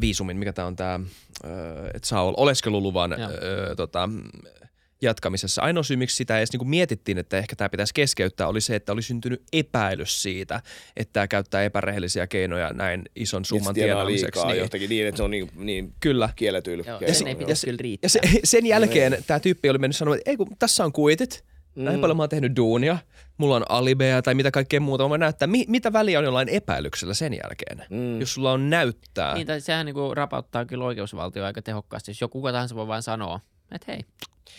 [0.00, 1.00] viisumin, mikä tämä on tämä,
[1.94, 4.08] että saa oleskeluluvan ö, tota,
[5.02, 5.62] jatkamisessa.
[5.62, 8.76] Ainoa syy, miksi sitä edes niin kuin mietittiin, että ehkä tämä pitäisi keskeyttää, oli se,
[8.76, 10.62] että oli syntynyt epäilys siitä,
[10.96, 14.46] että tämä käyttää epärehellisiä keinoja näin ison summan tienaamiseksi.
[14.46, 14.58] Niin.
[14.58, 16.28] Johtakin niin, että se on niin, niin kyllä.
[16.36, 16.84] kielletyillä.
[16.86, 18.06] Joo, ja, sen, ja, kyllä riittää.
[18.06, 20.92] ja se, sen jälkeen no, tämä tyyppi oli mennyt sanomaan, että ei kun tässä on
[20.92, 21.44] kuitit,
[21.74, 21.84] mm.
[21.84, 22.98] näin paljon mä oon tehnyt duunia,
[23.38, 25.08] mulla on alibeja tai mitä kaikkea muuta.
[25.08, 28.20] Mä näyttää, mi, mitä väliä on jollain epäilyksellä sen jälkeen, mm.
[28.20, 29.34] jos sulla on näyttää.
[29.34, 32.10] Niin, tai sehän niinku rapauttaa kyllä oikeusvaltio aika tehokkaasti.
[32.10, 33.40] Jos joku kuka tahansa voi vain sanoa,
[33.72, 34.04] että hei,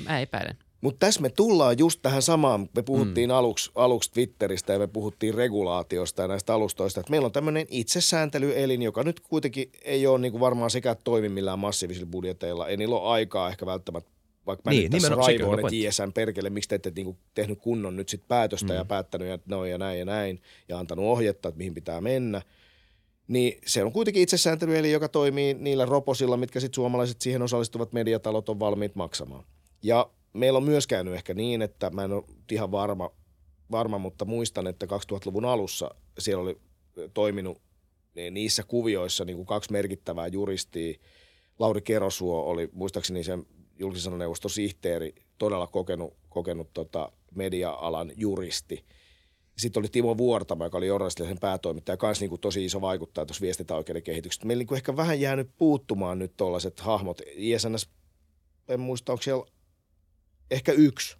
[0.05, 0.57] Mä epäilen.
[0.81, 2.69] Mutta tässä me tullaan just tähän samaan.
[2.75, 3.35] Me puhuttiin mm.
[3.35, 6.99] aluksi, aluksi Twitteristä ja me puhuttiin regulaatiosta ja näistä alustoista.
[6.99, 11.29] Että meillä on tämmöinen itsesääntelyelin, joka nyt kuitenkin ei ole niin kuin varmaan sekä toimi
[11.29, 12.67] millään massiivisilla budjeteilla.
[12.67, 14.11] Ei niillä ole aikaa ehkä välttämättä
[14.45, 18.09] vaikka mä niin, nyt tässä raivoon, että perkele, miksi te ette niinku tehnyt kunnon nyt
[18.09, 18.77] sit päätöstä mm.
[18.77, 22.41] ja päättänyt että noin ja näin ja näin ja antanut ohjetta, että mihin pitää mennä.
[23.27, 28.49] Niin se on kuitenkin itsesääntelyeli, joka toimii niillä roposilla, mitkä sitten suomalaiset siihen osallistuvat mediatalot
[28.49, 29.43] on valmiit maksamaan.
[29.83, 33.11] Ja meillä on myös käynyt ehkä niin, että mä en ole ihan varma,
[33.71, 36.61] varma mutta muistan, että 2000-luvun alussa siellä oli
[37.13, 37.61] toiminut
[38.31, 40.99] niissä kuvioissa niin kuin kaksi merkittävää juristia.
[41.59, 43.45] Lauri Kerosuo oli muistaakseni sen
[43.79, 48.85] julkisen neuvoston sihteeri, todella kokenut, kokenut tota media-alan juristi.
[49.57, 53.41] Sitten oli Timo Vuortama, joka oli journalistisen päätoimittaja, kanssa niin kuin tosi iso vaikuttaja tuossa
[53.41, 54.45] viestintäoikeuden kehityksestä.
[54.45, 57.21] Meillä niin ehkä vähän jäänyt puuttumaan nyt tuollaiset hahmot.
[57.35, 57.89] ISNS,
[58.67, 59.45] en muista, onko siellä
[60.51, 61.17] ehkä yksi,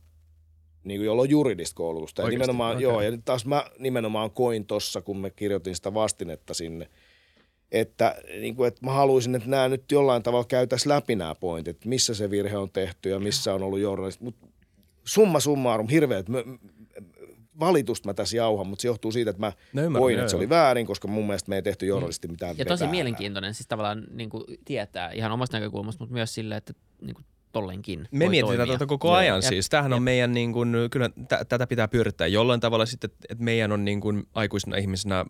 [0.84, 2.21] niin kuin, jolla on juridista koulutusta.
[2.21, 2.84] Ja nimenomaan, okay.
[2.84, 6.89] joo, ja taas mä nimenomaan koin tuossa, kun me kirjoitin sitä vastinetta sinne,
[7.71, 11.75] että, niin kuin, että mä haluaisin, että nämä nyt jollain tavalla käytäisiin läpi nämä pointit,
[11.75, 14.23] että missä se virhe on tehty ja missä on ollut journalisti.
[14.23, 14.47] Mutta
[15.03, 16.25] summa summarum, hirveät
[17.59, 20.36] valitusta mä tässä jauhan, mutta se johtuu siitä, että mä no ymmärrän, koin, että se
[20.36, 24.03] oli väärin, koska mun mielestä me ei tehty journalisti mitään Ja tosi mielenkiintoinen siis tavallaan
[24.11, 28.69] niin kuin tietää ihan omasta näkökulmasta, mutta myös sille, että niin kuin tollenkin Me mietitään
[28.69, 29.69] tätä koko ajan ja, siis.
[29.69, 33.43] Tämähän ja, on meidän, niin kuin, kyllä t- tätä pitää pyörittää jollain tavalla sitten, että
[33.43, 35.25] meidän on niin kuin, aikuisena ihmisenä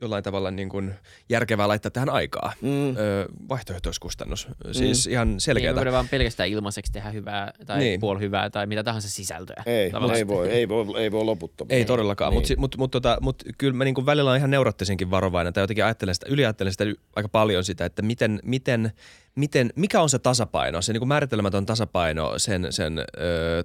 [0.00, 0.94] jollain tavalla niin kuin
[1.28, 2.52] järkevää laittaa tähän aikaa.
[2.60, 2.96] Mm.
[2.96, 4.48] Öö, vaihtoehtoiskustannus.
[4.72, 5.12] Siis mm.
[5.12, 5.70] ihan selkeää.
[5.70, 8.00] Ei voida vaan pelkästään ilmaiseksi tehdä hyvää tai niin.
[8.00, 9.62] puoli hyvää tai mitä tahansa sisältöä.
[9.66, 11.74] Ei, ei voi, ei voi, ei voi loputtomasti.
[11.74, 12.40] Ei, ei todellakaan, niin.
[12.40, 15.62] mutta mut, mut, tota, mut kyllä mä niin kuin välillä on ihan neuroottisenkin varovainen tai
[15.62, 16.84] jotenkin ajattelen sitä, yliajattelen sitä
[17.16, 18.92] aika paljon sitä, että miten, miten
[19.38, 23.04] miten, mikä on se tasapaino, se niin kuin määritelmätön tasapaino sen, sen ö,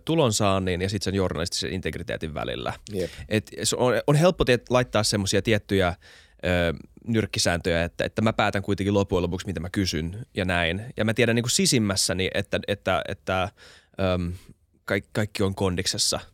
[0.06, 2.74] tulonsaannin ja sitten sen journalistisen integriteetin välillä.
[2.96, 3.12] Yep.
[3.30, 5.88] Et on, on helppo tiet, laittaa semmoisia tiettyjä
[6.46, 6.74] ö,
[7.08, 10.86] nyrkkisääntöjä, että, että mä päätän kuitenkin loppujen lopuksi, mitä mä kysyn ja näin.
[10.98, 13.50] Ja mä tiedän niin kuin sisimmässäni, että, että, että
[14.00, 14.34] ö,
[14.86, 16.20] kaikki, kaikki on kondiksessa–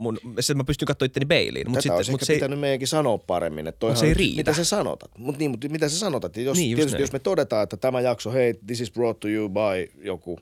[0.00, 1.68] mun, se mä pystyn katsoa itteni peiliin.
[1.68, 4.14] Mut Tätä sitten, olisi mut se pitänyt ei, meidänkin sanoa paremmin, että toihan, se ei
[4.14, 4.36] riitä.
[4.36, 5.10] mitä sä sanotat.
[5.18, 6.36] Mut niin, mutta mitä sä sanotat?
[6.36, 9.48] Jos, niin, tietysti jos me todetaan, että tämä jakso, hei, this is brought to you
[9.48, 10.40] by joku,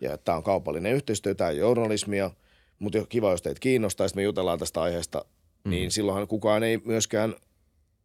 [0.00, 2.30] ja tämä on kaupallinen yhteistyö, tämä on journalismia,
[2.78, 5.24] mutta kiva, jos teitä kiinnostaa, että me jutellaan tästä aiheesta,
[5.64, 5.70] mm.
[5.70, 7.34] niin silloinhan kukaan ei myöskään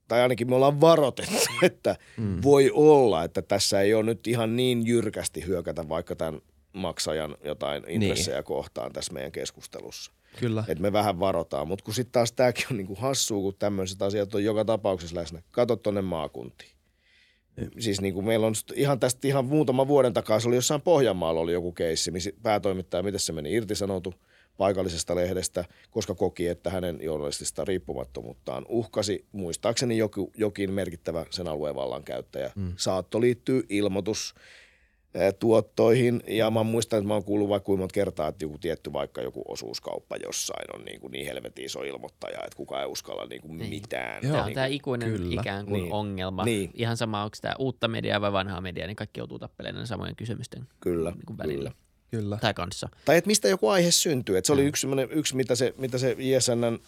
[0.08, 2.42] tai ainakin me ollaan varoitettu, että mm.
[2.44, 6.42] voi olla, että tässä ei ole nyt ihan niin jyrkästi hyökätä vaikka tämän
[6.74, 8.02] maksajan jotain niin.
[8.02, 8.46] intressejä niin.
[8.46, 10.12] kohtaan tässä meidän keskustelussa.
[10.40, 10.64] Kyllä.
[10.68, 11.68] Että me vähän varotaan.
[11.68, 15.42] Mutta kun sitten taas tämäkin on niinku hassua, kun tämmöiset asiat on joka tapauksessa läsnä.
[15.52, 16.72] Kato tuonne maakuntiin.
[17.58, 17.70] Mm.
[17.80, 21.40] Siis niin kuin meillä on ihan tästä ihan muutama vuoden takaa, se oli jossain Pohjanmaalla
[21.40, 24.14] oli joku keissi, missä päätoimittaja, miten se meni, irtisanotu
[24.58, 31.76] paikallisesta lehdestä, koska koki, että hänen journalistista riippumattomuuttaan uhkasi muistaakseni joku, jokin merkittävä sen alueen
[31.76, 32.52] vallankäyttäjä.
[32.56, 32.74] Mm.
[32.78, 34.36] Saatto liittyy ilmoitus
[35.40, 36.24] tuottoihin.
[36.28, 39.22] Ja mä muistan, että mä oon kuullut vaikka kuinka monta kertaa, että joku tietty vaikka
[39.22, 43.42] joku osuuskauppa jossain on niin, kuin niin helvetin iso ilmoittaja, että kukaan ei uskalla niin
[43.42, 43.70] kuin niin.
[43.70, 44.22] mitään.
[44.22, 45.42] Tämä on niin tämä ikuinen kyllä.
[45.42, 45.94] ikään kuin niin.
[45.94, 46.46] ongelma.
[46.46, 46.72] Niin.
[46.74, 50.68] Ihan sama, onko tämä uutta mediaa vai vanhaa mediaa, niin kaikki joutuu tappelemaan samojen kysymysten
[50.80, 51.70] kyllä, niin kuin välillä.
[51.70, 51.86] Kyllä.
[52.12, 52.38] Kyllä.
[52.42, 52.90] Tai kanssa.
[53.06, 54.38] Tai että mistä joku aihe syntyy.
[54.38, 56.80] Että se oli yksi, yksi mitä, se, mitä se ISNn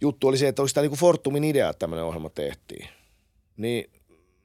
[0.00, 2.88] juttu oli se, että olisi tämä niin Fortumin idea, että tämmöinen ohjelma tehtiin.
[3.56, 3.90] Niin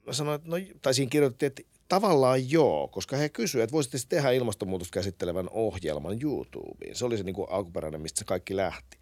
[0.06, 3.98] mä sanoin, että no, tai siinä kirjoitettiin, että Tavallaan joo, koska he kysyivät, että voisitte
[4.08, 6.94] tehdä ilmastonmuutosta käsittelevän ohjelman YouTubeen.
[6.94, 8.98] Se oli se niin kuin alkuperäinen, mistä se kaikki lähti.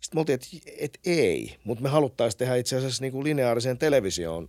[0.00, 0.46] Sitten me oltiin, että,
[0.78, 4.48] että ei, mutta me haluttaisiin tehdä itse asiassa niin kuin lineaariseen televisioon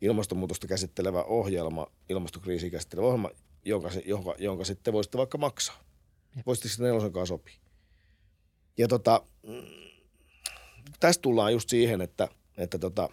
[0.00, 3.30] ilmastonmuutosta käsittelevä ohjelma, ilmastokriisiä käsittelevä ohjelma,
[3.64, 5.84] jonka, jonka, jonka sitten voisitte vaikka maksaa.
[6.46, 7.54] Voisitte sitten nelosen kanssa sopia.
[8.78, 9.62] Ja tota, mm,
[11.00, 13.08] tästä tullaan just siihen, että, että tota,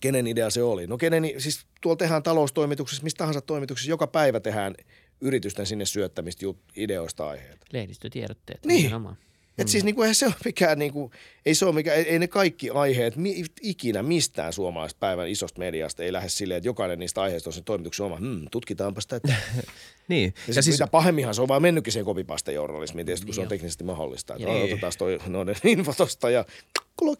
[0.00, 0.86] kenen idea se oli.
[0.86, 4.74] No kenen, siis tuolla tehdään taloustoimituksessa, mistä tahansa toimituksessa, joka päivä tehdään
[5.20, 7.66] yritysten sinne syöttämistä ideoista aiheita.
[7.72, 8.66] Lehdistötiedotteet.
[8.66, 8.76] Niin.
[8.76, 9.16] Nimenomaan.
[9.58, 9.86] Et siis mm.
[9.86, 11.10] niin kuin, eihän se ole mikään, niin kuin,
[11.46, 15.58] ei, se ole mikään, ei, ei ne kaikki aiheet mi, ikinä mistään suomalaisesta päivän isosta
[15.58, 18.16] mediasta ei lähde silleen, että jokainen niistä aiheista on sen toimituksen oma.
[18.16, 19.16] Hmm, tutkitaanpa sitä.
[19.16, 19.34] Että...
[20.12, 20.34] niin.
[20.48, 22.04] Ja, ja siis, mitä pahemminhan se on vaan mennytkin sen
[22.54, 24.34] journalismiin, tietysti kun se on teknisesti mahdollista.
[24.34, 24.64] Että niin.
[24.64, 26.44] otetaan toi noiden info tosta ja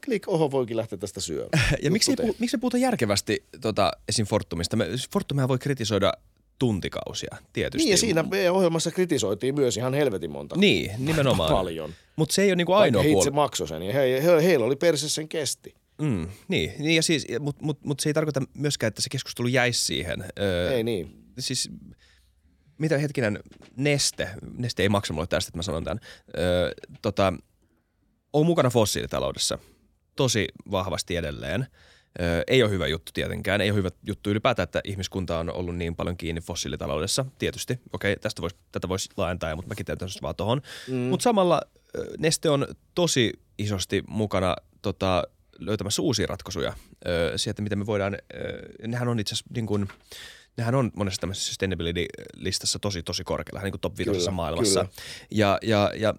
[0.05, 1.77] klik, oho, voikin lähteä tästä syömään.
[1.83, 4.27] ja miksi ei, puhu, miksi ei puhuta järkevästi tota, esim.
[4.27, 4.77] Fortumista?
[4.77, 6.13] Me, Fortumia voi kritisoida
[6.59, 7.85] tuntikausia tietysti.
[7.85, 10.57] Niin ja siinä ohjelmassa kritisoitiin myös ihan helvetin monta.
[10.57, 11.53] Niin, nimenomaan.
[11.53, 11.91] Paljon.
[12.17, 13.15] Mutta se ei ole niinku ainoa puoli.
[13.15, 15.75] he itse maksoi sen ja he, he, heillä oli perse sen kesti.
[16.03, 19.49] Mm, niin, niin ja siis, mutta mut, mut se ei tarkoita myöskään, että se keskustelu
[19.49, 20.25] jäisi siihen.
[20.39, 21.23] Öö, ei niin.
[21.39, 21.71] Siis
[22.79, 23.39] mitä hetkinen,
[23.77, 24.29] Neste,
[24.59, 26.01] Neste ei maksa mulle tästä, että mä sanon tämän,
[26.39, 26.73] öö,
[27.03, 27.33] tota,
[28.33, 29.59] on mukana fossiilitaloudessa
[30.17, 31.67] tosi vahvasti edelleen.
[32.21, 35.77] Öö, ei ole hyvä juttu tietenkään, ei ole hyvä juttu ylipäätään, että ihmiskunta on ollut
[35.77, 37.81] niin paljon kiinni fossiilitaloudessa, tietysti.
[37.93, 40.63] Okei, tästä vois, tätä voisi laajentaa, mutta mä kiteytän vaan tohon.
[40.89, 40.95] Mm.
[40.95, 41.63] Mutta samalla
[42.19, 45.25] Neste on tosi isosti mukana tota,
[45.59, 46.73] löytämässä uusia ratkaisuja
[47.07, 49.89] öö, sieltä, miten me voidaan, öö, nehän on itse asiassa niin kuin,
[50.57, 54.81] nehän on monessa tämmöisessä sustainability-listassa tosi, tosi korkealla, niin kuin top 5 maailmassa.
[54.81, 54.93] Kyllä.
[55.31, 56.15] Ja, ja, ja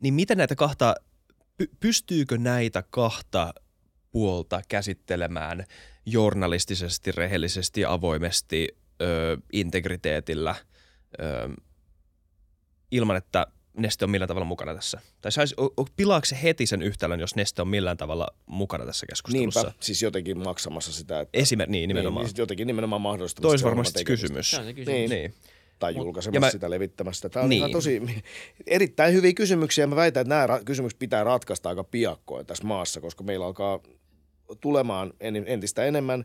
[0.00, 0.94] niin miten näitä kahta,
[1.56, 3.54] py, pystyykö näitä kahta
[4.10, 5.64] puolta käsittelemään
[6.06, 8.68] journalistisesti, rehellisesti, avoimesti,
[9.02, 10.54] ö, integriteetillä,
[11.20, 11.48] ö,
[12.90, 13.46] ilman että
[13.76, 15.00] Neste on millään tavalla mukana tässä?
[15.20, 15.54] Tai sais,
[15.96, 19.62] pilaako se heti sen yhtälön, jos Neste on millään tavalla mukana tässä keskustelussa?
[19.62, 21.20] Niinpä, siis jotenkin maksamassa sitä.
[21.20, 22.26] Että, Esimer- niin, nimenomaan.
[22.26, 23.42] Niin, jotenkin nimenomaan mahdollista.
[23.42, 24.50] Tois varmasti kysymys.
[24.50, 24.98] Se on se kysymys.
[24.98, 25.10] Niin.
[25.10, 25.34] Niin.
[25.78, 27.28] Tai julkaisemassa mä, sitä, levittämässä sitä.
[27.28, 27.72] Tämä on Niin.
[27.72, 28.02] tosi
[28.66, 29.86] erittäin hyviä kysymyksiä.
[29.86, 33.80] Mä väitän, että nämä ra- kysymykset pitää ratkaista aika piakkoin tässä maassa, koska meillä alkaa
[34.60, 36.24] tulemaan en- entistä enemmän.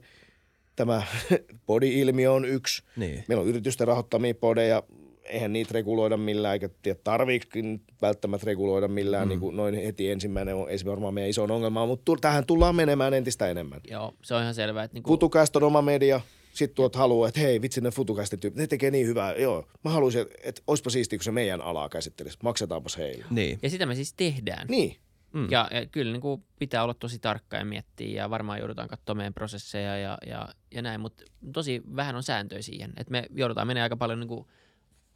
[0.76, 1.04] Tämä
[1.68, 2.84] body-ilmiö on yksi.
[2.96, 3.24] Niin.
[3.28, 4.84] Meillä on yritysten rahoittamia podeja,
[5.24, 6.70] eihän niitä reguloida millään, eikä
[7.04, 9.30] tarviikin välttämättä reguloida millään, mm.
[9.30, 12.76] niin kuin noin heti ensimmäinen on esimerkiksi varmaan meidän iso ongelma, mutta tu- tähän tullaan
[12.76, 13.82] menemään entistä enemmän.
[13.90, 14.84] Joo, se on ihan selvää.
[14.84, 16.22] Että niinku, Futucast on oma media,
[16.54, 19.68] sitten tuot haluaa, että hei vitsi ne Futucastin tyypit, ne tekee niin hyvää, joo.
[19.84, 23.26] Mä haluaisin, että, että olisipa siistiä, kun se meidän alaa käsittelisi, maksetaanpas heille.
[23.30, 23.60] Niin.
[23.62, 24.68] ja sitä me siis tehdään.
[24.68, 24.96] Niin,
[25.34, 25.48] Mm.
[25.52, 29.18] Ja, ja kyllä niin kuin pitää olla tosi tarkka ja miettiä ja varmaan joudutaan katsomaan
[29.18, 31.24] meidän prosesseja ja, ja, ja näin, mutta
[31.54, 32.94] tosi vähän on sääntöjä siihen.
[32.98, 34.48] Että me joudutaan menemään aika paljon niin kuin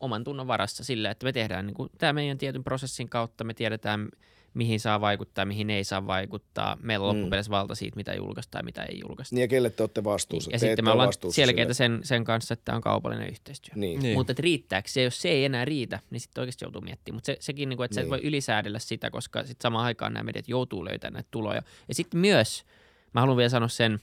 [0.05, 3.53] oman tunnon varassa sillä, että me tehdään niin kuin tämä meidän tietyn prosessin kautta, me
[3.53, 4.09] tiedetään
[4.53, 6.77] mihin saa vaikuttaa, mihin ei saa vaikuttaa.
[6.81, 7.19] Meillä on Mm.
[7.21, 9.35] loppupeleissä valta siitä, mitä julkaistaan ja mitä ei julkaista.
[9.35, 10.51] niin ja kelle te olette vastuussa?
[10.51, 13.73] ja Te sitten me ollaan selkeitä sen, sen kanssa, että tämä on kaupallinen yhteistyö.
[13.75, 13.99] Niin.
[13.99, 14.17] Niin.
[14.17, 17.15] Mutta että riittääkö se, jos se ei enää riitä, niin sitten oikeasti joutuu miettimään.
[17.15, 17.95] Mutta se, sekin, niin kuin, että niin.
[17.95, 18.23] sä et Niin.
[18.23, 21.61] voi ylisäädellä sitä, koska sitten samaan aikaan nämä mediat joutuu löytämään näitä tuloja.
[21.87, 22.65] Ja sitten myös,
[23.13, 23.99] mä haluan vielä sanoa sen,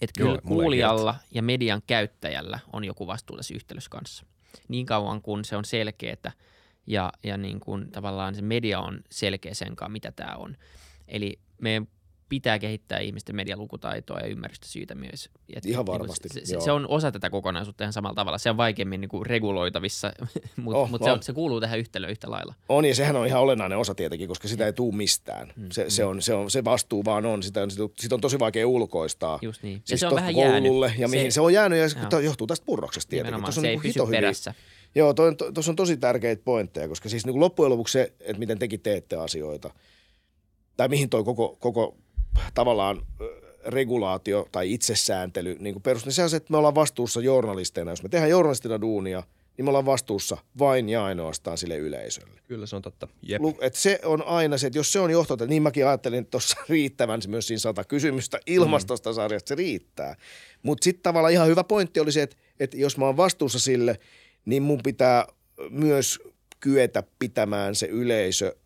[0.00, 4.26] että Joo, kyllä ei kuulijalla ja median käyttäjällä on joku vastuu tässä yhtälössä kanssa.
[4.68, 6.32] Niin kauan kun se on selkeää
[6.86, 10.56] ja, ja niin kuin tavallaan se media on selkeä sen kanssa, mitä tämä on.
[11.08, 11.88] Eli meidän
[12.28, 15.24] pitää kehittää ihmisten medialukutaitoa ja ymmärrystä siitä myös.
[15.24, 16.62] Et, Ihan niin kuin varmasti, se, se, joo.
[16.62, 18.38] se, on osa tätä kokonaisuutta ihan samalla tavalla.
[18.38, 20.12] Se on vaikeammin niin kuin reguloitavissa,
[20.56, 21.22] mutta Oh, mut se, on, on.
[21.22, 22.54] se kuuluu tähän yhtälöön yhtä lailla.
[22.68, 25.52] On ja sehän on ihan olennainen osa tietenkin, koska sitä ei tuu mistään.
[25.56, 28.38] Mm, Se, se, on, se, on, se vastuu vaan on, sitä on, sitä on tosi
[28.38, 29.38] vaikea ulkoistaa.
[29.42, 29.74] Just niin.
[29.76, 31.00] Ja Siis se on vähän koululle jäänyt.
[31.00, 32.20] ja mihin se, Se- on jäänyt ja se Joo.
[32.20, 33.42] johtuu tästä purroksesta tietenkin.
[33.42, 34.54] Tuossa se ei niinku pysy hyviä- perässä.
[34.94, 35.14] Joo,
[35.54, 39.16] tuossa on tosi tärkeitä pointteja, koska siis niin loppujen lopuksi se, että miten tekin teette
[39.16, 39.70] asioita,
[40.76, 41.96] tai mihin toi koko, koko
[42.54, 43.02] tavallaan
[43.66, 47.92] regulaatio tai itsesääntely niin perustuu, niin se on se, että me ollaan vastuussa journalisteina.
[47.92, 49.22] Jos me tehdään journalistina duunia,
[49.56, 52.40] niin me ollaan vastuussa vain ja ainoastaan sille yleisölle.
[52.48, 53.08] Kyllä se on totta.
[53.22, 53.42] Jep.
[53.60, 57.20] Et se on aina se, että jos se on johtote, niin mäkin ajattelin tuossa riittävän
[57.26, 60.16] myös siinä sata kysymystä ilmastosta sarjasta, se riittää.
[60.62, 63.98] Mutta sitten tavallaan ihan hyvä pointti oli se, että, että jos mä oon vastuussa sille,
[64.44, 65.26] niin mun pitää
[65.70, 66.18] myös
[66.60, 68.56] kyetä pitämään se yleisö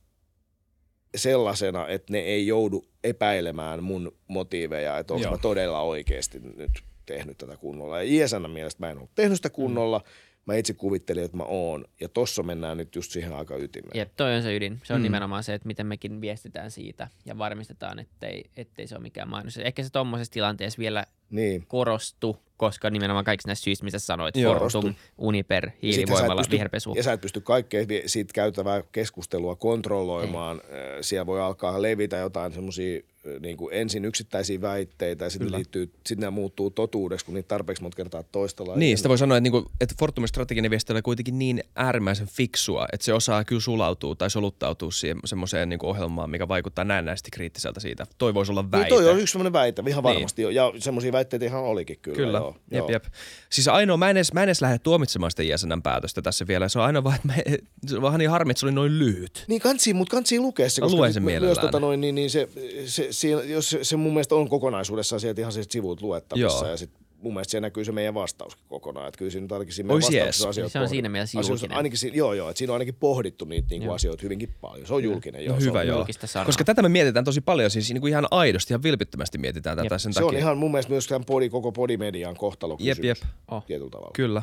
[1.16, 6.70] sellaisena, että ne ei joudu epäilemään mun motiiveja, että onko mä todella oikeasti nyt
[7.06, 8.02] tehnyt tätä kunnolla.
[8.02, 10.01] Ja ISN mielestä mä en ole tehnyt sitä kunnolla,
[10.47, 11.85] mä itse kuvittelin, että mä oon.
[12.01, 13.90] Ja tossa mennään nyt just siihen aika ytimeen.
[13.98, 14.81] Jep, toi on se ydin.
[14.85, 15.02] Se on Mm.
[15.02, 19.56] nimenomaan se, että miten mekin viestitään siitä ja varmistetaan, ettei, ettei se ole mikään mainos.
[19.59, 21.64] Ehkä se tuommoisessa tilanteessa vielä Niin.
[21.69, 24.59] korostu, koska nimenomaan kaikissa näissä syistä, mitä sanoit, Joo.
[24.59, 26.94] Fortum, Uniper, Ja et hiilivoimala, pysty- viherpesu.
[26.97, 30.60] Ja sä et pysty kaikkea siitä käytävää keskustelua kontrolloimaan.
[30.64, 33.01] Äh, Siellä voi alkaa levitä jotain semmoisia
[33.40, 37.82] niin kuin ensin yksittäisiä väitteitä ja sitten liittyy, sitten nämä muuttuu totuudeksi, kun niitä tarpeeksi
[37.82, 38.78] monta kertaa toistellaan.
[38.78, 42.86] Niin, sitä voi sanoa, että, niinku, että Fortumin strateginen viesti oli kuitenkin niin äärimmäisen fiksua,
[42.92, 47.80] että se osaa kyllä sulautua tai soluttautua siihen semmoiseen niinku ohjelmaan, mikä vaikuttaa näennäisesti kriittiseltä
[47.80, 48.06] siitä.
[48.18, 48.88] Toi voisi olla väite.
[48.90, 50.14] Niin toi on yksi semmoinen väite, ihan Niin.
[50.14, 50.44] varmasti.
[50.44, 50.54] Niin.
[50.54, 52.16] Ja semmoisia väitteitä ihan olikin kyllä.
[52.16, 52.90] Kyllä, joo, jep, joo.
[52.90, 53.04] jep.
[53.50, 56.68] Siis ainoa, mä en, edes, mä en edes lähde tuomitsemaan sitä jäsenen päätöstä tässä vielä.
[56.68, 57.34] Se on ainoa vaan, että mä,
[57.88, 59.44] se on vähän niin harmi, että se oli noin lyhyt.
[59.48, 61.66] Niin kansi, mutta kansi lukea se, Mä koska luen sen sit myös mielellään.
[61.66, 62.48] tota noin, niin, niin se,
[62.86, 66.70] se, siinä, jos se, se mun mielestä on kokonaisuudessaan sieltä ihan sieltä sivut luettavissa Joo.
[66.70, 66.90] ja sit
[67.22, 69.09] mun mielestä siellä näkyy se meidän vastauskin kokonaan.
[69.09, 71.76] Että kyllä siinä nyt ainakin siinä meidän vastauksessa asioita Se on siinä mielessä julkinen.
[71.76, 73.94] Ainakin, si- joo, joo, että siinä on ainakin pohdittu niitä niinku Joo.
[73.94, 74.86] asioita hyvinkin paljon.
[74.86, 75.44] Se on julkinen.
[75.44, 75.97] Joo, No se hyvä on, joo.
[75.98, 76.47] julkista sanaa.
[76.47, 79.94] Koska tätä me mietitään tosi paljon, siis niin kuin ihan aidosti, ihan vilpittömästi mietitään tätä
[79.94, 80.01] Jep.
[80.01, 80.28] sen Se takia.
[80.28, 83.18] on ihan mun mielestä myös tämän podi, koko podimedian kohtalo Jep, jep.
[83.51, 83.64] Oh.
[83.66, 84.10] Tietyllä tavalla.
[84.14, 84.43] Kyllä.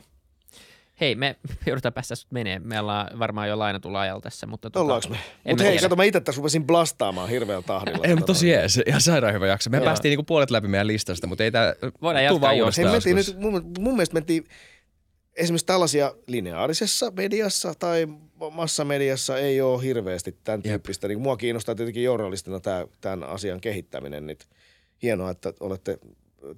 [1.01, 1.35] Hei, me
[1.65, 2.59] joudutaan päästä sut menee.
[2.59, 4.69] Me ollaan varmaan jo lainatulla ajalla tässä, mutta...
[4.69, 5.17] Tota, Ollaanko me?
[5.47, 5.81] Mutta hei, tiedä.
[5.81, 7.99] kato, mä itse tässä rupesin blastaamaan hirveällä tahdilla.
[8.03, 8.81] Ei, mutta tosi jees.
[8.87, 9.69] Ihan sairaan hyvä jakso.
[9.69, 9.85] Me Joo.
[9.85, 12.63] päästiin niinku puolet läpi meidän listasta, mutta ei tää Voidaan jatkaa jo.
[12.63, 14.47] uudestaan Hei, mentiin nyt, mun, mun mielestä mentiin
[15.35, 18.07] esimerkiksi tällaisia lineaarisessa mediassa tai
[18.51, 21.07] massamediassa ei ole hirveästi tämän tyyppistä.
[21.07, 24.27] Niin mua kiinnostaa tietenkin journalistina tämä, tämän asian kehittäminen.
[24.27, 24.37] Niin
[25.01, 25.99] hienoa, että olette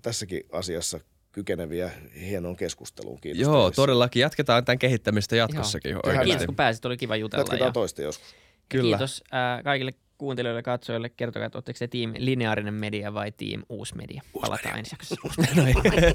[0.02, 1.00] tässäkin asiassa
[1.32, 1.92] kykeneviä
[2.22, 3.22] hienoon keskusteluun.
[3.22, 4.22] Kiitos Joo, todellakin.
[4.22, 6.30] Jatketaan tämän kehittämistä jatkossakin Tehdään oikeasti.
[6.30, 7.42] Kiitos kun pääsit, oli kiva jutella.
[7.42, 8.36] Jatketaan ja, toista joskus.
[8.70, 8.98] Kyllä.
[8.98, 11.10] Kiitos äh, kaikille kuuntelijoille ja katsojille.
[11.10, 14.22] Kertokaa, että oletteko te team lineaarinen media vai team uusi media.
[14.42, 15.26] Palataan ensi jaksossa.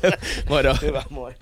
[0.48, 0.62] Moi.
[0.82, 1.34] Hyvä, moi.